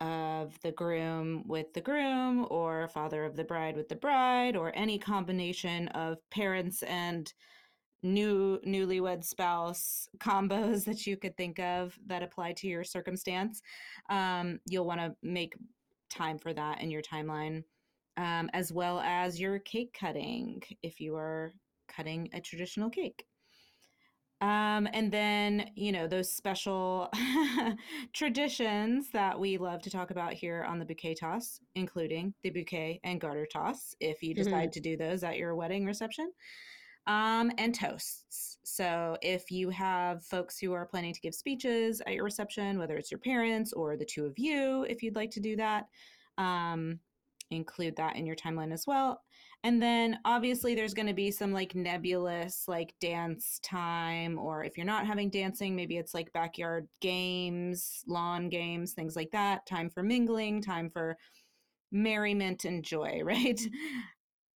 of 0.04 0.60
the 0.64 0.72
groom 0.74 1.44
with 1.48 1.74
the 1.74 1.80
groom 1.80 2.46
or 2.50 2.90
father 2.90 3.24
of 3.24 3.38
the 3.38 3.44
bride 3.44 3.78
with 3.78 3.88
the 3.88 3.96
bride 3.96 4.58
or 4.58 4.72
any 4.76 5.00
combination 5.00 5.88
of 5.90 6.18
parents 6.30 6.84
and 6.84 7.34
new 8.04 8.60
newlywed 8.68 9.24
spouse 9.24 10.10
combos 10.18 10.84
that 10.84 11.08
you 11.08 11.16
could 11.16 11.36
think 11.38 11.58
of 11.60 11.98
that 12.06 12.22
apply 12.22 12.52
to 12.52 12.68
your 12.68 12.84
circumstance 12.84 13.62
um, 14.10 14.60
you'll 14.68 14.86
want 14.86 15.00
to 15.00 15.16
make 15.24 15.56
time 16.10 16.38
for 16.38 16.54
that 16.54 16.82
in 16.82 16.92
your 16.92 17.02
timeline 17.02 17.64
um, 18.18 18.50
as 18.54 18.74
well 18.74 19.00
as 19.00 19.40
your 19.40 19.58
cake 19.60 19.96
cutting 19.98 20.62
if 20.84 21.00
you 21.00 21.16
are 21.16 21.54
cutting 21.88 22.30
a 22.34 22.42
traditional 22.42 22.90
cake 22.90 23.26
Um, 24.44 24.90
and 24.92 25.10
then, 25.10 25.72
you 25.76 25.94
know, 25.94 26.06
those 26.06 26.30
special 26.30 27.10
traditions 28.14 29.10
that 29.12 29.40
we 29.40 29.58
love 29.58 29.82
to 29.84 29.90
talk 29.90 30.12
about 30.12 30.34
here 30.34 30.66
on 30.68 30.80
the 30.80 30.86
bouquet 30.86 31.16
toss, 31.16 31.62
including 31.76 32.34
the 32.44 32.50
bouquet 32.50 33.00
and 33.06 33.22
garter 33.22 33.46
toss, 33.46 33.96
if 34.02 34.22
you 34.22 34.36
Mm-hmm. 34.38 34.44
decide 34.44 34.74
to 34.74 34.82
do 34.82 34.98
those 34.98 35.24
at 35.24 35.38
your 35.38 35.56
wedding 35.56 35.86
reception, 35.86 36.34
um, 37.08 37.52
and 37.58 37.74
toasts. 37.74 38.58
So 38.66 39.18
if 39.22 39.50
you 39.50 39.70
have 39.70 40.26
folks 40.26 40.60
who 40.60 40.74
are 40.74 40.86
planning 40.88 41.14
to 41.14 41.22
give 41.22 41.36
speeches 41.36 42.02
at 42.06 42.14
your 42.14 42.26
reception, 42.26 42.78
whether 42.80 42.98
it's 42.98 43.12
your 43.12 43.20
parents 43.20 43.72
or 43.72 43.96
the 43.96 44.06
two 44.06 44.26
of 44.26 44.34
you, 44.38 44.86
if 44.90 45.04
you'd 45.04 45.16
like 45.16 45.32
to 45.32 45.40
do 45.40 45.56
that, 45.56 45.86
um, 46.38 47.00
include 47.50 47.96
that 47.98 48.18
in 48.18 48.26
your 48.26 48.36
timeline 48.36 48.74
as 48.74 48.86
well. 48.88 49.22
And 49.66 49.82
then 49.82 50.20
obviously 50.26 50.76
there's 50.76 50.94
going 50.94 51.08
to 51.08 51.14
be 51.14 51.32
some 51.32 51.54
like 51.54 51.74
nebulous 51.74 52.68
like 52.68 52.94
dance 53.00 53.60
time, 53.64 54.38
or 54.38 54.66
if 54.66 54.76
you're 54.76 54.86
not 54.86 55.08
having 55.08 55.30
dancing, 55.30 55.74
maybe 55.74 55.98
it's 55.98 56.14
like 56.14 56.34
backyard 56.34 56.88
games, 57.00 58.04
lawn 58.06 58.50
games, 58.50 58.92
things 58.92 59.16
like 59.16 59.32
that. 59.32 59.66
Time 59.66 59.90
for 59.90 60.04
mingling, 60.04 60.62
time 60.62 60.90
for 60.90 61.18
merriment 61.94 62.66
and 62.66 62.84
joy, 62.84 63.22
right? 63.24 63.62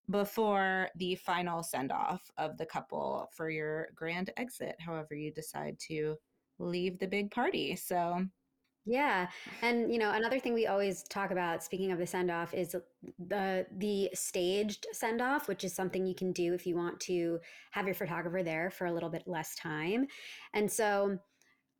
Before 0.09 0.89
the 0.95 1.15
final 1.15 1.63
send 1.63 1.91
off 1.91 2.29
of 2.37 2.57
the 2.57 2.65
couple 2.65 3.29
for 3.33 3.49
your 3.49 3.89
grand 3.95 4.31
exit, 4.37 4.75
however 4.79 5.15
you 5.15 5.31
decide 5.31 5.77
to 5.87 6.15
leave 6.59 6.99
the 6.99 7.07
big 7.07 7.31
party. 7.31 7.75
So, 7.75 8.25
Yeah. 8.89 9.27
And 9.61 9.91
you 9.91 9.99
know, 9.99 10.11
another 10.11 10.39
thing 10.39 10.53
we 10.53 10.65
always 10.67 11.03
talk 11.03 11.31
about 11.31 11.61
speaking 11.61 11.91
of 11.91 11.99
the 11.99 12.07
send 12.07 12.31
off 12.31 12.53
is 12.53 12.73
the 13.19 13.65
the 13.75 14.09
staged 14.13 14.87
send 14.93 15.21
off, 15.21 15.49
which 15.49 15.65
is 15.65 15.75
something 15.75 16.05
you 16.05 16.15
can 16.15 16.31
do 16.31 16.53
if 16.53 16.65
you 16.65 16.75
want 16.75 16.99
to 17.01 17.39
have 17.71 17.85
your 17.85 17.95
photographer 17.95 18.43
there 18.43 18.71
for 18.71 18.85
a 18.87 18.93
little 18.93 19.09
bit 19.09 19.23
less 19.27 19.55
time. 19.55 20.07
And 20.53 20.71
so 20.71 21.19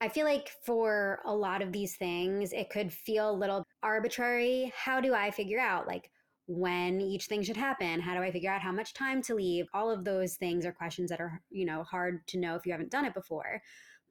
I 0.02 0.10
feel 0.10 0.26
like 0.26 0.52
for 0.65 1.22
a 1.26 1.34
lot 1.36 1.62
of 1.62 1.72
these 1.72 1.96
things, 1.98 2.54
it 2.54 2.70
could 2.70 2.93
feel 2.93 3.32
a 3.32 3.34
little 3.39 3.65
arbitrary. 3.84 4.74
How 4.76 5.02
do 5.02 5.13
I 5.13 5.32
figure 5.32 5.60
out 5.62 5.88
like 5.88 6.12
when 6.48 7.02
each 7.02 7.28
thing 7.28 7.43
should 7.43 7.58
happen? 7.58 8.02
How 8.02 8.15
do 8.15 8.22
I 8.22 8.32
figure 8.32 8.52
out 8.52 8.62
how 8.62 8.74
much 8.74 8.93
time 8.93 9.22
to 9.24 9.36
leave? 9.36 9.67
All 9.74 9.91
of 9.91 10.06
those 10.06 10.36
things 10.36 10.65
are 10.65 10.74
questions 10.74 11.10
that 11.12 11.22
are, 11.22 11.41
you 11.52 11.65
know, 11.65 11.84
hard 11.84 12.28
to 12.28 12.39
know 12.39 12.56
if 12.56 12.65
you 12.65 12.74
haven't 12.74 12.91
done 12.91 13.06
it 13.06 13.13
before. 13.13 13.62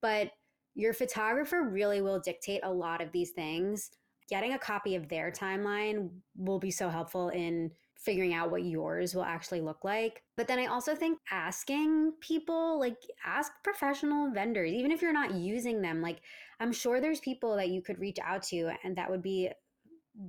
But 0.01 0.33
your 0.77 0.93
photographer 0.93 1.63
really 1.63 2.03
will 2.03 2.21
dictate 2.21 2.61
a 2.63 2.73
lot 2.73 3.01
of 3.01 3.11
these 3.11 3.31
things. 3.31 3.91
Getting 4.29 4.53
a 4.53 4.59
copy 4.59 4.95
of 4.95 5.09
their 5.09 5.33
timeline 5.33 6.11
will 6.37 6.59
be 6.59 6.71
so 6.71 6.89
helpful 6.91 7.31
in 7.31 7.71
figuring 7.97 8.35
out 8.35 8.51
what 8.51 8.63
yours 8.63 9.15
will 9.15 9.25
actually 9.25 9.63
look 9.63 9.85
like. 9.85 10.23
But 10.37 10.49
then 10.49 10.59
I 10.59 10.67
also 10.67 10.95
think 10.95 11.19
asking 11.31 12.13
people, 12.21 12.79
like 12.79 12.99
ask 13.25 13.51
professional 13.65 14.31
vendors, 14.33 14.71
even 14.71 14.93
if 14.93 15.01
you're 15.01 15.13
not 15.15 15.35
using 15.35 15.81
them, 15.81 16.03
like 16.03 16.21
I'm 16.61 16.73
sure 16.73 17.01
there's 17.01 17.21
people 17.21 17.57
that 17.57 17.71
you 17.71 17.81
could 17.81 17.99
reach 17.99 18.19
out 18.23 18.43
to 18.45 18.71
and 18.85 18.97
that 18.97 19.11
would 19.11 19.23
be 19.23 19.51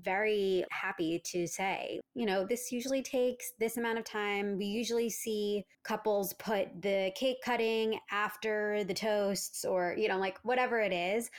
very 0.02 0.66
happy 0.72 1.22
to 1.26 1.48
say, 1.48 2.00
you 2.14 2.26
know, 2.26 2.46
this 2.46 2.72
usually 2.72 3.02
takes 3.02 3.52
this 3.60 3.78
amount 3.78 3.98
of 3.98 4.06
time. 4.06 4.58
We 4.58 4.66
usually 4.66 5.10
see 5.10 5.66
couples 5.84 6.34
put 6.34 6.82
the 6.82 7.12
cake 7.16 7.38
cutting 7.44 8.00
after 8.12 8.84
the 8.84 8.94
toasts 8.94 9.66
or, 9.66 9.96
you 9.98 10.08
know, 10.08 10.18
like 10.18 10.38
whatever 10.44 10.80
it 10.80 10.94
is. 10.94 11.30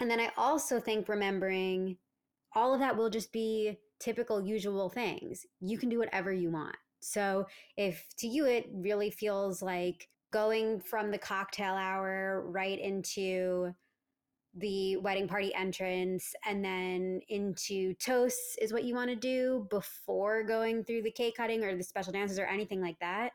And 0.00 0.10
then 0.10 0.20
I 0.20 0.30
also 0.36 0.80
think 0.80 1.08
remembering 1.08 1.96
all 2.54 2.74
of 2.74 2.80
that 2.80 2.96
will 2.96 3.10
just 3.10 3.32
be 3.32 3.78
typical, 4.00 4.44
usual 4.44 4.88
things. 4.88 5.46
You 5.60 5.78
can 5.78 5.88
do 5.88 5.98
whatever 5.98 6.32
you 6.32 6.50
want. 6.50 6.76
So 7.00 7.46
if 7.76 8.04
to 8.18 8.26
you 8.26 8.46
it 8.46 8.68
really 8.72 9.10
feels 9.10 9.62
like 9.62 10.08
going 10.32 10.80
from 10.80 11.10
the 11.10 11.18
cocktail 11.18 11.74
hour 11.74 12.42
right 12.46 12.78
into 12.78 13.74
the 14.54 14.96
wedding 14.98 15.26
party 15.26 15.54
entrance 15.54 16.34
and 16.46 16.62
then 16.64 17.20
into 17.28 17.94
toasts 17.94 18.56
is 18.60 18.72
what 18.72 18.84
you 18.84 18.94
want 18.94 19.08
to 19.08 19.16
do 19.16 19.66
before 19.70 20.42
going 20.42 20.84
through 20.84 21.02
the 21.02 21.10
cake 21.10 21.34
cutting 21.36 21.64
or 21.64 21.74
the 21.74 21.82
special 21.82 22.12
dances 22.12 22.38
or 22.38 22.44
anything 22.44 22.80
like 22.80 22.98
that 23.00 23.32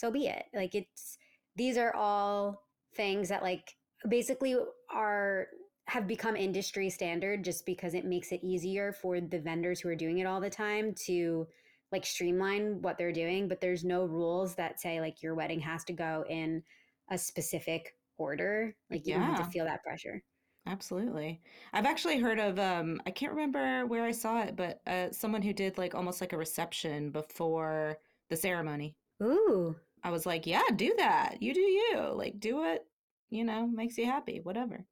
so 0.00 0.10
be 0.10 0.26
it. 0.26 0.44
Like 0.54 0.74
it's 0.74 1.18
these 1.56 1.76
are 1.76 1.94
all 1.94 2.62
things 2.96 3.28
that 3.28 3.42
like 3.42 3.76
basically 4.08 4.56
are 4.92 5.48
have 5.86 6.06
become 6.06 6.36
industry 6.36 6.88
standard 6.88 7.44
just 7.44 7.66
because 7.66 7.94
it 7.94 8.04
makes 8.04 8.32
it 8.32 8.40
easier 8.42 8.92
for 8.92 9.20
the 9.20 9.40
vendors 9.40 9.80
who 9.80 9.88
are 9.88 9.96
doing 9.96 10.18
it 10.18 10.24
all 10.24 10.40
the 10.40 10.50
time 10.50 10.94
to 11.06 11.46
like 11.90 12.06
streamline 12.06 12.80
what 12.80 12.96
they're 12.96 13.12
doing 13.12 13.48
but 13.48 13.60
there's 13.60 13.84
no 13.84 14.04
rules 14.04 14.54
that 14.54 14.80
say 14.80 15.00
like 15.00 15.22
your 15.22 15.34
wedding 15.34 15.58
has 15.58 15.84
to 15.84 15.92
go 15.92 16.24
in 16.28 16.62
a 17.10 17.18
specific 17.18 17.96
order. 18.18 18.74
Like 18.90 19.06
you 19.06 19.14
don't 19.14 19.22
have 19.22 19.44
to 19.44 19.50
feel 19.50 19.64
that 19.64 19.82
pressure 19.82 20.22
Absolutely. 20.66 21.40
I've 21.72 21.86
actually 21.86 22.18
heard 22.18 22.38
of 22.38 22.58
um 22.58 23.00
I 23.06 23.10
can't 23.10 23.32
remember 23.32 23.86
where 23.86 24.04
I 24.04 24.12
saw 24.12 24.42
it, 24.42 24.56
but 24.56 24.80
uh 24.86 25.10
someone 25.12 25.42
who 25.42 25.52
did 25.52 25.78
like 25.78 25.94
almost 25.94 26.20
like 26.20 26.32
a 26.32 26.36
reception 26.38 27.10
before 27.10 27.98
the 28.28 28.36
ceremony. 28.36 28.96
ooh 29.22 29.76
I 30.02 30.10
was 30.10 30.24
like, 30.26 30.46
"Yeah, 30.46 30.62
do 30.76 30.94
that. 30.98 31.42
You 31.42 31.52
do 31.54 31.60
you. 31.60 32.12
Like 32.14 32.40
do 32.40 32.56
what, 32.56 32.86
you 33.30 33.44
know, 33.44 33.66
makes 33.66 33.98
you 33.98 34.06
happy, 34.06 34.40
whatever." 34.42 34.86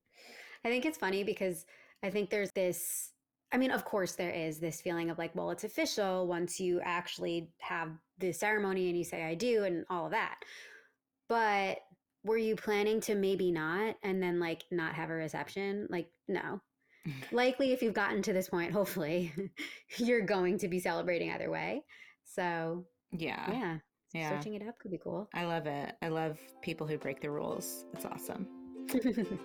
I 0.64 0.68
think 0.68 0.84
it's 0.86 0.98
funny 0.98 1.24
because 1.24 1.66
I 2.02 2.10
think 2.10 2.30
there's 2.30 2.52
this. 2.52 3.12
I 3.52 3.56
mean, 3.56 3.70
of 3.70 3.84
course, 3.84 4.14
there 4.14 4.30
is 4.30 4.58
this 4.60 4.80
feeling 4.82 5.08
of 5.10 5.18
like, 5.18 5.34
well, 5.34 5.50
it's 5.50 5.64
official 5.64 6.26
once 6.26 6.60
you 6.60 6.80
actually 6.84 7.48
have 7.60 7.90
the 8.18 8.32
ceremony 8.32 8.88
and 8.88 8.98
you 8.98 9.04
say, 9.04 9.24
I 9.24 9.34
do, 9.34 9.64
and 9.64 9.86
all 9.88 10.04
of 10.06 10.12
that. 10.12 10.40
But 11.28 11.78
were 12.24 12.36
you 12.36 12.56
planning 12.56 13.00
to 13.02 13.14
maybe 13.14 13.50
not 13.50 13.96
and 14.02 14.22
then 14.22 14.40
like 14.40 14.64
not 14.70 14.94
have 14.94 15.10
a 15.10 15.14
reception? 15.14 15.86
Like, 15.90 16.08
no. 16.26 16.60
Likely, 17.32 17.72
if 17.72 17.82
you've 17.82 17.94
gotten 17.94 18.22
to 18.22 18.32
this 18.32 18.48
point, 18.48 18.72
hopefully 18.72 19.32
you're 19.96 20.20
going 20.26 20.58
to 20.58 20.68
be 20.68 20.80
celebrating 20.80 21.30
either 21.30 21.50
way. 21.50 21.84
So, 22.24 22.84
Yeah. 23.12 23.50
yeah, 23.50 23.78
Yeah. 24.12 24.28
switching 24.30 24.54
it 24.54 24.66
up 24.66 24.78
could 24.78 24.90
be 24.90 24.98
cool. 24.98 25.28
I 25.34 25.44
love 25.44 25.66
it. 25.66 25.94
I 26.02 26.08
love 26.08 26.38
people 26.62 26.86
who 26.86 26.98
break 26.98 27.20
the 27.20 27.30
rules. 27.30 27.84
It's 27.94 28.04
awesome. 28.04 28.46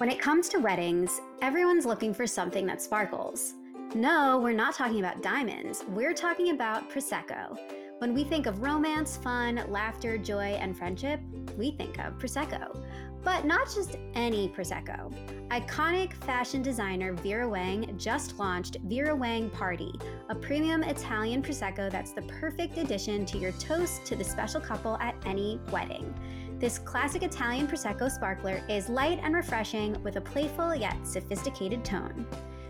When 0.00 0.08
it 0.08 0.18
comes 0.18 0.48
to 0.48 0.58
weddings, 0.58 1.20
everyone's 1.42 1.84
looking 1.84 2.14
for 2.14 2.26
something 2.26 2.64
that 2.64 2.80
sparkles. 2.80 3.52
No, 3.94 4.40
we're 4.42 4.54
not 4.54 4.74
talking 4.74 4.98
about 4.98 5.22
diamonds. 5.22 5.84
We're 5.88 6.14
talking 6.14 6.52
about 6.52 6.88
Prosecco. 6.88 7.58
When 8.00 8.14
we 8.14 8.24
think 8.24 8.46
of 8.46 8.62
romance, 8.62 9.18
fun, 9.18 9.62
laughter, 9.68 10.16
joy, 10.16 10.56
and 10.58 10.74
friendship, 10.74 11.20
we 11.58 11.72
think 11.72 11.98
of 11.98 12.18
Prosecco. 12.18 12.82
But 13.22 13.44
not 13.44 13.66
just 13.74 13.98
any 14.14 14.48
Prosecco. 14.48 15.12
Iconic 15.48 16.14
fashion 16.14 16.62
designer 16.62 17.12
Vera 17.12 17.46
Wang 17.46 17.94
just 17.98 18.38
launched 18.38 18.78
Vera 18.84 19.14
Wang 19.14 19.50
Party, 19.50 19.92
a 20.30 20.34
premium 20.34 20.82
Italian 20.82 21.42
Prosecco 21.42 21.90
that's 21.90 22.12
the 22.12 22.22
perfect 22.22 22.78
addition 22.78 23.26
to 23.26 23.36
your 23.36 23.52
toast 23.52 24.06
to 24.06 24.16
the 24.16 24.24
special 24.24 24.62
couple 24.62 24.96
at 24.96 25.14
any 25.26 25.60
wedding. 25.70 26.14
This 26.58 26.78
classic 26.78 27.22
Italian 27.22 27.68
Prosecco 27.68 28.10
sparkler 28.10 28.64
is 28.70 28.88
light 28.88 29.20
and 29.22 29.34
refreshing 29.34 30.02
with 30.02 30.16
a 30.16 30.22
playful 30.22 30.74
yet 30.74 30.96
sophisticated 31.06 31.84
tone. 31.84 32.26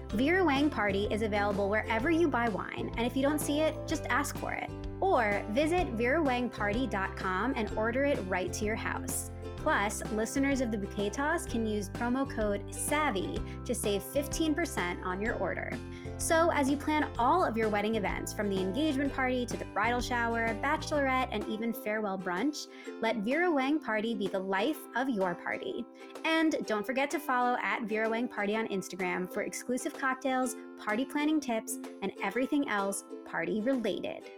Vera 0.08 0.44
Wang 0.44 0.70
Party 0.70 1.06
is 1.12 1.22
available 1.22 1.70
wherever 1.70 2.10
you 2.10 2.26
buy 2.26 2.48
wine, 2.48 2.92
and 2.96 3.06
if 3.06 3.16
you 3.16 3.22
don't 3.22 3.40
see 3.40 3.60
it, 3.60 3.76
just 3.86 4.06
ask 4.06 4.36
for 4.36 4.52
it. 4.52 4.68
Or 5.10 5.42
visit 5.50 5.96
verawangparty.com 5.96 7.54
and 7.56 7.70
order 7.76 8.04
it 8.04 8.18
right 8.28 8.52
to 8.52 8.64
your 8.64 8.76
house. 8.76 9.32
Plus, 9.56 10.02
listeners 10.12 10.60
of 10.60 10.70
the 10.70 10.78
Bouquet 10.78 11.10
Toss 11.10 11.44
can 11.44 11.66
use 11.66 11.90
promo 11.90 12.28
code 12.28 12.62
SAVVY 12.70 13.64
to 13.64 13.74
save 13.74 14.02
15% 14.02 15.04
on 15.04 15.20
your 15.20 15.34
order. 15.34 15.70
So, 16.16 16.50
as 16.52 16.70
you 16.70 16.76
plan 16.76 17.08
all 17.18 17.44
of 17.44 17.56
your 17.56 17.68
wedding 17.68 17.96
events, 17.96 18.32
from 18.32 18.48
the 18.48 18.58
engagement 18.58 19.12
party 19.12 19.44
to 19.46 19.56
the 19.56 19.64
bridal 19.66 20.00
shower, 20.00 20.54
bachelorette, 20.62 21.28
and 21.32 21.46
even 21.46 21.72
farewell 21.72 22.18
brunch, 22.18 22.68
let 23.00 23.16
Vera 23.16 23.50
Wang 23.50 23.80
Party 23.80 24.14
be 24.14 24.28
the 24.28 24.38
life 24.38 24.78
of 24.96 25.10
your 25.10 25.34
party. 25.34 25.84
And 26.24 26.56
don't 26.66 26.86
forget 26.86 27.10
to 27.10 27.18
follow 27.18 27.56
at 27.62 27.82
Vera 27.82 28.08
Wang 28.08 28.28
Party 28.28 28.56
on 28.56 28.68
Instagram 28.68 29.30
for 29.32 29.42
exclusive 29.42 29.92
cocktails, 29.92 30.56
party 30.78 31.04
planning 31.04 31.40
tips, 31.40 31.78
and 32.02 32.12
everything 32.22 32.68
else 32.68 33.04
party 33.26 33.60
related. 33.60 34.30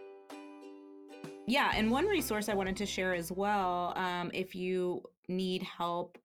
Yeah, 1.47 1.73
and 1.75 1.91
one 1.91 2.07
resource 2.07 2.49
I 2.49 2.55
wanted 2.55 2.77
to 2.77 2.87
share 2.87 3.15
as 3.15 3.33
well, 3.33 3.93
um, 3.97 4.31
if 4.33 4.55
you 4.55 5.03
need 5.29 5.63
help 5.63 6.19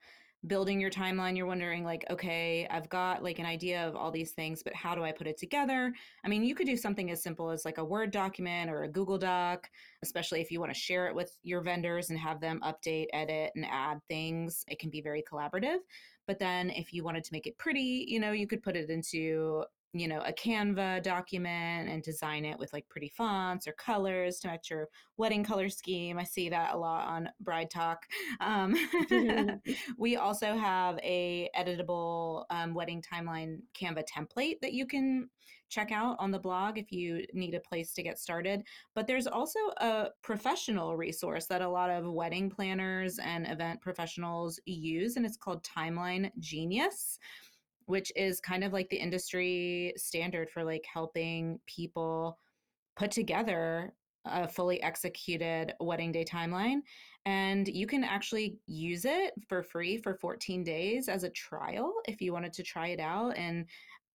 building 0.46 0.80
your 0.80 0.92
timeline, 0.92 1.36
you're 1.36 1.48
wondering 1.48 1.84
like, 1.84 2.06
okay, 2.12 2.68
I've 2.70 2.88
got 2.90 3.24
like 3.24 3.40
an 3.40 3.46
idea 3.46 3.86
of 3.88 3.96
all 3.96 4.12
these 4.12 4.32
things, 4.32 4.62
but 4.62 4.76
how 4.76 4.94
do 4.94 5.04
I 5.04 5.12
put 5.12 5.26
it 5.26 5.38
together? 5.38 5.92
I 6.24 6.28
mean, 6.28 6.44
you 6.44 6.54
could 6.54 6.68
do 6.68 6.78
something 6.78 7.10
as 7.10 7.24
simple 7.24 7.50
as 7.50 7.66
like 7.66 7.80
a 7.80 7.84
Word 7.84 8.12
document 8.12 8.70
or 8.70 8.84
a 8.84 8.88
Google 8.88 9.18
Doc, 9.18 9.68
especially 10.04 10.40
if 10.40 10.52
you 10.52 10.60
want 10.60 10.72
to 10.72 10.80
share 10.80 11.08
it 11.08 11.16
with 11.16 11.36
your 11.42 11.62
vendors 11.62 12.12
and 12.12 12.20
have 12.20 12.40
them 12.40 12.62
update, 12.64 13.08
edit, 13.12 13.52
and 13.56 13.66
add 13.66 14.00
things. 14.08 14.64
It 14.68 14.78
can 14.78 14.92
be 14.92 15.02
very 15.02 15.24
collaborative. 15.30 15.80
But 16.28 16.40
then 16.40 16.70
if 16.70 16.94
you 16.94 17.04
wanted 17.04 17.24
to 17.24 17.34
make 17.34 17.48
it 17.48 17.58
pretty, 17.58 18.06
you 18.08 18.20
know, 18.20 18.32
you 18.32 18.48
could 18.48 18.62
put 18.62 18.76
it 18.76 18.92
into 18.92 19.64
you 19.94 20.08
know, 20.08 20.22
a 20.26 20.34
Canva 20.34 21.02
document 21.02 21.90
and 21.90 22.04
design 22.04 22.46
it 22.46 22.60
with 22.60 22.72
like 22.74 22.88
pretty 22.90 23.10
fonts 23.10 23.68
or 23.68 23.74
colors 23.74 24.40
to 24.40 24.48
match 24.48 24.70
your 24.70 24.88
wedding 25.18 25.44
color 25.44 25.70
scheme. 25.70 26.20
I 26.20 26.24
see 26.24 26.50
that 26.50 26.74
a 26.74 26.78
lot 26.78 27.08
on 27.08 27.30
BrideTok. 27.44 27.98
Um, 28.42 28.76
we 29.98 30.18
also 30.18 30.56
have 30.56 31.00
a 31.04 31.50
editable 31.58 32.44
um, 32.50 32.74
wedding 32.74 33.02
timeline 33.02 33.60
Canva 33.80 34.04
template 34.06 34.60
that 34.62 34.74
you 34.74 34.86
can 34.86 35.30
check 35.70 35.92
out 35.92 36.16
on 36.20 36.32
the 36.32 36.40
blog 36.40 36.78
if 36.78 36.92
you 36.92 37.26
need 37.34 37.54
a 37.54 37.60
place 37.60 37.94
to 37.94 38.04
get 38.04 38.20
started. 38.20 38.64
But 38.96 39.08
there's 39.08 39.28
also 39.28 39.60
a 39.78 40.08
professional 40.22 40.96
resource 40.96 41.46
that 41.48 41.62
a 41.62 41.70
lot 41.70 41.90
of 41.90 42.12
wedding 42.12 42.50
planners 42.50 43.20
and 43.20 43.48
event 43.48 43.82
professionals 43.82 44.60
use, 44.66 45.16
and 45.16 45.26
it's 45.26 45.38
called 45.38 45.66
Timeline 45.66 46.32
Genius 46.40 47.20
which 47.88 48.12
is 48.16 48.40
kind 48.40 48.64
of 48.64 48.74
like 48.74 48.90
the 48.90 48.98
industry 48.98 49.94
standard 49.98 50.50
for 50.50 50.64
like 50.64 50.86
helping 50.92 51.60
people 51.66 52.38
put 52.96 53.12
together 53.12 53.94
a 54.26 54.48
fully 54.48 54.82
executed 54.84 55.74
wedding 55.80 56.12
day 56.12 56.26
timeline. 56.26 56.80
And 57.26 57.68
you 57.68 57.88
can 57.88 58.04
actually 58.04 58.58
use 58.68 59.06
it 59.06 59.34
for 59.48 59.64
free 59.64 59.98
for 59.98 60.16
14 60.16 60.64
days 60.64 61.10
as 61.10 61.24
a 61.24 61.30
trial 61.30 61.94
if 62.08 62.22
you 62.22 62.34
wanted 62.34 62.54
to 62.54 62.64
try 62.64 62.90
it 62.90 63.00
out 63.00 63.38
and 63.38 63.66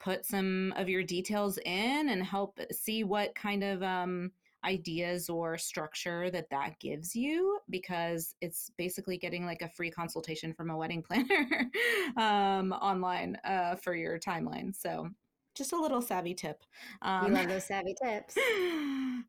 put 0.00 0.26
some 0.26 0.74
of 0.76 0.88
your 0.88 1.02
details 1.02 1.58
in 1.64 2.08
and 2.10 2.22
help 2.22 2.58
see 2.70 3.04
what 3.04 3.34
kind 3.34 3.64
of 3.64 3.82
um, 3.82 4.30
ideas 4.64 5.28
or 5.28 5.58
structure 5.58 6.30
that 6.30 6.50
that 6.50 6.78
gives 6.78 7.14
you 7.14 7.58
because 7.70 8.34
it's 8.40 8.70
basically 8.78 9.18
getting 9.18 9.44
like 9.44 9.62
a 9.62 9.68
free 9.68 9.90
consultation 9.90 10.54
from 10.54 10.70
a 10.70 10.76
wedding 10.76 11.02
planner 11.08 11.70
um, 12.16 12.72
online 12.72 13.36
uh, 13.44 13.74
for 13.76 13.94
your 13.94 14.18
timeline. 14.18 14.74
So 14.74 15.08
just 15.54 15.72
a 15.72 15.78
little 15.78 16.00
savvy 16.00 16.34
tip. 16.34 16.62
Um, 17.02 17.26
we 17.26 17.30
love 17.32 17.48
those 17.48 17.64
savvy 17.64 17.94
tips. 18.02 18.36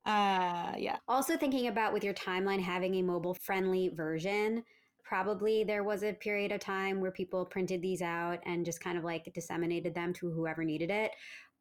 Uh, 0.06 0.74
yeah. 0.78 0.98
Also 1.08 1.38
thinking 1.38 1.68
about 1.68 1.94
with 1.94 2.04
your 2.04 2.16
timeline 2.16 2.60
having 2.60 2.96
a 2.96 3.02
mobile 3.02 3.36
friendly 3.36 3.90
version. 3.90 4.64
Probably 5.04 5.64
there 5.64 5.84
was 5.84 6.04
a 6.04 6.14
period 6.14 6.52
of 6.52 6.60
time 6.60 7.00
where 7.00 7.12
people 7.12 7.46
printed 7.46 7.82
these 7.82 8.02
out 8.02 8.40
and 8.46 8.66
just 8.66 8.84
kind 8.84 8.98
of 8.98 9.06
like 9.06 9.32
disseminated 9.34 9.94
them 9.94 10.12
to 10.14 10.30
whoever 10.32 10.66
needed 10.66 10.90
it. 10.90 11.12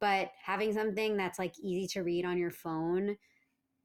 But 0.01 0.31
having 0.43 0.73
something 0.73 1.15
that's 1.15 1.39
like 1.39 1.53
easy 1.61 1.87
to 1.93 2.01
read 2.01 2.25
on 2.25 2.37
your 2.37 2.51
phone 2.51 3.15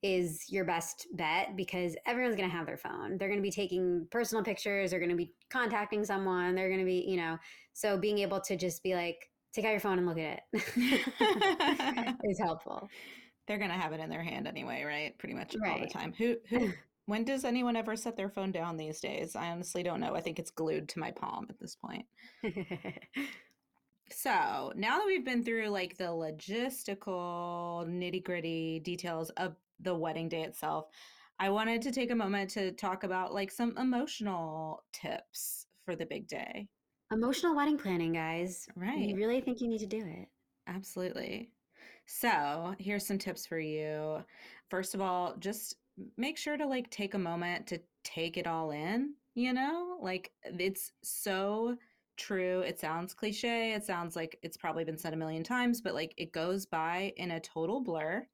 is 0.03 0.45
your 0.49 0.65
best 0.65 1.07
bet 1.13 1.57
because 1.57 1.97
everyone's 2.07 2.37
going 2.37 2.49
to 2.49 2.55
have 2.55 2.67
their 2.67 2.77
phone. 2.77 3.19
They're 3.19 3.29
going 3.29 3.41
to 3.41 3.43
be 3.43 3.51
taking 3.51 4.07
personal 4.11 4.45
pictures, 4.45 4.91
they're 4.91 5.01
going 5.01 5.11
to 5.11 5.17
be 5.17 5.33
contacting 5.51 6.05
someone, 6.05 6.55
they're 6.55 6.69
going 6.69 6.81
to 6.81 6.87
be, 6.87 7.05
you 7.07 7.17
know, 7.17 7.37
so 7.73 7.99
being 7.99 8.19
able 8.19 8.41
to 8.43 8.57
just 8.57 8.83
be 8.83 8.95
like, 8.95 9.31
take 9.53 9.65
out 9.65 9.71
your 9.71 9.81
phone 9.81 9.99
and 9.99 10.07
look 10.07 10.19
at 10.19 10.43
it 10.53 12.17
is 12.25 12.39
helpful. 12.39 12.89
They're 13.47 13.59
going 13.59 13.71
to 13.71 13.77
have 13.77 13.93
it 13.93 14.01
in 14.01 14.11
their 14.11 14.23
hand 14.23 14.47
anyway, 14.47 14.85
right? 14.85 15.19
Pretty 15.19 15.35
much 15.35 15.55
right. 15.61 15.73
all 15.73 15.81
the 15.81 15.87
time. 15.87 16.13
Who, 16.19 16.37
who, 16.49 16.73
when 17.07 17.25
does 17.25 17.45
anyone 17.45 17.77
ever 17.77 17.97
set 17.97 18.17
their 18.17 18.29
phone 18.29 18.53
down 18.53 18.77
these 18.77 19.01
days? 19.01 19.35
I 19.35 19.49
honestly 19.49 19.83
don't 19.83 20.01
know. 20.01 20.15
I 20.15 20.21
think 20.21 20.39
it's 20.39 20.51
glued 20.51 20.89
to 20.91 20.99
my 20.99 21.11
palm 21.11 21.47
at 21.49 21.59
this 21.59 21.75
point. 21.75 22.05
So 24.11 24.73
now 24.75 24.99
that 24.99 25.07
we've 25.07 25.25
been 25.25 25.45
through 25.45 25.69
like 25.69 25.97
the 25.97 26.05
logistical 26.05 27.87
nitty 27.87 28.25
gritty 28.25 28.81
details 28.81 29.31
of 29.37 29.55
the 29.81 29.95
wedding 29.95 30.29
day 30.29 30.43
itself, 30.43 30.87
I 31.41 31.51
wanted 31.51 31.83
to 31.83 31.93
take 31.93 32.11
a 32.11 32.17
moment 32.17 32.51
to 32.51 32.73
talk 32.73 33.05
about 33.05 33.33
like 33.33 33.51
some 33.51 33.77
emotional 33.79 34.83
tips 34.93 35.67
for 35.85 35.95
the 35.95 36.07
big 36.07 36.27
day. 36.27 36.69
Emotional 37.13 37.55
wedding 37.55 37.79
planning, 37.79 38.13
guys. 38.13 38.67
Right. 38.75 38.99
You 38.99 39.17
really 39.17 39.41
think 39.41 39.61
you 39.61 39.69
need 39.69 39.79
to 39.79 39.87
do 39.87 40.05
it. 40.05 40.29
Absolutely. 40.67 41.51
So, 42.07 42.75
here's 42.79 43.07
some 43.07 43.19
tips 43.19 43.47
for 43.47 43.59
you. 43.59 44.25
First 44.71 44.95
of 44.95 45.01
all, 45.01 45.37
just 45.39 45.77
make 46.17 46.37
sure 46.37 46.57
to 46.57 46.67
like 46.67 46.91
take 46.91 47.15
a 47.15 47.19
moment 47.19 47.67
to 47.69 47.81
take 48.05 48.37
it 48.37 48.47
all 48.47 48.71
in, 48.71 49.15
you 49.35 49.53
know? 49.53 49.99
Like 50.03 50.33
it's 50.45 50.93
so 51.03 51.77
true. 52.17 52.61
It 52.61 52.79
sounds 52.79 53.15
cliche. 53.15 53.73
It 53.73 53.85
sounds 53.85 54.17
like 54.17 54.39
it's 54.43 54.57
probably 54.57 54.85
been 54.85 54.99
said 54.99 55.15
a 55.15 55.17
million 55.17 55.45
times, 55.45 55.81
but 55.81 55.95
like 55.95 56.13
it 56.17 56.33
goes 56.33 56.67
by 56.67 57.13
in 57.17 57.31
a 57.31 57.41
total 57.41 57.81
blur 57.81 58.27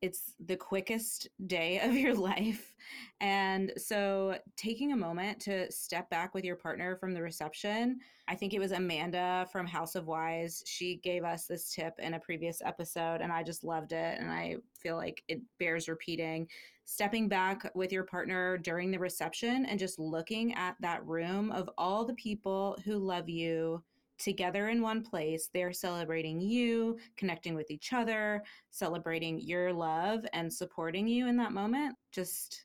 it's 0.00 0.34
the 0.46 0.56
quickest 0.56 1.28
day 1.46 1.80
of 1.82 1.94
your 1.94 2.14
life. 2.14 2.74
And 3.20 3.72
so, 3.76 4.38
taking 4.56 4.92
a 4.92 4.96
moment 4.96 5.40
to 5.40 5.70
step 5.70 6.08
back 6.10 6.34
with 6.34 6.44
your 6.44 6.56
partner 6.56 6.96
from 6.96 7.12
the 7.12 7.22
reception, 7.22 7.98
I 8.28 8.34
think 8.34 8.54
it 8.54 8.60
was 8.60 8.72
Amanda 8.72 9.46
from 9.50 9.66
House 9.66 9.94
of 9.94 10.06
Wise. 10.06 10.62
She 10.66 10.96
gave 10.96 11.24
us 11.24 11.46
this 11.46 11.72
tip 11.74 11.94
in 11.98 12.14
a 12.14 12.20
previous 12.20 12.62
episode, 12.64 13.20
and 13.20 13.32
I 13.32 13.42
just 13.42 13.64
loved 13.64 13.92
it. 13.92 14.20
And 14.20 14.30
I 14.30 14.56
feel 14.74 14.96
like 14.96 15.22
it 15.28 15.40
bears 15.58 15.88
repeating. 15.88 16.48
Stepping 16.84 17.28
back 17.28 17.70
with 17.74 17.92
your 17.92 18.04
partner 18.04 18.56
during 18.56 18.90
the 18.90 18.98
reception 18.98 19.66
and 19.66 19.78
just 19.78 19.98
looking 19.98 20.54
at 20.54 20.74
that 20.80 21.04
room 21.04 21.50
of 21.52 21.68
all 21.76 22.04
the 22.04 22.14
people 22.14 22.78
who 22.84 22.96
love 22.96 23.28
you 23.28 23.82
together 24.18 24.68
in 24.68 24.82
one 24.82 25.02
place. 25.02 25.48
They're 25.52 25.72
celebrating 25.72 26.40
you, 26.40 26.98
connecting 27.16 27.54
with 27.54 27.70
each 27.70 27.92
other, 27.92 28.42
celebrating 28.70 29.40
your 29.40 29.72
love, 29.72 30.26
and 30.32 30.52
supporting 30.52 31.06
you 31.06 31.28
in 31.28 31.36
that 31.36 31.52
moment. 31.52 31.96
Just 32.12 32.64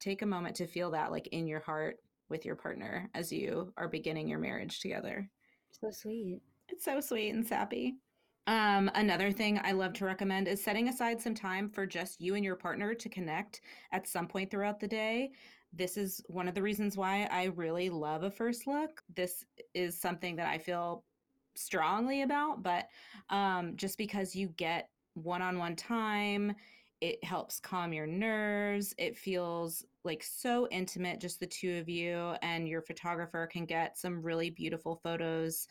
take 0.00 0.22
a 0.22 0.26
moment 0.26 0.56
to 0.56 0.66
feel 0.66 0.90
that, 0.92 1.10
like 1.10 1.28
in 1.28 1.46
your 1.46 1.60
heart 1.60 1.96
with 2.28 2.44
your 2.44 2.56
partner 2.56 3.10
as 3.14 3.32
you 3.32 3.72
are 3.76 3.88
beginning 3.88 4.28
your 4.28 4.38
marriage 4.38 4.80
together. 4.80 5.28
So 5.80 5.90
sweet. 5.90 6.40
It's 6.68 6.84
so 6.84 7.00
sweet 7.00 7.30
and 7.30 7.46
sappy. 7.46 7.96
Um, 8.46 8.90
another 8.94 9.30
thing 9.30 9.60
I 9.62 9.72
love 9.72 9.92
to 9.94 10.04
recommend 10.04 10.48
is 10.48 10.62
setting 10.62 10.88
aside 10.88 11.20
some 11.20 11.34
time 11.34 11.68
for 11.68 11.86
just 11.86 12.20
you 12.20 12.34
and 12.34 12.44
your 12.44 12.56
partner 12.56 12.94
to 12.94 13.08
connect 13.08 13.60
at 13.92 14.08
some 14.08 14.26
point 14.26 14.50
throughout 14.50 14.80
the 14.80 14.88
day 14.88 15.30
this 15.72 15.96
is 15.96 16.20
one 16.26 16.48
of 16.48 16.54
the 16.54 16.62
reasons 16.62 16.96
why 16.96 17.28
I 17.30 17.44
really 17.44 17.90
love 17.90 18.22
a 18.22 18.30
first 18.30 18.66
look. 18.66 19.02
This 19.14 19.44
is 19.74 20.00
something 20.00 20.36
that 20.36 20.48
I 20.48 20.58
feel 20.58 21.04
strongly 21.54 22.22
about, 22.22 22.62
but 22.62 22.86
um, 23.28 23.76
just 23.76 23.98
because 23.98 24.34
you 24.34 24.48
get 24.56 24.88
one 25.14 25.42
on 25.42 25.58
one 25.58 25.76
time, 25.76 26.54
it 27.00 27.22
helps 27.24 27.60
calm 27.60 27.92
your 27.92 28.06
nerves. 28.06 28.94
It 28.98 29.16
feels 29.16 29.84
like 30.04 30.22
so 30.22 30.68
intimate, 30.70 31.20
just 31.20 31.40
the 31.40 31.46
two 31.46 31.78
of 31.78 31.88
you, 31.88 32.34
and 32.42 32.68
your 32.68 32.82
photographer 32.82 33.46
can 33.46 33.64
get 33.64 33.96
some 33.96 34.22
really 34.22 34.50
beautiful 34.50 35.00
photos 35.02 35.66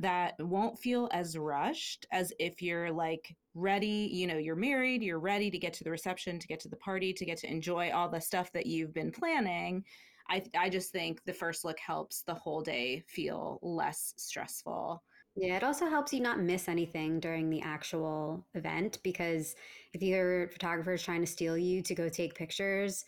that 0.00 0.34
won't 0.38 0.78
feel 0.78 1.08
as 1.12 1.36
rushed 1.36 2.06
as 2.12 2.32
if 2.38 2.62
you're 2.62 2.90
like 2.90 3.34
ready, 3.54 4.08
you 4.12 4.26
know, 4.26 4.38
you're 4.38 4.56
married, 4.56 5.02
you're 5.02 5.20
ready 5.20 5.50
to 5.50 5.58
get 5.58 5.72
to 5.74 5.84
the 5.84 5.90
reception, 5.90 6.38
to 6.38 6.46
get 6.46 6.60
to 6.60 6.68
the 6.68 6.76
party, 6.76 7.12
to 7.12 7.24
get 7.24 7.38
to 7.38 7.50
enjoy 7.50 7.90
all 7.90 8.08
the 8.08 8.20
stuff 8.20 8.50
that 8.52 8.66
you've 8.66 8.94
been 8.94 9.10
planning. 9.10 9.84
I, 10.28 10.42
I 10.56 10.68
just 10.68 10.92
think 10.92 11.22
the 11.24 11.32
first 11.32 11.64
look 11.64 11.78
helps 11.78 12.22
the 12.22 12.34
whole 12.34 12.60
day 12.60 13.02
feel 13.08 13.58
less 13.62 14.14
stressful. 14.16 15.02
Yeah, 15.36 15.56
it 15.56 15.64
also 15.64 15.88
helps 15.88 16.12
you 16.12 16.20
not 16.20 16.40
miss 16.40 16.68
anything 16.68 17.20
during 17.20 17.50
the 17.50 17.62
actual 17.62 18.46
event 18.54 18.98
because 19.02 19.54
if 19.92 20.02
your 20.02 20.48
photographer 20.48 20.94
is 20.94 21.02
trying 21.02 21.20
to 21.20 21.26
steal 21.26 21.56
you 21.56 21.82
to 21.82 21.94
go 21.94 22.08
take 22.08 22.34
pictures, 22.34 23.04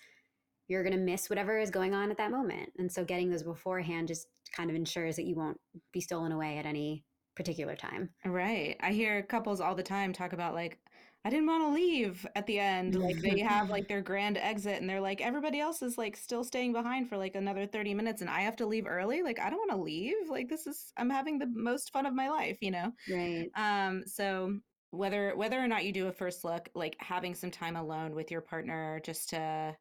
you're 0.68 0.82
going 0.82 0.96
to 0.96 1.02
miss 1.02 1.28
whatever 1.28 1.58
is 1.58 1.70
going 1.70 1.94
on 1.94 2.10
at 2.10 2.18
that 2.18 2.30
moment. 2.30 2.70
And 2.78 2.90
so 2.90 3.04
getting 3.04 3.30
those 3.30 3.42
beforehand 3.42 4.08
just 4.08 4.28
kind 4.52 4.70
of 4.70 4.76
ensures 4.76 5.16
that 5.16 5.26
you 5.26 5.34
won't 5.34 5.58
be 5.92 6.00
stolen 6.00 6.32
away 6.32 6.58
at 6.58 6.66
any 6.66 7.04
particular 7.34 7.76
time. 7.76 8.10
Right. 8.24 8.76
I 8.80 8.92
hear 8.92 9.22
couples 9.22 9.60
all 9.60 9.74
the 9.74 9.82
time 9.82 10.12
talk 10.12 10.32
about 10.32 10.54
like 10.54 10.78
I 11.24 11.30
didn't 11.30 11.46
want 11.46 11.62
to 11.62 11.74
leave 11.74 12.26
at 12.34 12.46
the 12.46 12.58
end. 12.58 12.96
Like 12.96 13.20
they 13.20 13.38
have 13.38 13.70
like 13.70 13.86
their 13.88 14.02
grand 14.02 14.36
exit 14.36 14.80
and 14.80 14.90
they're 14.90 15.00
like 15.00 15.20
everybody 15.20 15.60
else 15.60 15.80
is 15.80 15.96
like 15.96 16.16
still 16.16 16.42
staying 16.42 16.72
behind 16.72 17.08
for 17.08 17.16
like 17.16 17.36
another 17.36 17.64
30 17.64 17.94
minutes 17.94 18.22
and 18.22 18.30
I 18.30 18.40
have 18.40 18.56
to 18.56 18.66
leave 18.66 18.86
early. 18.86 19.22
Like 19.22 19.38
I 19.38 19.48
don't 19.48 19.58
want 19.58 19.70
to 19.70 19.76
leave. 19.76 20.28
Like 20.28 20.48
this 20.48 20.66
is 20.66 20.92
I'm 20.96 21.10
having 21.10 21.38
the 21.38 21.50
most 21.54 21.92
fun 21.92 22.06
of 22.06 22.14
my 22.14 22.28
life, 22.28 22.58
you 22.60 22.72
know. 22.72 22.92
Right. 23.10 23.48
Um 23.56 24.02
so 24.06 24.58
whether 24.90 25.34
whether 25.36 25.58
or 25.58 25.68
not 25.68 25.84
you 25.84 25.92
do 25.92 26.08
a 26.08 26.12
first 26.12 26.44
look, 26.44 26.68
like 26.74 26.96
having 26.98 27.34
some 27.34 27.50
time 27.50 27.76
alone 27.76 28.14
with 28.14 28.30
your 28.30 28.40
partner 28.40 29.00
just 29.04 29.30
to 29.30 29.76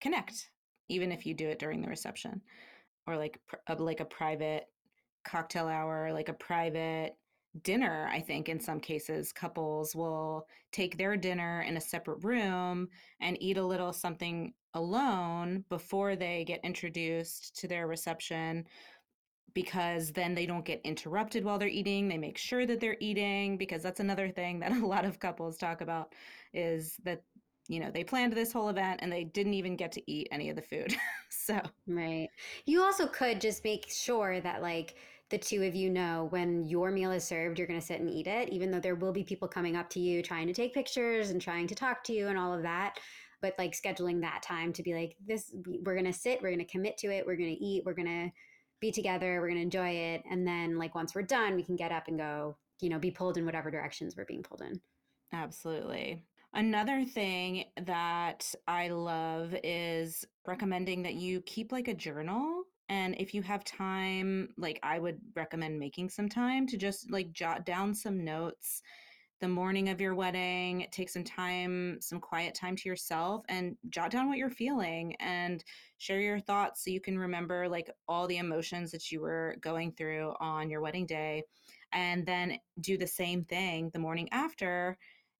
connect 0.00 0.48
even 0.88 1.12
if 1.12 1.24
you 1.24 1.32
do 1.32 1.48
it 1.48 1.60
during 1.60 1.80
the 1.80 1.88
reception 1.88 2.42
or 3.06 3.16
like 3.16 3.38
a, 3.68 3.72
uh, 3.72 3.76
like 3.76 4.00
a 4.00 4.04
private 4.04 4.66
cocktail 5.24 5.68
hour, 5.68 6.12
like 6.12 6.28
a 6.28 6.34
private 6.34 7.16
dinner. 7.62 8.08
I 8.10 8.20
think 8.20 8.48
in 8.48 8.60
some 8.60 8.80
cases, 8.80 9.32
couples 9.32 9.94
will 9.94 10.46
take 10.72 10.96
their 10.96 11.16
dinner 11.16 11.62
in 11.62 11.76
a 11.76 11.80
separate 11.80 12.24
room 12.24 12.88
and 13.20 13.40
eat 13.42 13.58
a 13.58 13.64
little 13.64 13.92
something 13.92 14.54
alone 14.74 15.64
before 15.68 16.16
they 16.16 16.44
get 16.44 16.64
introduced 16.64 17.58
to 17.60 17.68
their 17.68 17.86
reception 17.86 18.64
because 19.54 20.12
then 20.12 20.34
they 20.34 20.46
don't 20.46 20.64
get 20.64 20.80
interrupted 20.82 21.44
while 21.44 21.58
they're 21.58 21.68
eating 21.68 22.08
they 22.08 22.16
make 22.16 22.38
sure 22.38 22.64
that 22.64 22.80
they're 22.80 22.96
eating 23.00 23.58
because 23.58 23.82
that's 23.82 24.00
another 24.00 24.30
thing 24.30 24.58
that 24.58 24.72
a 24.82 24.86
lot 24.86 25.04
of 25.04 25.18
couples 25.18 25.58
talk 25.58 25.82
about 25.82 26.14
is 26.54 26.96
that 27.04 27.22
you 27.68 27.80
know 27.80 27.90
they 27.90 28.04
planned 28.04 28.32
this 28.32 28.52
whole 28.52 28.68
event 28.68 29.00
and 29.02 29.12
they 29.12 29.24
didn't 29.24 29.54
even 29.54 29.76
get 29.76 29.92
to 29.92 30.10
eat 30.10 30.28
any 30.32 30.50
of 30.50 30.56
the 30.56 30.62
food 30.62 30.94
so 31.30 31.60
right 31.86 32.28
you 32.66 32.82
also 32.82 33.06
could 33.06 33.40
just 33.40 33.62
make 33.64 33.88
sure 33.88 34.40
that 34.40 34.62
like 34.62 34.96
the 35.32 35.38
two 35.38 35.62
of 35.62 35.74
you 35.74 35.88
know 35.88 36.26
when 36.28 36.62
your 36.68 36.90
meal 36.90 37.10
is 37.10 37.24
served, 37.24 37.58
you're 37.58 37.66
going 37.66 37.80
to 37.80 37.84
sit 37.84 38.00
and 38.00 38.10
eat 38.10 38.26
it, 38.26 38.50
even 38.50 38.70
though 38.70 38.78
there 38.78 38.94
will 38.94 39.12
be 39.12 39.24
people 39.24 39.48
coming 39.48 39.76
up 39.76 39.88
to 39.88 39.98
you 39.98 40.22
trying 40.22 40.46
to 40.46 40.52
take 40.52 40.74
pictures 40.74 41.30
and 41.30 41.40
trying 41.40 41.66
to 41.66 41.74
talk 41.74 42.04
to 42.04 42.12
you 42.12 42.28
and 42.28 42.38
all 42.38 42.52
of 42.52 42.62
that. 42.62 42.98
But 43.40 43.54
like 43.58 43.72
scheduling 43.72 44.20
that 44.20 44.42
time 44.42 44.74
to 44.74 44.82
be 44.82 44.94
like, 44.94 45.16
this, 45.26 45.50
we're 45.64 45.94
going 45.94 46.04
to 46.04 46.12
sit, 46.12 46.42
we're 46.42 46.50
going 46.50 46.64
to 46.64 46.70
commit 46.70 46.98
to 46.98 47.10
it, 47.10 47.26
we're 47.26 47.36
going 47.36 47.56
to 47.56 47.64
eat, 47.64 47.82
we're 47.86 47.94
going 47.94 48.28
to 48.28 48.30
be 48.78 48.92
together, 48.92 49.40
we're 49.40 49.48
going 49.48 49.56
to 49.56 49.62
enjoy 49.62 49.88
it. 49.88 50.22
And 50.30 50.46
then, 50.46 50.76
like, 50.76 50.94
once 50.94 51.14
we're 51.14 51.22
done, 51.22 51.56
we 51.56 51.64
can 51.64 51.76
get 51.76 51.92
up 51.92 52.08
and 52.08 52.18
go, 52.18 52.58
you 52.82 52.90
know, 52.90 52.98
be 52.98 53.10
pulled 53.10 53.38
in 53.38 53.46
whatever 53.46 53.70
directions 53.70 54.14
we're 54.14 54.26
being 54.26 54.42
pulled 54.42 54.60
in. 54.60 54.82
Absolutely. 55.32 56.22
Another 56.54 57.04
thing 57.04 57.64
that 57.82 58.54
I 58.68 58.88
love 58.88 59.54
is 59.64 60.24
recommending 60.46 61.02
that 61.02 61.14
you 61.14 61.40
keep 61.42 61.72
like 61.72 61.88
a 61.88 61.94
journal 61.94 62.64
and 62.88 63.14
if 63.18 63.32
you 63.32 63.40
have 63.40 63.64
time, 63.64 64.50
like 64.58 64.78
I 64.82 64.98
would 64.98 65.18
recommend 65.34 65.78
making 65.78 66.10
some 66.10 66.28
time 66.28 66.66
to 66.66 66.76
just 66.76 67.10
like 67.10 67.32
jot 67.32 67.64
down 67.64 67.94
some 67.94 68.22
notes 68.22 68.82
the 69.40 69.48
morning 69.48 69.88
of 69.88 70.00
your 70.00 70.14
wedding, 70.14 70.86
take 70.92 71.08
some 71.08 71.24
time, 71.24 71.98
some 72.00 72.20
quiet 72.20 72.54
time 72.54 72.76
to 72.76 72.88
yourself 72.88 73.44
and 73.48 73.76
jot 73.88 74.10
down 74.10 74.28
what 74.28 74.38
you're 74.38 74.50
feeling 74.50 75.16
and 75.20 75.64
share 75.98 76.20
your 76.20 76.38
thoughts 76.38 76.84
so 76.84 76.90
you 76.90 77.00
can 77.00 77.18
remember 77.18 77.66
like 77.68 77.90
all 78.06 78.26
the 78.26 78.36
emotions 78.36 78.92
that 78.92 79.10
you 79.10 79.20
were 79.20 79.56
going 79.60 79.90
through 79.92 80.34
on 80.38 80.68
your 80.68 80.80
wedding 80.82 81.06
day. 81.06 81.42
And 81.92 82.24
then 82.26 82.58
do 82.80 82.96
the 82.96 83.06
same 83.06 83.44
thing 83.44 83.90
the 83.92 83.98
morning 83.98 84.28
after 84.32 84.96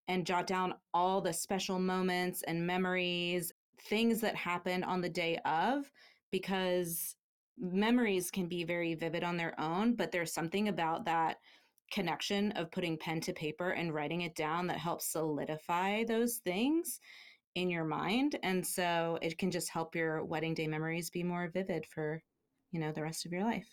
and 0.08 0.26
jot 0.26 0.46
down 0.46 0.74
all 0.92 1.20
the 1.20 1.32
special 1.32 1.78
moments 1.78 2.42
and 2.42 2.66
memories, 2.66 3.52
things 3.88 4.20
that 4.20 4.36
happened 4.36 4.84
on 4.84 5.00
the 5.00 5.08
day 5.08 5.38
of, 5.44 5.90
because 6.30 7.16
memories 7.58 8.30
can 8.30 8.48
be 8.48 8.64
very 8.64 8.94
vivid 8.94 9.22
on 9.22 9.36
their 9.36 9.58
own, 9.60 9.94
but 9.94 10.10
there's 10.10 10.32
something 10.32 10.68
about 10.68 11.04
that 11.04 11.36
connection 11.92 12.52
of 12.52 12.70
putting 12.70 12.96
pen 12.96 13.20
to 13.20 13.32
paper 13.32 13.70
and 13.70 13.94
writing 13.94 14.22
it 14.22 14.34
down 14.34 14.66
that 14.66 14.78
helps 14.78 15.12
solidify 15.12 16.04
those 16.04 16.36
things 16.44 16.98
in 17.54 17.68
your 17.68 17.84
mind. 17.84 18.38
And 18.42 18.66
so 18.66 19.18
it 19.20 19.36
can 19.36 19.50
just 19.50 19.68
help 19.68 19.94
your 19.94 20.24
wedding 20.24 20.54
day 20.54 20.66
memories 20.66 21.10
be 21.10 21.22
more 21.22 21.50
vivid 21.52 21.84
for, 21.86 22.22
you 22.70 22.80
know, 22.80 22.92
the 22.92 23.02
rest 23.02 23.26
of 23.26 23.32
your 23.32 23.44
life. 23.44 23.68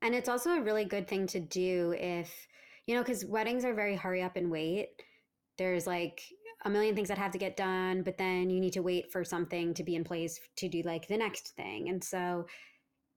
And 0.00 0.14
it's 0.14 0.28
also 0.28 0.52
a 0.52 0.62
really 0.62 0.84
good 0.84 1.06
thing 1.06 1.26
to 1.28 1.40
do 1.40 1.94
if, 1.98 2.32
you 2.86 2.94
know, 2.94 3.02
because 3.02 3.26
weddings 3.26 3.64
are 3.64 3.74
very 3.74 3.96
hurry 3.96 4.22
up 4.22 4.36
and 4.36 4.50
wait. 4.50 4.88
There's 5.58 5.86
like 5.86 6.22
a 6.64 6.70
million 6.70 6.94
things 6.94 7.08
that 7.08 7.18
have 7.18 7.32
to 7.32 7.38
get 7.38 7.56
done, 7.56 8.02
but 8.02 8.18
then 8.18 8.50
you 8.50 8.60
need 8.60 8.72
to 8.72 8.82
wait 8.82 9.12
for 9.12 9.24
something 9.24 9.74
to 9.74 9.84
be 9.84 9.94
in 9.94 10.04
place 10.04 10.40
to 10.56 10.68
do 10.68 10.82
like 10.82 11.06
the 11.08 11.16
next 11.16 11.50
thing. 11.56 11.88
And 11.88 12.02
so 12.02 12.46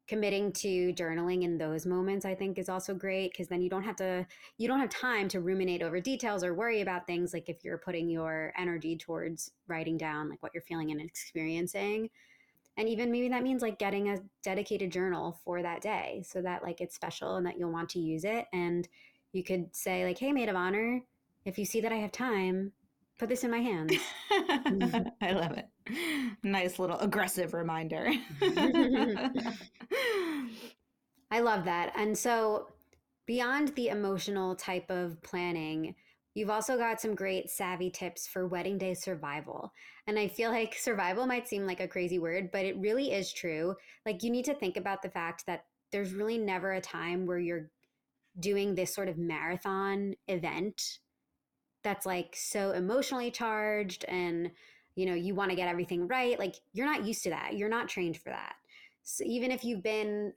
committing 0.08 0.52
to 0.52 0.94
journaling 0.94 1.44
in 1.44 1.58
those 1.58 1.86
moments 1.86 2.26
i 2.26 2.36
think 2.36 2.58
is 2.58 2.68
also 2.68 2.94
great 2.94 3.32
because 3.32 3.48
then 3.48 3.62
you 3.62 3.70
don't 3.70 3.84
have 3.84 3.96
to 3.96 4.26
you 4.58 4.68
don't 4.68 4.80
have 4.80 4.90
time 4.90 5.30
to 5.30 5.40
ruminate 5.40 5.82
over 5.82 6.02
details 6.02 6.44
or 6.44 6.54
worry 6.54 6.82
about 6.82 7.08
things 7.08 7.34
like 7.34 7.48
if 7.48 7.64
you're 7.64 7.78
putting 7.78 8.10
your 8.10 8.52
energy 8.58 8.98
towards 8.98 9.52
writing 9.68 9.98
down 9.98 10.30
like 10.30 10.44
what 10.44 10.52
you're 10.54 10.64
feeling 10.64 10.92
and 10.92 11.00
experiencing 11.00 12.10
and 12.76 12.90
even 12.90 13.10
maybe 13.10 13.30
that 13.30 13.42
means 13.42 13.62
like 13.62 13.80
getting 13.80 14.10
a 14.10 14.18
dedicated 14.44 14.92
journal 14.92 15.40
for 15.46 15.62
that 15.62 15.82
day 15.82 16.22
so 16.28 16.42
that 16.42 16.62
like 16.62 16.82
it's 16.82 16.96
special 16.96 17.38
and 17.38 17.46
that 17.46 17.58
you'll 17.58 17.72
want 17.72 17.88
to 17.88 18.00
use 18.00 18.26
it 18.26 18.48
and 18.52 18.90
you 19.32 19.46
could 19.46 19.74
say 19.74 20.04
like 20.04 20.18
hey 20.18 20.34
maid 20.34 20.50
of 20.50 20.58
honor 20.58 21.00
if 21.46 21.58
you 21.58 21.66
see 21.66 21.82
that 21.82 21.92
i 21.92 21.98
have 21.98 22.12
time 22.12 22.72
put 23.22 23.30
this 23.30 23.44
in 23.44 23.52
my 23.52 23.60
hands. 23.60 23.94
I 25.22 25.32
love 25.32 25.52
it. 25.52 25.68
Nice 26.42 26.80
little 26.80 26.98
aggressive 26.98 27.54
reminder. 27.54 28.12
I 31.30 31.40
love 31.40 31.66
that. 31.66 31.94
And 31.96 32.18
so, 32.18 32.70
beyond 33.28 33.76
the 33.76 33.90
emotional 33.90 34.56
type 34.56 34.90
of 34.90 35.22
planning, 35.22 35.94
you've 36.34 36.50
also 36.50 36.80
got 36.80 37.00
some 37.00 37.14
great 37.14 37.52
savvy 37.52 37.92
tips 37.92 38.26
for 38.26 38.48
wedding 38.48 38.80
day 38.80 38.96
survival. 38.96 39.72
And 40.08 40.18
I 40.18 40.28
feel 40.28 40.50
like 40.50 40.74
survival 40.74 41.28
might 41.28 41.48
seem 41.48 41.68
like 41.68 41.80
a 41.80 41.88
crazy 41.88 42.18
word, 42.18 42.50
but 42.52 42.66
it 42.66 42.80
really 42.80 43.12
is 43.12 43.32
true. 43.32 43.76
Like, 44.04 44.24
you 44.24 44.32
need 44.32 44.46
to 44.46 44.56
think 44.56 44.78
about 44.78 45.04
the 45.04 45.12
fact 45.12 45.46
that 45.46 45.66
there's 45.92 46.16
really 46.16 46.40
never 46.40 46.72
a 46.72 46.82
time 46.82 47.28
where 47.28 47.38
you're 47.38 47.70
doing 48.40 48.74
this 48.74 48.96
sort 48.96 49.10
of 49.10 49.20
marathon 49.20 50.16
event 50.28 51.01
that's 51.84 52.06
like 52.06 52.36
so 52.38 52.72
emotionally 52.72 53.32
charged 53.32 54.06
and 54.08 54.52
you 54.96 55.06
know 55.06 55.14
you 55.14 55.34
want 55.34 55.50
to 55.50 55.56
get 55.56 55.68
everything 55.68 56.08
right 56.08 56.38
like 56.38 56.56
you're 56.74 56.86
not 56.86 57.06
used 57.06 57.24
to 57.24 57.30
that 57.30 57.56
you're 57.56 57.70
not 57.70 57.88
trained 57.88 58.18
for 58.18 58.30
that. 58.30 58.56
So 59.04 59.24
even 59.26 59.52
if 59.52 59.64
you've 59.64 59.84
been 59.84 60.34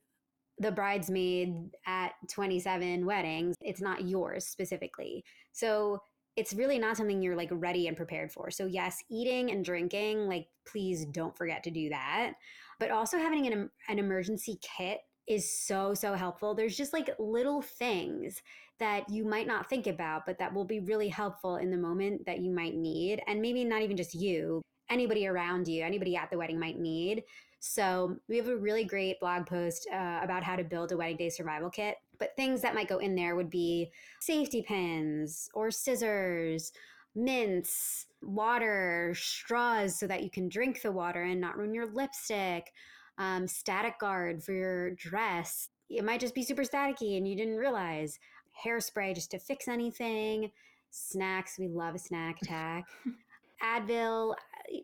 the 0.59 0.73
bridesmaid 0.73 1.71
at 1.87 2.13
27 2.31 3.05
weddings 3.05 3.57
it's 3.61 3.81
not 3.81 4.09
yours 4.09 4.47
specifically. 4.47 5.25
So 5.53 6.01
it's 6.37 6.55
really 6.55 6.79
not 6.79 6.97
something 6.97 7.23
you're 7.23 7.37
like 7.37 7.51
ready 7.53 7.87
and 7.87 7.97
prepared 7.97 8.33
for. 8.33 8.51
So 8.51 8.67
yes 8.67 9.03
eating 9.11 9.51
and 9.51 9.65
drinking 9.65 10.27
like 10.27 10.47
please 10.67 11.05
don't 11.07 11.37
forget 11.37 11.63
to 11.65 11.71
do 11.71 11.89
that. 11.91 12.35
But 12.81 12.91
also 12.91 13.19
having 13.19 13.47
an, 13.47 13.71
an 13.89 13.99
emergency 13.99 14.59
kit 14.63 15.01
is 15.27 15.51
so 15.51 15.95
so 15.95 16.13
helpful 16.13 16.55
there's 16.55 16.77
just 16.77 16.93
like 16.93 17.09
little 17.19 17.63
things 17.63 18.43
that 18.79 19.09
you 19.09 19.25
might 19.25 19.47
not 19.47 19.69
think 19.69 19.87
about, 19.87 20.27
but 20.27 20.39
that 20.39 20.53
will 20.53 20.65
be 20.65 20.81
really 20.81 21.09
helpful 21.09 21.57
in 21.57 21.71
the 21.71 21.77
moment 21.77 22.27
that 22.27 22.41
you 22.41 22.51
might 22.51 22.75
need. 22.75 23.23
And 23.27 23.41
maybe 23.41 23.65
not 23.65 23.83
even 23.83 23.97
just 23.97 24.15
you, 24.15 24.63
anybody 24.91 25.27
around 25.27 25.69
you, 25.69 25.85
anybody 25.85 26.17
at 26.17 26.31
the 26.31 26.39
wedding 26.39 26.59
might 26.59 26.79
need. 26.79 27.23
So 27.61 28.17
we 28.29 28.37
have 28.37 28.49
a 28.49 28.57
really 28.57 28.85
great 28.85 29.21
blog 29.21 29.47
post 29.47 29.89
uh, 29.91 30.21
about 30.23 30.43
how 30.43 30.57
to 30.57 30.65
build 30.65 30.93
a 30.93 30.97
wedding 30.97 31.17
day 31.17 31.31
survival 31.31 31.71
kit. 31.71 31.97
But 32.19 32.37
things 32.37 32.61
that 32.63 32.75
might 32.75 32.89
go 32.89 32.99
in 32.99 33.15
there 33.15 33.37
would 33.37 33.51
be 33.51 33.91
safety 34.21 34.63
pins 34.63 35.49
or 35.55 35.71
scissors, 35.71 36.73
mints, 37.15 38.07
water, 38.23 39.15
straws 39.17 39.99
so 39.99 40.07
that 40.09 40.23
you 40.23 40.31
can 40.31 40.49
drink 40.49 40.83
the 40.83 40.93
water 40.93 41.23
and 41.23 41.41
not 41.41 41.57
ruin 41.57 41.75
your 41.75 41.87
lipstick, 41.87 42.73
um, 43.19 43.47
static 43.47 43.99
guard 43.99 44.43
for 44.43 44.53
your 44.53 44.91
dress. 44.93 45.69
It 45.89 46.05
might 46.05 46.21
just 46.21 46.35
be 46.35 46.43
super 46.43 46.63
staticky 46.63 47.17
and 47.17 47.29
you 47.29 47.37
didn't 47.37 47.57
realize 47.57 48.19
hairspray 48.65 49.15
just 49.15 49.31
to 49.33 49.39
fix 49.39 49.69
anything, 49.69 50.51
snacks. 50.91 51.59
We 51.59 51.69
love 51.69 51.95
a 51.95 51.99
snack 51.99 52.41
attack. 52.43 52.85
Advil, 53.63 54.35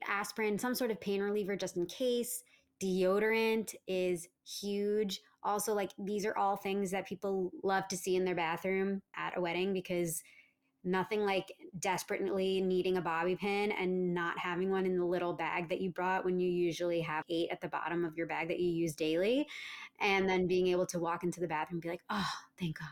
aspirin, 0.09 0.59
some 0.59 0.75
sort 0.75 0.91
of 0.91 1.01
pain 1.01 1.21
reliever 1.21 1.57
just 1.57 1.77
in 1.77 1.87
case. 1.87 2.43
Deodorant 2.83 3.75
is 3.87 4.29
huge. 4.47 5.21
Also, 5.43 5.75
like 5.75 5.91
these 5.99 6.25
are 6.25 6.37
all 6.37 6.57
things 6.57 6.91
that 6.91 7.07
people 7.07 7.51
love 7.63 7.89
to 7.89 7.97
see 7.97 8.17
in 8.17 8.25
their 8.25 8.35
bathroom 8.35 9.03
at 9.17 9.37
a 9.37 9.41
wedding 9.41 9.73
because 9.73 10.23
nothing 10.83 11.25
like 11.25 11.53
desperately 11.79 12.61
needing 12.61 12.97
a 12.97 13.01
bobby 13.01 13.37
pin 13.37 13.73
and 13.73 14.15
not 14.15 14.39
having 14.39 14.71
one 14.71 14.87
in 14.87 14.99
the 14.99 15.05
little 15.05 15.33
bag 15.33 15.69
that 15.69 15.81
you 15.81 15.91
brought 15.91 16.25
when 16.25 16.41
you 16.41 16.51
usually 16.51 17.01
have 17.01 17.25
eight 17.29 17.49
at 17.51 17.61
the 17.61 17.69
bottom 17.69 18.05
of 18.05 18.17
your 18.17 18.27
bag 18.27 18.49
that 18.49 18.59
you 18.59 18.71
use 18.71 18.95
daily. 18.95 19.47
And 20.01 20.29
then 20.29 20.47
being 20.47 20.69
able 20.69 20.87
to 20.87 20.99
walk 20.99 21.23
into 21.23 21.41
the 21.41 21.49
bathroom 21.49 21.77
and 21.77 21.83
be 21.83 21.91
like, 21.91 22.03
oh, 22.09 22.31
thank 22.59 22.79
God 22.79 22.89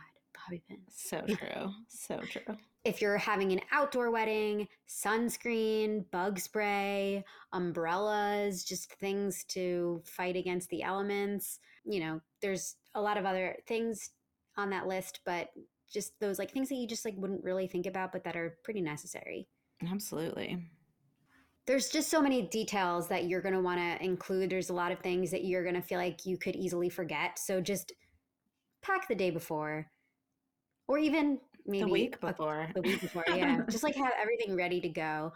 bobby 0.48 0.62
pins. 0.68 0.80
So 0.94 1.20
true. 1.22 1.72
so 1.88 2.20
true. 2.20 2.56
If 2.84 3.02
you're 3.02 3.18
having 3.18 3.52
an 3.52 3.60
outdoor 3.72 4.10
wedding, 4.10 4.68
sunscreen, 4.88 6.04
bug 6.10 6.38
spray, 6.38 7.24
umbrellas, 7.52 8.64
just 8.64 8.92
things 8.94 9.44
to 9.48 10.02
fight 10.04 10.36
against 10.36 10.70
the 10.70 10.82
elements. 10.82 11.58
You 11.84 12.00
know, 12.00 12.20
there's 12.40 12.76
a 12.94 13.02
lot 13.02 13.16
of 13.16 13.26
other 13.26 13.56
things 13.66 14.10
on 14.56 14.70
that 14.70 14.86
list, 14.86 15.20
but 15.24 15.48
just 15.92 16.18
those 16.20 16.38
like 16.38 16.50
things 16.50 16.68
that 16.68 16.76
you 16.76 16.86
just 16.86 17.04
like 17.04 17.14
wouldn't 17.16 17.44
really 17.44 17.66
think 17.66 17.86
about, 17.86 18.12
but 18.12 18.24
that 18.24 18.36
are 18.36 18.58
pretty 18.64 18.80
necessary. 18.80 19.48
Absolutely 19.90 20.58
there's 21.68 21.90
just 21.90 22.08
so 22.08 22.22
many 22.22 22.42
details 22.48 23.08
that 23.08 23.26
you're 23.26 23.42
going 23.42 23.54
to 23.54 23.60
want 23.60 23.78
to 23.78 24.02
include. 24.02 24.48
There's 24.48 24.70
a 24.70 24.74
lot 24.74 24.90
of 24.90 25.00
things 25.00 25.30
that 25.30 25.44
you're 25.44 25.62
going 25.62 25.74
to 25.74 25.82
feel 25.82 25.98
like 25.98 26.24
you 26.24 26.38
could 26.38 26.56
easily 26.56 26.88
forget. 26.88 27.38
So 27.38 27.60
just 27.60 27.92
pack 28.80 29.06
the 29.06 29.14
day 29.14 29.30
before, 29.30 29.86
or 30.88 30.96
even 30.96 31.38
maybe 31.66 31.84
the 31.84 31.90
week 31.90 32.20
before. 32.20 32.68
A, 32.70 32.72
the 32.72 32.80
week 32.80 33.02
before, 33.02 33.24
yeah. 33.28 33.60
Just 33.70 33.84
like 33.84 33.94
have 33.96 34.12
everything 34.18 34.56
ready 34.56 34.80
to 34.80 34.88
go. 34.88 35.34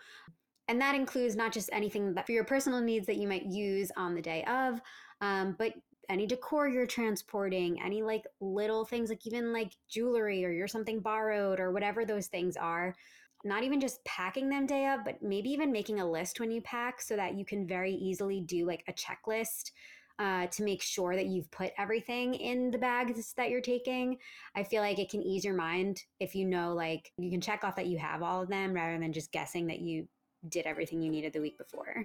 And 0.69 0.81
that 0.81 0.95
includes 0.95 1.37
not 1.37 1.53
just 1.53 1.69
anything 1.71 2.15
that 2.15 2.25
for 2.25 2.33
your 2.33 2.45
personal 2.45 2.81
needs 2.81 3.07
that 3.09 3.19
you 3.19 3.29
might 3.29 3.45
use 3.45 3.93
on 3.99 4.15
the 4.15 4.23
day 4.23 4.43
of, 4.45 4.81
um, 5.21 5.55
but 5.59 5.75
any 6.09 6.27
decor 6.27 6.69
you're 6.69 6.87
transporting, 6.87 7.81
any 7.83 8.03
like 8.03 8.25
little 8.41 8.85
things, 8.85 9.09
like 9.11 9.27
even 9.27 9.53
like 9.53 9.73
jewelry 9.89 10.45
or 10.45 10.51
you're 10.51 10.69
something 10.69 11.01
borrowed 11.01 11.61
or 11.61 11.73
whatever 11.73 12.05
those 12.05 12.27
things 12.27 12.57
are. 12.57 12.95
Not 13.45 13.65
even 13.65 13.81
just 13.81 14.05
packing 14.05 14.49
them 14.49 14.67
day 14.67 14.89
of, 14.89 15.05
but 15.05 15.23
maybe 15.23 15.51
even 15.51 15.73
making 15.73 16.01
a 16.01 16.09
list 16.09 16.39
when 16.39 16.51
you 16.51 16.61
pack 16.63 17.01
so 17.01 17.17
that 17.17 17.35
you 17.35 17.45
can 17.45 17.67
very 17.67 17.93
easily 17.93 18.41
do 18.41 18.67
like 18.67 18.85
a 18.87 18.93
checklist 18.93 19.73
uh, 20.19 20.47
to 20.49 20.63
make 20.63 20.83
sure 20.83 21.17
that 21.17 21.27
you've 21.27 21.51
put 21.51 21.73
everything 21.79 22.35
in 22.35 22.71
the 22.71 22.79
bags 22.79 23.33
that 23.37 23.51
you're 23.51 23.61
taking. 23.61 24.19
I 24.55 24.63
feel 24.63 24.83
like 24.83 24.99
it 24.99 25.11
can 25.11 25.23
ease 25.23 25.45
your 25.45 25.55
mind 25.55 26.03
if 26.21 26.35
you 26.35 26.45
know, 26.45 26.75
like, 26.75 27.11
you 27.19 27.31
can 27.31 27.41
check 27.41 27.65
off 27.65 27.77
that 27.77 27.87
you 27.87 27.99
have 27.99 28.23
all 28.23 28.43
of 28.43 28.49
them 28.49 28.73
rather 28.73 28.99
than 28.99 29.13
just 29.13 29.33
guessing 29.33 29.67
that 29.67 29.81
you 29.81 30.07
did 30.49 30.67
everything 30.67 31.03
you 31.03 31.11
needed 31.11 31.33
the 31.33 31.41
week 31.41 31.59
before. 31.59 32.05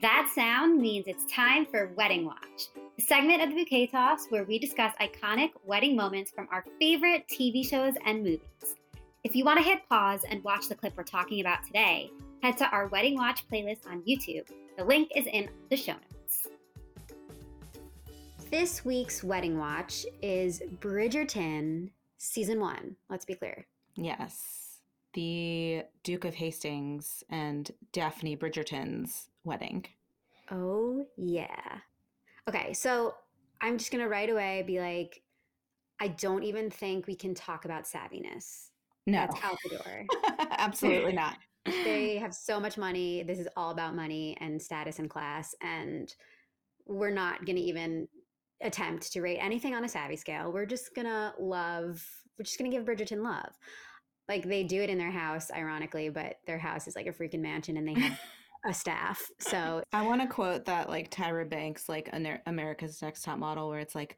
That 0.00 0.30
sound 0.32 0.80
means 0.80 1.06
it's 1.08 1.24
time 1.32 1.66
for 1.66 1.92
Wedding 1.96 2.24
Watch, 2.24 2.68
a 2.96 3.02
segment 3.02 3.42
of 3.42 3.48
the 3.48 3.56
Bouquet 3.56 3.88
Toss 3.88 4.26
where 4.28 4.44
we 4.44 4.56
discuss 4.56 4.94
iconic 5.00 5.50
wedding 5.64 5.96
moments 5.96 6.30
from 6.30 6.46
our 6.52 6.64
favorite 6.78 7.26
TV 7.26 7.68
shows 7.68 7.94
and 8.06 8.22
movies. 8.22 8.76
If 9.24 9.34
you 9.34 9.44
want 9.44 9.58
to 9.58 9.64
hit 9.64 9.88
pause 9.88 10.20
and 10.30 10.44
watch 10.44 10.68
the 10.68 10.76
clip 10.76 10.96
we're 10.96 11.02
talking 11.02 11.40
about 11.40 11.64
today, 11.66 12.12
head 12.44 12.56
to 12.58 12.68
our 12.68 12.86
Wedding 12.86 13.16
Watch 13.16 13.48
playlist 13.48 13.88
on 13.88 14.02
YouTube. 14.02 14.48
The 14.76 14.84
link 14.84 15.10
is 15.16 15.26
in 15.26 15.48
the 15.68 15.76
show 15.76 15.94
notes. 15.94 16.46
This 18.52 18.84
week's 18.84 19.24
Wedding 19.24 19.58
Watch 19.58 20.06
is 20.22 20.62
Bridgerton 20.78 21.90
Season 22.18 22.60
1. 22.60 22.94
Let's 23.10 23.24
be 23.24 23.34
clear. 23.34 23.66
Yes. 23.96 24.78
The 25.14 25.82
Duke 26.04 26.24
of 26.24 26.34
Hastings 26.34 27.24
and 27.28 27.68
Daphne 27.92 28.36
Bridgerton's 28.36 29.30
wedding. 29.48 29.84
Oh, 30.50 31.06
yeah. 31.16 31.78
Okay, 32.48 32.72
so 32.72 33.14
I'm 33.60 33.78
just 33.78 33.90
going 33.90 34.02
to 34.02 34.08
right 34.08 34.30
away 34.30 34.62
be 34.66 34.80
like, 34.80 35.22
I 36.00 36.08
don't 36.08 36.44
even 36.44 36.70
think 36.70 37.06
we 37.06 37.16
can 37.16 37.34
talk 37.34 37.64
about 37.64 37.84
savviness. 37.84 38.68
No. 39.06 39.18
That's 39.18 39.44
out 39.44 39.58
the 39.64 39.76
door. 39.76 40.06
Absolutely 40.50 41.12
not. 41.12 41.38
they 41.66 42.16
have 42.18 42.34
so 42.34 42.60
much 42.60 42.78
money. 42.78 43.22
This 43.22 43.38
is 43.38 43.48
all 43.56 43.70
about 43.70 43.94
money 43.94 44.36
and 44.40 44.60
status 44.60 44.98
and 44.98 45.10
class. 45.10 45.54
And 45.60 46.14
we're 46.86 47.10
not 47.10 47.44
going 47.44 47.56
to 47.56 47.62
even 47.62 48.08
attempt 48.60 49.12
to 49.12 49.20
rate 49.20 49.38
anything 49.38 49.74
on 49.74 49.84
a 49.84 49.88
savvy 49.88 50.16
scale. 50.16 50.52
We're 50.52 50.66
just 50.66 50.94
going 50.94 51.06
to 51.06 51.32
love, 51.38 52.04
we're 52.38 52.44
just 52.44 52.58
going 52.58 52.70
to 52.70 52.76
give 52.76 52.86
Bridgerton 52.86 53.22
love. 53.22 53.50
Like 54.28 54.46
they 54.46 54.62
do 54.62 54.82
it 54.82 54.90
in 54.90 54.98
their 54.98 55.10
house, 55.10 55.50
ironically, 55.50 56.10
but 56.10 56.36
their 56.46 56.58
house 56.58 56.86
is 56.86 56.94
like 56.94 57.06
a 57.06 57.12
freaking 57.12 57.40
mansion 57.40 57.76
and 57.76 57.88
they 57.88 57.98
have 57.98 58.20
a 58.64 58.74
staff. 58.74 59.20
So 59.38 59.82
I 59.92 60.06
want 60.06 60.20
to 60.22 60.28
quote 60.28 60.64
that 60.66 60.88
like 60.88 61.10
Tyra 61.10 61.48
Banks, 61.48 61.88
like 61.88 62.10
America's 62.46 63.00
Next 63.02 63.22
Top 63.22 63.38
Model, 63.38 63.68
where 63.68 63.80
it's 63.80 63.94
like, 63.94 64.16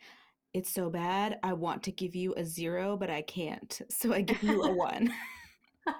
it's 0.53 0.73
so 0.73 0.91
bad. 0.91 1.39
I 1.43 1.53
want 1.53 1.85
to 1.85 1.93
give 1.93 2.17
you 2.17 2.35
a 2.37 2.45
zero, 2.45 2.97
but 2.97 3.11
I 3.11 3.23
can't. 3.23 3.81
So 3.91 4.13
I 4.13 4.23
give 4.23 4.43
you 4.43 4.63
a 4.63 4.73
one. 4.73 5.13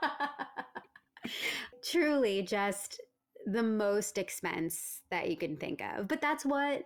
Truly, 1.85 2.43
just 2.43 3.01
the 3.47 3.63
most 3.63 4.19
expense 4.19 5.03
that 5.11 5.29
you 5.29 5.37
can 5.37 5.57
think 5.57 5.83
of. 5.83 6.09
But 6.09 6.21
that's 6.21 6.45
what 6.45 6.83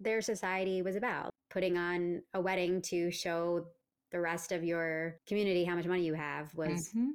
their 0.00 0.20
society 0.20 0.82
was 0.82 0.94
about 0.94 1.32
putting 1.50 1.76
on 1.76 2.22
a 2.34 2.40
wedding 2.40 2.82
to 2.82 3.10
show 3.10 3.66
the 4.12 4.20
rest 4.20 4.52
of 4.52 4.64
your 4.64 5.16
community 5.26 5.64
how 5.64 5.74
much 5.74 5.86
money 5.86 6.04
you 6.04 6.14
have 6.14 6.54
was 6.54 6.90
mm-hmm. 6.90 7.10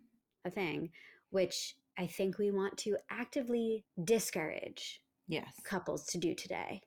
a 0.46 0.50
thing, 0.50 0.90
which 1.30 1.76
I 1.98 2.08
think 2.08 2.38
we 2.38 2.52
want 2.52 2.78
to 2.80 2.98
actively 3.10 3.86
discourage 4.04 5.02
yes 5.28 5.54
couples 5.64 6.06
to 6.08 6.18
do 6.18 6.34
today. 6.34 6.82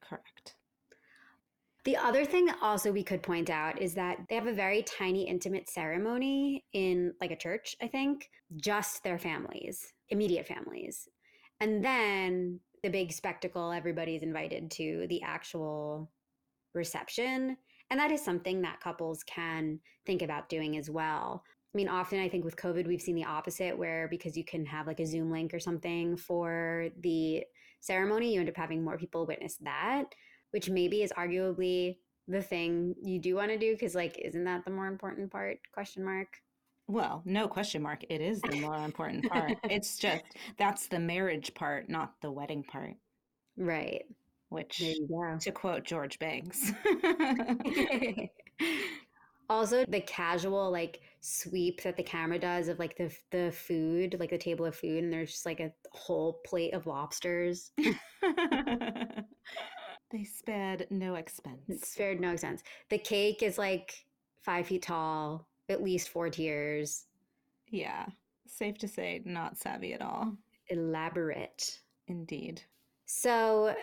Correct. 0.00 0.56
The 1.84 1.96
other 1.96 2.24
thing 2.24 2.44
that 2.46 2.58
also 2.62 2.92
we 2.92 3.02
could 3.02 3.22
point 3.22 3.50
out 3.50 3.80
is 3.80 3.94
that 3.94 4.18
they 4.28 4.36
have 4.36 4.46
a 4.46 4.52
very 4.52 4.82
tiny, 4.82 5.26
intimate 5.26 5.68
ceremony 5.68 6.64
in 6.72 7.12
like 7.20 7.32
a 7.32 7.36
church, 7.36 7.74
I 7.82 7.88
think, 7.88 8.30
just 8.56 9.02
their 9.02 9.18
families, 9.18 9.92
immediate 10.08 10.46
families. 10.46 11.08
And 11.60 11.84
then 11.84 12.60
the 12.84 12.88
big 12.88 13.12
spectacle, 13.12 13.72
everybody's 13.72 14.22
invited 14.22 14.70
to 14.72 15.06
the 15.08 15.22
actual 15.22 16.10
reception. 16.72 17.56
And 17.90 17.98
that 17.98 18.12
is 18.12 18.24
something 18.24 18.62
that 18.62 18.80
couples 18.80 19.24
can 19.24 19.80
think 20.06 20.22
about 20.22 20.48
doing 20.48 20.76
as 20.76 20.88
well. 20.88 21.42
I 21.74 21.76
mean, 21.76 21.88
often 21.88 22.20
I 22.20 22.28
think 22.28 22.44
with 22.44 22.56
COVID, 22.56 22.86
we've 22.86 23.00
seen 23.00 23.14
the 23.14 23.24
opposite, 23.24 23.76
where 23.76 24.08
because 24.08 24.36
you 24.36 24.44
can 24.44 24.64
have 24.66 24.86
like 24.86 25.00
a 25.00 25.06
Zoom 25.06 25.30
link 25.30 25.54
or 25.54 25.60
something 25.60 26.16
for 26.16 26.88
the 27.00 27.44
ceremony, 27.80 28.34
you 28.34 28.40
end 28.40 28.48
up 28.48 28.56
having 28.56 28.84
more 28.84 28.98
people 28.98 29.26
witness 29.26 29.56
that 29.62 30.14
which 30.52 30.70
maybe 30.70 31.02
is 31.02 31.12
arguably 31.12 31.96
the 32.28 32.40
thing 32.40 32.94
you 33.02 33.18
do 33.18 33.34
want 33.34 33.50
to 33.50 33.58
do 33.58 33.72
because 33.72 33.96
like 33.96 34.16
isn't 34.18 34.44
that 34.44 34.64
the 34.64 34.70
more 34.70 34.86
important 34.86 35.30
part? 35.30 35.58
Question 35.72 36.04
mark. 36.04 36.28
Well 36.86 37.22
no 37.24 37.48
question 37.48 37.82
mark. 37.82 38.04
It 38.08 38.20
is 38.20 38.40
the 38.42 38.60
more 38.60 38.76
important 38.76 39.28
part. 39.28 39.58
It's 39.64 39.98
just 39.98 40.22
that's 40.56 40.86
the 40.86 41.00
marriage 41.00 41.52
part 41.54 41.88
not 41.88 42.12
the 42.22 42.30
wedding 42.30 42.62
part. 42.62 42.94
Right. 43.56 44.04
Which 44.50 44.82
to 45.40 45.52
quote 45.52 45.84
george 45.84 46.18
banks 46.18 46.72
also 49.48 49.84
the 49.86 50.00
casual 50.00 50.70
like 50.70 51.00
sweep 51.20 51.82
that 51.82 51.96
the 51.96 52.02
camera 52.02 52.38
does 52.38 52.68
of 52.68 52.78
like 52.78 52.96
the 52.96 53.14
the 53.30 53.52
food 53.52 54.16
like 54.18 54.30
the 54.30 54.38
table 54.38 54.64
of 54.64 54.74
food 54.74 55.04
and 55.04 55.12
there's 55.12 55.32
just 55.32 55.46
like 55.46 55.60
a 55.60 55.72
whole 55.92 56.40
plate 56.44 56.74
of 56.74 56.86
lobsters 56.86 57.70
They 60.12 60.24
spared 60.24 60.86
no 60.90 61.14
expense. 61.14 61.62
It 61.68 61.84
spared 61.84 62.20
no 62.20 62.32
expense. 62.32 62.62
The 62.90 62.98
cake 62.98 63.42
is 63.42 63.56
like 63.56 63.94
five 64.42 64.66
feet 64.66 64.82
tall, 64.82 65.48
at 65.70 65.82
least 65.82 66.10
four 66.10 66.28
tiers. 66.28 67.06
Yeah. 67.70 68.04
Safe 68.46 68.76
to 68.78 68.88
say, 68.88 69.22
not 69.24 69.56
savvy 69.56 69.94
at 69.94 70.02
all. 70.02 70.36
Elaborate. 70.68 71.80
Indeed. 72.08 72.60
So, 73.06 73.74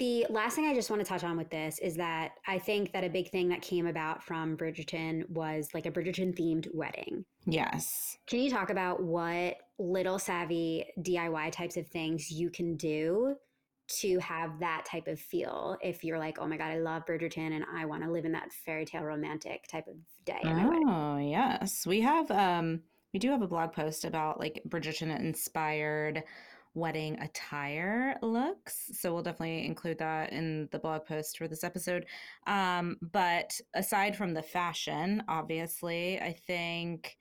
the 0.00 0.26
last 0.30 0.56
thing 0.56 0.64
I 0.64 0.74
just 0.74 0.88
want 0.88 1.00
to 1.00 1.06
touch 1.06 1.24
on 1.24 1.36
with 1.36 1.50
this 1.50 1.78
is 1.78 1.94
that 1.96 2.32
I 2.48 2.58
think 2.58 2.94
that 2.94 3.04
a 3.04 3.10
big 3.10 3.30
thing 3.30 3.50
that 3.50 3.60
came 3.60 3.86
about 3.86 4.24
from 4.24 4.56
Bridgerton 4.56 5.28
was 5.28 5.68
like 5.74 5.84
a 5.84 5.90
Bridgerton 5.90 6.34
themed 6.34 6.74
wedding. 6.74 7.26
Yes. 7.44 8.16
Can 8.26 8.38
you 8.38 8.50
talk 8.50 8.70
about 8.70 9.02
what 9.02 9.58
little 9.78 10.18
savvy 10.18 10.86
DIY 11.00 11.52
types 11.52 11.76
of 11.76 11.86
things 11.86 12.30
you 12.30 12.48
can 12.48 12.78
do 12.78 13.34
to 13.98 14.18
have 14.20 14.58
that 14.60 14.86
type 14.86 15.06
of 15.06 15.20
feel 15.20 15.76
if 15.82 16.02
you're 16.02 16.18
like, 16.18 16.38
oh 16.40 16.46
my 16.46 16.56
God, 16.56 16.70
I 16.70 16.78
love 16.78 17.04
Bridgerton 17.04 17.52
and 17.52 17.64
I 17.70 17.84
want 17.84 18.02
to 18.02 18.10
live 18.10 18.24
in 18.24 18.32
that 18.32 18.52
fairy 18.64 18.86
tale 18.86 19.02
romantic 19.02 19.68
type 19.68 19.86
of 19.86 19.96
day. 20.24 20.40
Oh, 20.44 21.18
yes. 21.18 21.86
We 21.86 22.00
have, 22.00 22.30
um, 22.30 22.80
we 23.12 23.18
do 23.18 23.30
have 23.30 23.42
a 23.42 23.46
blog 23.46 23.74
post 23.74 24.06
about 24.06 24.40
like 24.40 24.62
Bridgerton 24.66 25.14
inspired 25.18 26.22
wedding 26.74 27.18
attire 27.20 28.16
looks. 28.22 28.90
So 28.92 29.12
we'll 29.12 29.22
definitely 29.22 29.66
include 29.66 29.98
that 29.98 30.32
in 30.32 30.68
the 30.70 30.78
blog 30.78 31.04
post 31.04 31.38
for 31.38 31.48
this 31.48 31.64
episode. 31.64 32.06
Um, 32.46 32.96
but 33.00 33.60
aside 33.74 34.16
from 34.16 34.34
the 34.34 34.42
fashion, 34.42 35.22
obviously, 35.28 36.20
I 36.20 36.32
think 36.32 37.16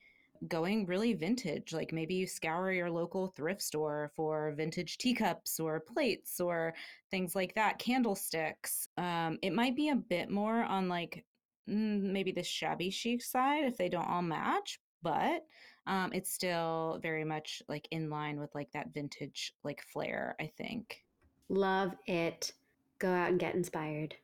going 0.47 0.85
really 0.85 1.13
vintage. 1.13 1.73
Like 1.73 1.91
maybe 1.91 2.15
you 2.15 2.27
scour 2.27 2.71
your 2.71 2.89
local 2.89 3.27
thrift 3.27 3.61
store 3.61 4.11
for 4.15 4.53
vintage 4.55 4.97
teacups 4.97 5.59
or 5.59 5.79
plates 5.79 6.39
or 6.39 6.73
things 7.11 7.35
like 7.35 7.55
that, 7.55 7.79
candlesticks. 7.79 8.87
Um, 8.97 9.37
it 9.41 9.53
might 9.53 9.75
be 9.75 9.89
a 9.89 9.95
bit 9.95 10.29
more 10.29 10.63
on 10.63 10.87
like 10.87 11.25
mm, 11.69 12.01
maybe 12.01 12.31
the 12.31 12.43
shabby 12.43 12.89
chic 12.89 13.23
side 13.23 13.65
if 13.65 13.77
they 13.77 13.89
don't 13.89 14.07
all 14.07 14.21
match, 14.21 14.79
but 15.01 15.43
um, 15.89 16.11
it's 16.13 16.31
still 16.31 16.99
very 17.01 17.23
much 17.23 17.63
like 17.67 17.87
in 17.89 18.11
line 18.11 18.39
with 18.39 18.53
like 18.53 18.71
that 18.73 18.93
vintage 18.93 19.53
like 19.63 19.81
flair, 19.81 20.35
I 20.39 20.51
think. 20.55 21.03
Love 21.49 21.95
it. 22.05 22.53
Go 22.99 23.09
out 23.09 23.29
and 23.29 23.39
get 23.39 23.55
inspired. 23.55 24.15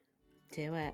Do 0.52 0.76
it. 0.76 0.94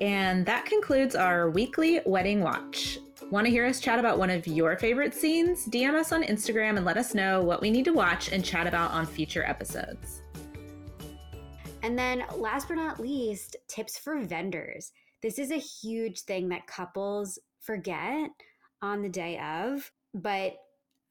And 0.00 0.46
that 0.46 0.64
concludes 0.64 1.14
our 1.14 1.50
weekly 1.50 2.00
wedding 2.06 2.40
watch. 2.40 2.98
Want 3.30 3.44
to 3.44 3.50
hear 3.50 3.66
us 3.66 3.78
chat 3.78 3.98
about 3.98 4.18
one 4.18 4.30
of 4.30 4.46
your 4.46 4.78
favorite 4.78 5.14
scenes? 5.14 5.66
DM 5.66 5.94
us 5.94 6.10
on 6.10 6.22
Instagram 6.22 6.78
and 6.78 6.86
let 6.86 6.96
us 6.96 7.14
know 7.14 7.42
what 7.42 7.60
we 7.60 7.70
need 7.70 7.84
to 7.84 7.92
watch 7.92 8.32
and 8.32 8.42
chat 8.42 8.66
about 8.66 8.92
on 8.92 9.04
future 9.04 9.44
episodes. 9.44 10.22
And 11.82 11.98
then, 11.98 12.24
last 12.34 12.68
but 12.68 12.78
not 12.78 12.98
least, 12.98 13.56
tips 13.68 13.98
for 13.98 14.20
vendors. 14.22 14.92
This 15.22 15.38
is 15.38 15.50
a 15.50 15.56
huge 15.56 16.22
thing 16.22 16.48
that 16.48 16.66
couples 16.66 17.38
forget 17.60 18.30
on 18.82 19.02
the 19.02 19.08
day 19.08 19.38
of, 19.38 19.90
but 20.14 20.56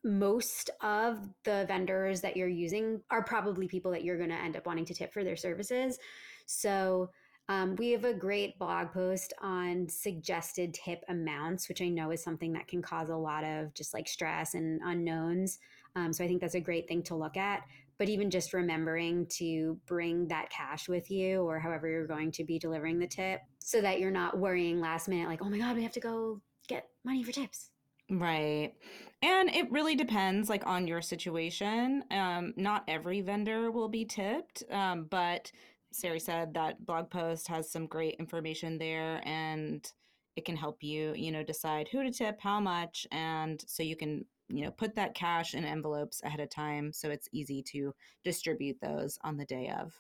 most 0.03 0.69
of 0.81 1.17
the 1.43 1.65
vendors 1.67 2.21
that 2.21 2.37
you're 2.37 2.47
using 2.47 3.01
are 3.09 3.23
probably 3.23 3.67
people 3.67 3.91
that 3.91 4.03
you're 4.03 4.17
going 4.17 4.29
to 4.29 4.35
end 4.35 4.55
up 4.55 4.65
wanting 4.65 4.85
to 4.85 4.93
tip 4.93 5.11
for 5.11 5.23
their 5.23 5.35
services. 5.35 5.97
So, 6.45 7.09
um, 7.47 7.75
we 7.75 7.91
have 7.91 8.05
a 8.05 8.13
great 8.13 8.57
blog 8.57 8.91
post 8.91 9.33
on 9.39 9.87
suggested 9.87 10.73
tip 10.73 11.03
amounts, 11.09 11.69
which 11.69 11.81
I 11.81 11.89
know 11.89 12.09
is 12.09 12.23
something 12.23 12.53
that 12.53 12.67
can 12.67 12.81
cause 12.81 13.09
a 13.09 13.15
lot 13.15 13.43
of 13.43 13.73
just 13.75 13.93
like 13.93 14.07
stress 14.07 14.55
and 14.55 14.81
unknowns. 14.83 15.59
Um, 15.95 16.11
so 16.11 16.23
I 16.23 16.27
think 16.27 16.41
that's 16.41 16.55
a 16.55 16.59
great 16.59 16.87
thing 16.87 17.03
to 17.03 17.15
look 17.15 17.37
at. 17.37 17.61
But 17.97 18.09
even 18.09 18.31
just 18.31 18.51
remembering 18.51 19.27
to 19.37 19.79
bring 19.85 20.27
that 20.27 20.49
cash 20.49 20.89
with 20.89 21.09
you 21.11 21.43
or 21.43 21.59
however 21.59 21.87
you're 21.87 22.07
going 22.07 22.31
to 22.31 22.43
be 22.43 22.59
delivering 22.59 22.99
the 22.99 23.07
tip 23.07 23.41
so 23.59 23.79
that 23.79 23.99
you're 23.99 24.11
not 24.11 24.37
worrying 24.37 24.81
last 24.81 25.07
minute, 25.07 25.29
like, 25.29 25.41
oh 25.41 25.49
my 25.49 25.59
God, 25.59 25.75
we 25.75 25.83
have 25.83 25.93
to 25.93 25.99
go 25.99 26.41
get 26.67 26.87
money 27.03 27.23
for 27.23 27.31
tips. 27.31 27.69
Right. 28.09 28.73
And 29.21 29.49
it 29.49 29.71
really 29.71 29.95
depends 29.95 30.49
like 30.49 30.65
on 30.67 30.87
your 30.87 31.01
situation. 31.01 32.03
Um, 32.11 32.53
not 32.55 32.83
every 32.87 33.21
vendor 33.21 33.71
will 33.71 33.89
be 33.89 34.05
tipped, 34.05 34.63
um, 34.69 35.05
but 35.09 35.51
Sari 35.91 36.19
said 36.19 36.53
that 36.53 36.85
blog 36.85 37.09
post 37.09 37.47
has 37.47 37.71
some 37.71 37.87
great 37.87 38.15
information 38.19 38.77
there 38.77 39.21
and 39.25 39.91
it 40.35 40.45
can 40.45 40.55
help 40.55 40.83
you, 40.83 41.13
you 41.15 41.31
know, 41.31 41.43
decide 41.43 41.87
who 41.87 42.03
to 42.03 42.11
tip, 42.11 42.39
how 42.41 42.59
much, 42.59 43.07
and 43.11 43.63
so 43.65 43.81
you 43.81 43.95
can 43.95 44.25
you 44.49 44.63
know, 44.63 44.71
put 44.71 44.95
that 44.95 45.15
cash 45.15 45.53
in 45.53 45.65
envelopes 45.65 46.21
ahead 46.23 46.39
of 46.39 46.49
time 46.49 46.91
so 46.93 47.09
it's 47.09 47.29
easy 47.31 47.63
to 47.63 47.93
distribute 48.23 48.77
those 48.81 49.17
on 49.23 49.37
the 49.37 49.45
day 49.45 49.71
of. 49.79 49.93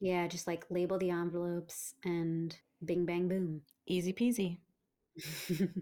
Yeah, 0.00 0.26
just 0.26 0.46
like 0.46 0.64
label 0.70 0.98
the 0.98 1.10
envelopes 1.10 1.94
and 2.04 2.56
bing 2.84 3.06
bang 3.06 3.28
boom. 3.28 3.62
Easy 3.86 4.12
peasy. 4.12 4.58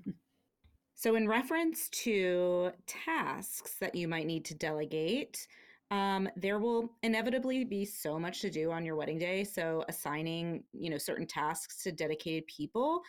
so, 1.00 1.14
in 1.14 1.26
reference 1.26 1.88
to 2.04 2.72
tasks 2.86 3.76
that 3.80 3.94
you 3.94 4.06
might 4.06 4.26
need 4.26 4.44
to 4.44 4.54
delegate, 4.54 5.48
um, 5.90 6.28
there 6.36 6.58
will 6.58 6.92
inevitably 7.02 7.64
be 7.64 7.86
so 7.86 8.18
much 8.18 8.42
to 8.42 8.50
do 8.50 8.70
on 8.70 8.84
your 8.84 8.96
wedding 8.96 9.18
day. 9.18 9.42
So, 9.44 9.82
assigning, 9.88 10.62
you 10.74 10.90
know, 10.90 10.98
certain 10.98 11.26
tasks 11.26 11.82
to 11.84 11.92
dedicated 11.92 12.46
people, 12.48 13.00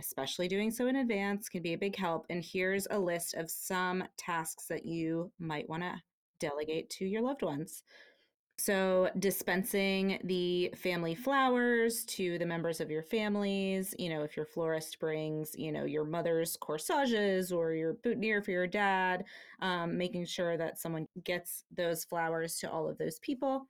especially 0.00 0.48
doing 0.48 0.70
so 0.70 0.86
in 0.86 0.96
advance, 0.96 1.50
can 1.50 1.60
be 1.60 1.74
a 1.74 1.78
big 1.78 1.96
help. 1.96 2.24
And 2.30 2.42
here's 2.42 2.86
a 2.90 2.98
list 2.98 3.34
of 3.34 3.50
some 3.50 4.04
tasks 4.16 4.64
that 4.70 4.86
you 4.86 5.30
might 5.38 5.68
want 5.68 5.82
to 5.82 6.00
delegate 6.40 6.88
to 6.92 7.04
your 7.04 7.20
loved 7.20 7.42
ones. 7.42 7.82
So, 8.56 9.10
dispensing 9.18 10.20
the 10.22 10.72
family 10.76 11.14
flowers 11.16 12.04
to 12.06 12.38
the 12.38 12.46
members 12.46 12.80
of 12.80 12.88
your 12.88 13.02
families, 13.02 13.94
you 13.98 14.08
know, 14.08 14.22
if 14.22 14.36
your 14.36 14.46
florist 14.46 15.00
brings, 15.00 15.54
you 15.58 15.72
know, 15.72 15.84
your 15.84 16.04
mother's 16.04 16.56
corsages 16.56 17.50
or 17.50 17.72
your 17.72 17.94
boutonniere 17.94 18.42
for 18.42 18.52
your 18.52 18.68
dad, 18.68 19.24
um, 19.60 19.98
making 19.98 20.26
sure 20.26 20.56
that 20.56 20.78
someone 20.78 21.08
gets 21.24 21.64
those 21.76 22.04
flowers 22.04 22.56
to 22.58 22.70
all 22.70 22.88
of 22.88 22.96
those 22.96 23.18
people. 23.18 23.66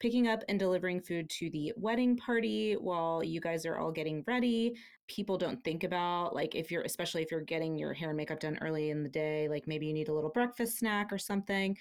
Picking 0.00 0.26
up 0.26 0.42
and 0.48 0.58
delivering 0.58 1.00
food 1.00 1.30
to 1.30 1.48
the 1.50 1.72
wedding 1.76 2.16
party 2.16 2.74
while 2.74 3.22
you 3.22 3.40
guys 3.40 3.64
are 3.64 3.78
all 3.78 3.92
getting 3.92 4.24
ready. 4.26 4.74
People 5.06 5.38
don't 5.38 5.62
think 5.64 5.84
about, 5.84 6.34
like, 6.34 6.54
if 6.56 6.70
you're, 6.70 6.82
especially 6.82 7.22
if 7.22 7.30
you're 7.30 7.40
getting 7.40 7.78
your 7.78 7.94
hair 7.94 8.10
and 8.10 8.16
makeup 8.16 8.40
done 8.40 8.58
early 8.60 8.90
in 8.90 9.02
the 9.04 9.08
day, 9.08 9.48
like 9.48 9.66
maybe 9.68 9.86
you 9.86 9.94
need 9.94 10.08
a 10.08 10.12
little 10.12 10.30
breakfast 10.30 10.78
snack 10.78 11.12
or 11.12 11.18
something. 11.18 11.76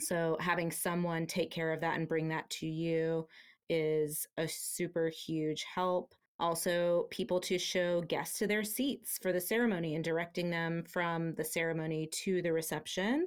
So 0.00 0.36
having 0.40 0.70
someone 0.70 1.26
take 1.26 1.50
care 1.50 1.72
of 1.72 1.80
that 1.80 1.96
and 1.96 2.08
bring 2.08 2.28
that 2.28 2.48
to 2.50 2.66
you 2.66 3.26
is 3.68 4.26
a 4.36 4.46
super 4.46 5.08
huge 5.08 5.64
help. 5.74 6.14
Also, 6.38 7.06
people 7.10 7.40
to 7.40 7.58
show 7.58 8.02
guests 8.02 8.38
to 8.38 8.46
their 8.46 8.62
seats 8.62 9.18
for 9.22 9.32
the 9.32 9.40
ceremony 9.40 9.94
and 9.94 10.04
directing 10.04 10.50
them 10.50 10.84
from 10.86 11.34
the 11.34 11.44
ceremony 11.44 12.08
to 12.12 12.42
the 12.42 12.52
reception 12.52 13.26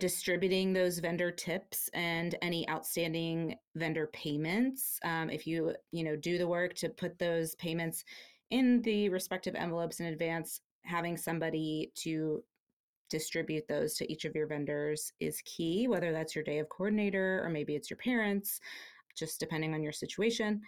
distributing 0.00 0.72
those 0.72 0.98
vendor 0.98 1.30
tips 1.30 1.90
and 1.92 2.34
any 2.40 2.68
outstanding 2.70 3.54
vendor 3.76 4.08
payments 4.08 4.98
um, 5.04 5.28
if 5.28 5.46
you 5.46 5.74
you 5.92 6.02
know 6.02 6.16
do 6.16 6.38
the 6.38 6.48
work 6.48 6.74
to 6.74 6.88
put 6.88 7.18
those 7.18 7.54
payments 7.56 8.04
in 8.50 8.80
the 8.82 9.08
respective 9.10 9.54
envelopes 9.54 10.00
in 10.00 10.06
advance 10.06 10.62
having 10.84 11.16
somebody 11.16 11.92
to 11.94 12.42
distribute 13.10 13.66
those 13.68 13.94
to 13.94 14.10
each 14.10 14.24
of 14.24 14.34
your 14.34 14.46
vendors 14.46 15.12
is 15.20 15.42
key, 15.44 15.88
whether 15.88 16.12
that's 16.12 16.34
your 16.34 16.44
day 16.44 16.58
of 16.58 16.68
coordinator 16.68 17.42
or 17.44 17.50
maybe 17.50 17.74
it's 17.74 17.90
your 17.90 17.98
parents, 17.98 18.60
just 19.16 19.40
depending 19.40 19.74
on 19.74 19.82
your 19.82 19.92
situation. 19.92 20.60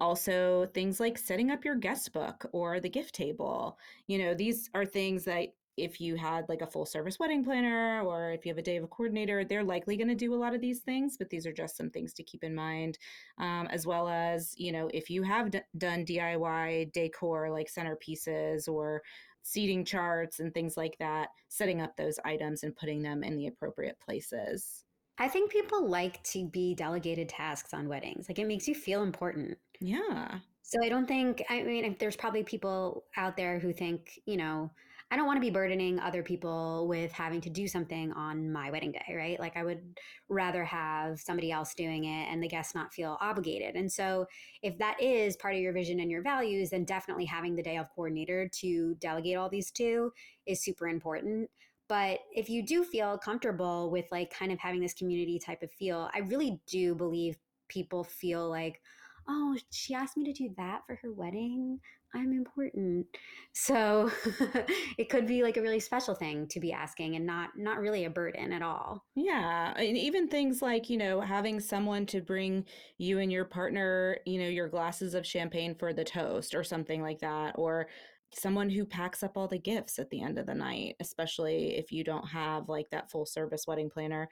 Also, 0.00 0.66
things 0.74 0.98
like 0.98 1.18
setting 1.18 1.50
up 1.50 1.64
your 1.64 1.76
guest 1.76 2.12
book 2.12 2.46
or 2.52 2.80
the 2.80 2.88
gift 2.88 3.14
table. 3.14 3.78
You 4.06 4.18
know, 4.18 4.34
these 4.34 4.70
are 4.74 4.84
things 4.86 5.24
that 5.24 5.48
if 5.76 6.00
you 6.00 6.16
had 6.16 6.48
like 6.48 6.62
a 6.62 6.66
full 6.66 6.86
service 6.86 7.18
wedding 7.18 7.44
planner 7.44 8.00
or 8.02 8.30
if 8.30 8.44
you 8.44 8.50
have 8.50 8.58
a 8.58 8.62
day 8.62 8.76
of 8.76 8.84
a 8.84 8.88
coordinator, 8.88 9.44
they're 9.44 9.64
likely 9.64 9.96
going 9.96 10.08
to 10.08 10.14
do 10.14 10.34
a 10.34 10.36
lot 10.36 10.54
of 10.54 10.60
these 10.60 10.80
things, 10.80 11.16
but 11.16 11.28
these 11.30 11.46
are 11.46 11.52
just 11.52 11.76
some 11.76 11.90
things 11.90 12.12
to 12.14 12.22
keep 12.22 12.44
in 12.44 12.54
mind. 12.54 12.98
Um, 13.38 13.66
as 13.70 13.86
well 13.86 14.08
as, 14.08 14.54
you 14.56 14.70
know, 14.72 14.88
if 14.94 15.10
you 15.10 15.22
have 15.22 15.50
d- 15.50 15.60
done 15.78 16.04
DIY 16.04 16.92
decor 16.92 17.50
like 17.50 17.68
centerpieces 17.72 18.68
or 18.68 19.02
seating 19.44 19.84
charts 19.84 20.40
and 20.40 20.52
things 20.52 20.76
like 20.76 20.96
that, 20.98 21.28
setting 21.48 21.80
up 21.80 21.96
those 21.96 22.18
items 22.24 22.64
and 22.64 22.74
putting 22.74 23.02
them 23.02 23.22
in 23.22 23.36
the 23.36 23.46
appropriate 23.46 23.98
places. 24.00 24.84
I 25.18 25.28
think 25.28 25.52
people 25.52 25.86
like 25.88 26.22
to 26.24 26.48
be 26.48 26.74
delegated 26.74 27.28
tasks 27.28 27.72
on 27.72 27.88
weddings. 27.88 28.28
Like 28.28 28.40
it 28.40 28.48
makes 28.48 28.66
you 28.66 28.74
feel 28.74 29.02
important. 29.02 29.56
Yeah. 29.80 30.38
So 30.62 30.78
I 30.82 30.88
don't 30.88 31.06
think, 31.06 31.44
I 31.50 31.62
mean, 31.62 31.94
there's 32.00 32.16
probably 32.16 32.42
people 32.42 33.04
out 33.16 33.36
there 33.36 33.58
who 33.58 33.72
think, 33.72 34.18
you 34.26 34.36
know, 34.38 34.70
I 35.10 35.16
don't 35.16 35.26
want 35.26 35.36
to 35.36 35.40
be 35.40 35.50
burdening 35.50 36.00
other 36.00 36.22
people 36.22 36.88
with 36.88 37.12
having 37.12 37.40
to 37.42 37.50
do 37.50 37.68
something 37.68 38.10
on 38.12 38.50
my 38.50 38.70
wedding 38.70 38.92
day, 38.92 39.14
right? 39.14 39.38
Like 39.38 39.56
I 39.56 39.62
would 39.62 39.98
rather 40.28 40.64
have 40.64 41.20
somebody 41.20 41.52
else 41.52 41.74
doing 41.74 42.04
it 42.04 42.28
and 42.32 42.42
the 42.42 42.48
guests 42.48 42.74
not 42.74 42.92
feel 42.92 43.16
obligated. 43.20 43.76
And 43.76 43.90
so 43.92 44.26
if 44.62 44.76
that 44.78 45.00
is 45.00 45.36
part 45.36 45.54
of 45.54 45.60
your 45.60 45.72
vision 45.72 46.00
and 46.00 46.10
your 46.10 46.22
values, 46.22 46.70
then 46.70 46.84
definitely 46.84 47.26
having 47.26 47.54
the 47.54 47.62
day 47.62 47.76
of 47.76 47.86
coordinator 47.94 48.48
to 48.60 48.94
delegate 48.96 49.36
all 49.36 49.48
these 49.48 49.70
to 49.72 50.12
is 50.46 50.64
super 50.64 50.88
important. 50.88 51.48
But 51.86 52.20
if 52.34 52.48
you 52.48 52.64
do 52.64 52.82
feel 52.82 53.18
comfortable 53.18 53.90
with 53.90 54.06
like 54.10 54.32
kind 54.32 54.50
of 54.50 54.58
having 54.58 54.80
this 54.80 54.94
community 54.94 55.38
type 55.38 55.62
of 55.62 55.70
feel, 55.70 56.08
I 56.14 56.20
really 56.20 56.60
do 56.66 56.94
believe 56.94 57.36
people 57.68 58.04
feel 58.04 58.48
like, 58.48 58.80
oh, 59.28 59.56
she 59.70 59.94
asked 59.94 60.16
me 60.16 60.24
to 60.24 60.32
do 60.32 60.54
that 60.56 60.82
for 60.86 60.98
her 61.02 61.12
wedding. 61.12 61.80
I'm 62.14 62.32
important. 62.32 63.06
So 63.52 64.10
it 64.98 65.08
could 65.08 65.26
be 65.26 65.42
like 65.42 65.56
a 65.56 65.62
really 65.62 65.80
special 65.80 66.14
thing 66.14 66.46
to 66.48 66.60
be 66.60 66.72
asking 66.72 67.16
and 67.16 67.26
not 67.26 67.50
not 67.56 67.78
really 67.78 68.04
a 68.04 68.10
burden 68.10 68.52
at 68.52 68.62
all. 68.62 69.04
Yeah, 69.16 69.74
and 69.76 69.96
even 69.96 70.28
things 70.28 70.62
like, 70.62 70.88
you 70.88 70.96
know, 70.96 71.20
having 71.20 71.60
someone 71.60 72.06
to 72.06 72.20
bring 72.20 72.64
you 72.98 73.18
and 73.18 73.32
your 73.32 73.44
partner, 73.44 74.18
you 74.24 74.40
know, 74.40 74.48
your 74.48 74.68
glasses 74.68 75.14
of 75.14 75.26
champagne 75.26 75.74
for 75.74 75.92
the 75.92 76.04
toast 76.04 76.54
or 76.54 76.62
something 76.62 77.02
like 77.02 77.18
that 77.20 77.54
or 77.56 77.88
someone 78.32 78.68
who 78.70 78.84
packs 78.84 79.22
up 79.22 79.36
all 79.36 79.46
the 79.46 79.58
gifts 79.58 79.98
at 79.98 80.10
the 80.10 80.20
end 80.20 80.38
of 80.38 80.46
the 80.46 80.54
night, 80.54 80.96
especially 81.00 81.76
if 81.76 81.92
you 81.92 82.02
don't 82.04 82.26
have 82.26 82.68
like 82.68 82.90
that 82.90 83.10
full 83.10 83.26
service 83.26 83.66
wedding 83.66 83.90
planner 83.90 84.28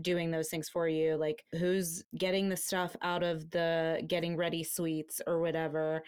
doing 0.00 0.30
those 0.30 0.48
things 0.48 0.70
for 0.70 0.88
you 0.88 1.16
like 1.16 1.44
who's 1.58 2.02
getting 2.16 2.48
the 2.48 2.56
stuff 2.56 2.96
out 3.02 3.22
of 3.22 3.50
the 3.50 4.02
getting 4.06 4.36
ready 4.36 4.64
suites 4.64 5.20
or 5.26 5.40
whatever 5.40 6.02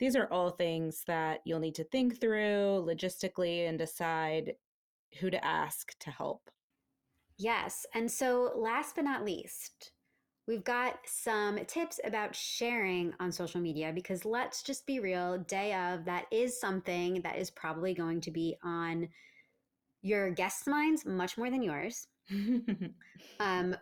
these 0.00 0.16
are 0.16 0.26
all 0.32 0.50
things 0.50 1.04
that 1.06 1.40
you'll 1.44 1.60
need 1.60 1.74
to 1.76 1.84
think 1.84 2.20
through 2.20 2.84
logistically 2.88 3.68
and 3.68 3.78
decide 3.78 4.54
who 5.20 5.30
to 5.30 5.44
ask 5.44 5.96
to 6.00 6.10
help. 6.10 6.50
Yes. 7.38 7.86
And 7.94 8.10
so, 8.10 8.52
last 8.56 8.96
but 8.96 9.04
not 9.04 9.24
least, 9.24 9.92
we've 10.46 10.64
got 10.64 10.98
some 11.06 11.58
tips 11.66 12.00
about 12.04 12.34
sharing 12.34 13.12
on 13.20 13.30
social 13.30 13.60
media 13.60 13.92
because 13.94 14.24
let's 14.24 14.62
just 14.62 14.86
be 14.86 15.00
real, 15.00 15.38
day 15.38 15.74
of, 15.74 16.04
that 16.06 16.26
is 16.30 16.58
something 16.60 17.20
that 17.22 17.38
is 17.38 17.50
probably 17.50 17.94
going 17.94 18.20
to 18.22 18.30
be 18.30 18.56
on 18.62 19.08
your 20.02 20.30
guests' 20.30 20.66
minds 20.66 21.04
much 21.04 21.36
more 21.36 21.50
than 21.50 21.62
yours. 21.62 22.08
um, 23.40 23.76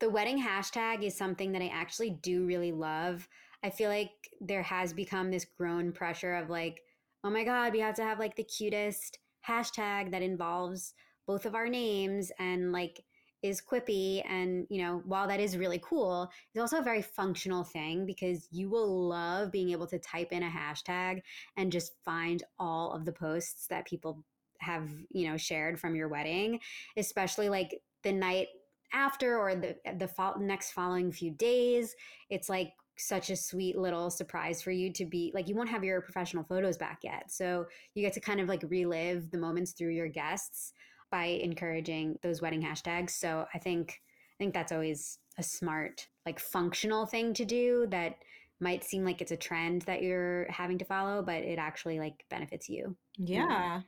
the 0.00 0.10
wedding 0.10 0.42
hashtag 0.42 1.02
is 1.02 1.16
something 1.16 1.52
that 1.52 1.62
I 1.62 1.68
actually 1.68 2.10
do 2.22 2.46
really 2.46 2.72
love. 2.72 3.28
I 3.62 3.70
feel 3.70 3.90
like 3.90 4.10
there 4.40 4.62
has 4.62 4.92
become 4.92 5.30
this 5.30 5.44
grown 5.44 5.92
pressure 5.92 6.34
of 6.34 6.50
like, 6.50 6.82
oh 7.24 7.30
my 7.30 7.44
God, 7.44 7.72
we 7.72 7.80
have 7.80 7.96
to 7.96 8.04
have 8.04 8.18
like 8.18 8.36
the 8.36 8.44
cutest 8.44 9.18
hashtag 9.46 10.10
that 10.10 10.22
involves 10.22 10.94
both 11.26 11.44
of 11.44 11.54
our 11.54 11.68
names 11.68 12.30
and 12.38 12.72
like 12.72 13.02
is 13.42 13.62
quippy. 13.62 14.22
And, 14.28 14.66
you 14.68 14.82
know, 14.82 15.02
while 15.04 15.28
that 15.28 15.40
is 15.40 15.56
really 15.56 15.80
cool, 15.82 16.30
it's 16.54 16.60
also 16.60 16.78
a 16.78 16.84
very 16.84 17.02
functional 17.02 17.64
thing 17.64 18.06
because 18.06 18.48
you 18.50 18.68
will 18.68 19.08
love 19.08 19.52
being 19.52 19.70
able 19.70 19.86
to 19.88 19.98
type 19.98 20.32
in 20.32 20.42
a 20.42 20.50
hashtag 20.50 21.20
and 21.56 21.72
just 21.72 21.92
find 22.04 22.42
all 22.58 22.92
of 22.92 23.04
the 23.04 23.12
posts 23.12 23.66
that 23.68 23.86
people 23.86 24.24
have, 24.60 24.88
you 25.10 25.28
know, 25.28 25.36
shared 25.36 25.78
from 25.78 25.94
your 25.94 26.08
wedding, 26.08 26.58
especially 26.96 27.48
like 27.48 27.80
the 28.02 28.12
night 28.12 28.48
after 28.92 29.38
or 29.38 29.54
the 29.54 29.76
the 29.98 30.08
fo- 30.08 30.38
next 30.38 30.72
following 30.72 31.12
few 31.12 31.30
days. 31.30 31.94
It's 32.30 32.48
like 32.48 32.72
such 32.98 33.30
a 33.30 33.36
sweet 33.36 33.78
little 33.78 34.10
surprise 34.10 34.60
for 34.60 34.70
you 34.70 34.92
to 34.92 35.04
be 35.04 35.30
like 35.34 35.48
you 35.48 35.54
won't 35.54 35.68
have 35.68 35.84
your 35.84 36.00
professional 36.00 36.44
photos 36.44 36.76
back 36.76 37.00
yet. 37.02 37.30
So 37.30 37.66
you 37.94 38.02
get 38.02 38.12
to 38.14 38.20
kind 38.20 38.40
of 38.40 38.48
like 38.48 38.64
relive 38.68 39.30
the 39.30 39.38
moments 39.38 39.72
through 39.72 39.90
your 39.90 40.08
guests 40.08 40.72
by 41.10 41.24
encouraging 41.24 42.18
those 42.22 42.42
wedding 42.42 42.62
hashtags. 42.62 43.10
So 43.10 43.46
i 43.54 43.58
think 43.58 44.00
i 44.32 44.36
think 44.38 44.54
that's 44.54 44.72
always 44.72 45.18
a 45.38 45.42
smart 45.42 46.06
like 46.26 46.40
functional 46.40 47.06
thing 47.06 47.32
to 47.34 47.44
do 47.44 47.86
that 47.90 48.16
might 48.60 48.82
seem 48.82 49.04
like 49.04 49.20
it's 49.20 49.30
a 49.30 49.36
trend 49.36 49.82
that 49.82 50.02
you're 50.02 50.46
having 50.50 50.78
to 50.78 50.84
follow 50.84 51.22
but 51.22 51.42
it 51.42 51.58
actually 51.58 51.98
like 51.98 52.24
benefits 52.28 52.68
you. 52.68 52.96
Yeah 53.16 53.82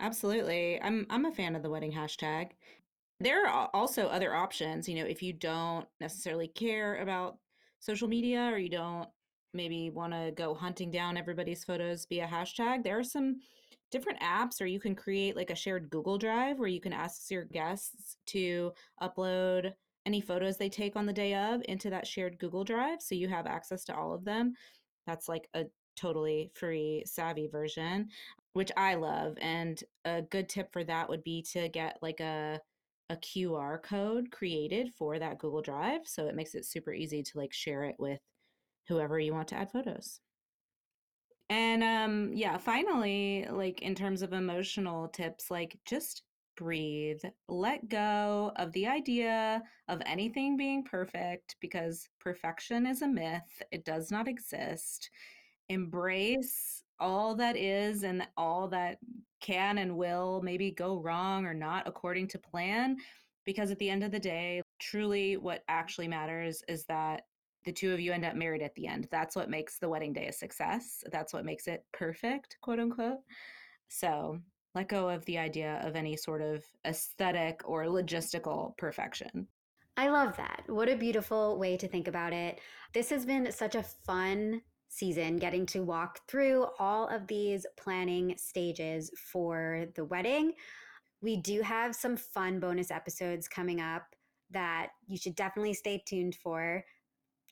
absolutely. 0.00 0.80
I'm 0.82 1.06
i'm 1.10 1.26
a 1.26 1.32
fan 1.32 1.56
of 1.56 1.62
the 1.62 1.70
wedding 1.70 1.92
hashtag. 1.92 2.50
There 3.20 3.48
are 3.48 3.70
also 3.72 4.06
other 4.06 4.34
options 4.34 4.88
you 4.88 4.96
know 4.96 5.04
if 5.04 5.22
you 5.22 5.32
don't 5.32 5.86
necessarily 6.00 6.48
care 6.48 6.96
about 6.96 7.38
social 7.80 8.08
media 8.08 8.50
or 8.52 8.58
you 8.58 8.68
don't 8.68 9.08
maybe 9.54 9.90
want 9.90 10.12
to 10.12 10.32
go 10.36 10.54
hunting 10.54 10.90
down 10.90 11.16
everybody's 11.16 11.64
photos 11.64 12.06
via 12.08 12.26
hashtag, 12.26 12.82
there 12.82 12.98
are 12.98 13.04
some 13.04 13.36
different 13.90 14.20
apps 14.20 14.60
or 14.60 14.66
you 14.66 14.78
can 14.78 14.94
create 14.94 15.36
like 15.36 15.50
a 15.50 15.54
shared 15.54 15.88
Google 15.88 16.18
Drive 16.18 16.58
where 16.58 16.68
you 16.68 16.80
can 16.80 16.92
ask 16.92 17.30
your 17.30 17.44
guests 17.44 18.18
to 18.26 18.72
upload 19.02 19.72
any 20.04 20.20
photos 20.20 20.56
they 20.56 20.68
take 20.68 20.96
on 20.96 21.06
the 21.06 21.12
day 21.12 21.34
of 21.34 21.62
into 21.68 21.90
that 21.90 22.06
shared 22.06 22.38
Google 22.38 22.64
Drive 22.64 23.00
so 23.00 23.14
you 23.14 23.28
have 23.28 23.46
access 23.46 23.84
to 23.84 23.96
all 23.96 24.12
of 24.12 24.24
them. 24.24 24.52
That's 25.06 25.28
like 25.28 25.48
a 25.54 25.64
totally 25.96 26.50
free 26.54 27.02
savvy 27.06 27.48
version. 27.48 28.08
which 28.58 28.72
I 28.76 28.94
love. 28.96 29.36
And 29.40 29.82
a 30.04 30.22
good 30.22 30.48
tip 30.48 30.72
for 30.72 30.82
that 30.84 31.08
would 31.08 31.22
be 31.22 31.42
to 31.52 31.68
get 31.68 31.98
like 32.02 32.20
a 32.20 32.60
a 33.10 33.16
QR 33.16 33.78
code 33.78 34.30
created 34.30 34.92
for 34.94 35.18
that 35.18 35.38
Google 35.38 35.62
Drive. 35.62 36.02
So 36.04 36.26
it 36.26 36.34
makes 36.34 36.54
it 36.54 36.64
super 36.64 36.92
easy 36.92 37.22
to 37.22 37.38
like 37.38 37.52
share 37.52 37.84
it 37.84 37.96
with 37.98 38.20
whoever 38.88 39.18
you 39.18 39.32
want 39.32 39.48
to 39.48 39.56
add 39.56 39.70
photos. 39.70 40.20
And 41.50 41.82
um 41.82 42.32
yeah, 42.34 42.58
finally, 42.58 43.46
like 43.50 43.80
in 43.82 43.94
terms 43.94 44.22
of 44.22 44.32
emotional 44.32 45.08
tips, 45.08 45.50
like 45.50 45.78
just 45.86 46.22
breathe, 46.56 47.20
let 47.48 47.88
go 47.88 48.52
of 48.56 48.72
the 48.72 48.86
idea 48.86 49.62
of 49.88 50.02
anything 50.04 50.56
being 50.56 50.82
perfect 50.84 51.56
because 51.60 52.08
perfection 52.20 52.86
is 52.86 53.02
a 53.02 53.08
myth. 53.08 53.62
It 53.70 53.84
does 53.84 54.10
not 54.10 54.28
exist. 54.28 55.10
Embrace 55.68 56.82
all 57.00 57.34
that 57.36 57.56
is 57.56 58.02
and 58.02 58.26
all 58.36 58.68
that 58.68 58.98
can 59.40 59.78
and 59.78 59.96
will 59.96 60.40
maybe 60.42 60.70
go 60.70 60.98
wrong 60.98 61.46
or 61.46 61.54
not 61.54 61.86
according 61.86 62.28
to 62.28 62.38
plan. 62.38 62.96
Because 63.44 63.70
at 63.70 63.78
the 63.78 63.88
end 63.88 64.04
of 64.04 64.10
the 64.10 64.18
day, 64.18 64.62
truly 64.78 65.36
what 65.36 65.64
actually 65.68 66.08
matters 66.08 66.62
is 66.68 66.84
that 66.84 67.22
the 67.64 67.72
two 67.72 67.92
of 67.92 68.00
you 68.00 68.12
end 68.12 68.24
up 68.24 68.34
married 68.34 68.62
at 68.62 68.74
the 68.74 68.86
end. 68.86 69.08
That's 69.10 69.34
what 69.34 69.50
makes 69.50 69.78
the 69.78 69.88
wedding 69.88 70.12
day 70.12 70.26
a 70.26 70.32
success. 70.32 71.02
That's 71.10 71.32
what 71.32 71.44
makes 71.44 71.66
it 71.66 71.84
perfect, 71.92 72.56
quote 72.60 72.78
unquote. 72.78 73.18
So 73.88 74.38
let 74.74 74.88
go 74.88 75.08
of 75.08 75.24
the 75.24 75.38
idea 75.38 75.80
of 75.84 75.96
any 75.96 76.16
sort 76.16 76.42
of 76.42 76.62
aesthetic 76.86 77.62
or 77.64 77.84
logistical 77.84 78.76
perfection. 78.76 79.48
I 79.96 80.08
love 80.10 80.36
that. 80.36 80.62
What 80.66 80.88
a 80.88 80.96
beautiful 80.96 81.58
way 81.58 81.76
to 81.76 81.88
think 81.88 82.06
about 82.06 82.32
it. 82.32 82.60
This 82.92 83.10
has 83.10 83.26
been 83.26 83.50
such 83.50 83.74
a 83.74 83.82
fun 83.82 84.62
season 84.98 85.36
getting 85.36 85.64
to 85.66 85.82
walk 85.82 86.20
through 86.28 86.66
all 86.78 87.08
of 87.08 87.26
these 87.26 87.64
planning 87.76 88.34
stages 88.36 89.10
for 89.16 89.86
the 89.94 90.04
wedding. 90.04 90.52
We 91.20 91.36
do 91.36 91.62
have 91.62 91.94
some 91.94 92.16
fun 92.16 92.60
bonus 92.60 92.90
episodes 92.90 93.48
coming 93.48 93.80
up 93.80 94.02
that 94.50 94.88
you 95.06 95.16
should 95.16 95.34
definitely 95.34 95.74
stay 95.74 96.02
tuned 96.06 96.34
for 96.34 96.84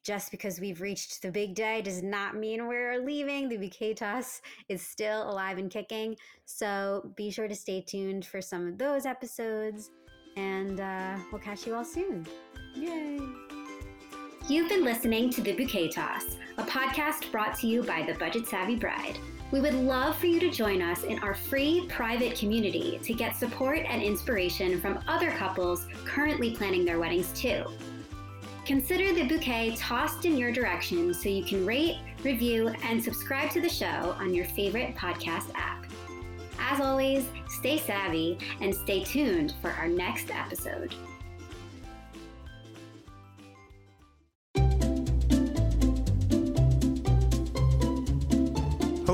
just 0.06 0.30
because 0.30 0.60
we've 0.60 0.80
reached 0.80 1.20
the 1.20 1.32
big 1.32 1.56
day 1.56 1.82
does 1.82 2.00
not 2.00 2.36
mean 2.36 2.68
we're 2.68 3.04
leaving. 3.04 3.48
The 3.48 3.56
bouquet 3.56 3.94
toss 3.94 4.40
is 4.68 4.80
still 4.80 5.28
alive 5.28 5.58
and 5.58 5.68
kicking. 5.68 6.16
So 6.44 7.12
be 7.16 7.28
sure 7.30 7.48
to 7.48 7.56
stay 7.56 7.80
tuned 7.80 8.24
for 8.24 8.40
some 8.40 8.68
of 8.68 8.78
those 8.78 9.04
episodes, 9.04 9.90
and 10.36 10.78
uh, 10.78 11.16
we'll 11.32 11.40
catch 11.40 11.66
you 11.66 11.74
all 11.74 11.84
soon. 11.84 12.24
Yay! 12.76 13.45
You've 14.48 14.68
been 14.68 14.84
listening 14.84 15.28
to 15.30 15.40
The 15.40 15.54
Bouquet 15.54 15.88
Toss, 15.88 16.36
a 16.56 16.62
podcast 16.62 17.32
brought 17.32 17.58
to 17.58 17.66
you 17.66 17.82
by 17.82 18.04
the 18.04 18.14
Budget 18.14 18.46
Savvy 18.46 18.76
Bride. 18.76 19.18
We 19.50 19.60
would 19.60 19.74
love 19.74 20.16
for 20.18 20.26
you 20.26 20.38
to 20.38 20.52
join 20.52 20.80
us 20.80 21.02
in 21.02 21.18
our 21.18 21.34
free 21.34 21.84
private 21.88 22.38
community 22.38 23.00
to 23.02 23.12
get 23.12 23.34
support 23.34 23.80
and 23.80 24.00
inspiration 24.00 24.80
from 24.80 25.00
other 25.08 25.32
couples 25.32 25.88
currently 26.04 26.54
planning 26.54 26.84
their 26.84 27.00
weddings 27.00 27.32
too. 27.32 27.64
Consider 28.64 29.12
the 29.12 29.26
bouquet 29.26 29.74
tossed 29.74 30.26
in 30.26 30.38
your 30.38 30.52
direction 30.52 31.12
so 31.12 31.28
you 31.28 31.42
can 31.42 31.66
rate, 31.66 31.98
review, 32.22 32.68
and 32.84 33.02
subscribe 33.02 33.50
to 33.50 33.60
the 33.60 33.68
show 33.68 34.14
on 34.20 34.32
your 34.32 34.44
favorite 34.44 34.94
podcast 34.94 35.50
app. 35.56 35.86
As 36.60 36.80
always, 36.80 37.26
stay 37.48 37.78
savvy 37.78 38.38
and 38.60 38.72
stay 38.72 39.02
tuned 39.02 39.54
for 39.60 39.70
our 39.72 39.88
next 39.88 40.30
episode. 40.30 40.94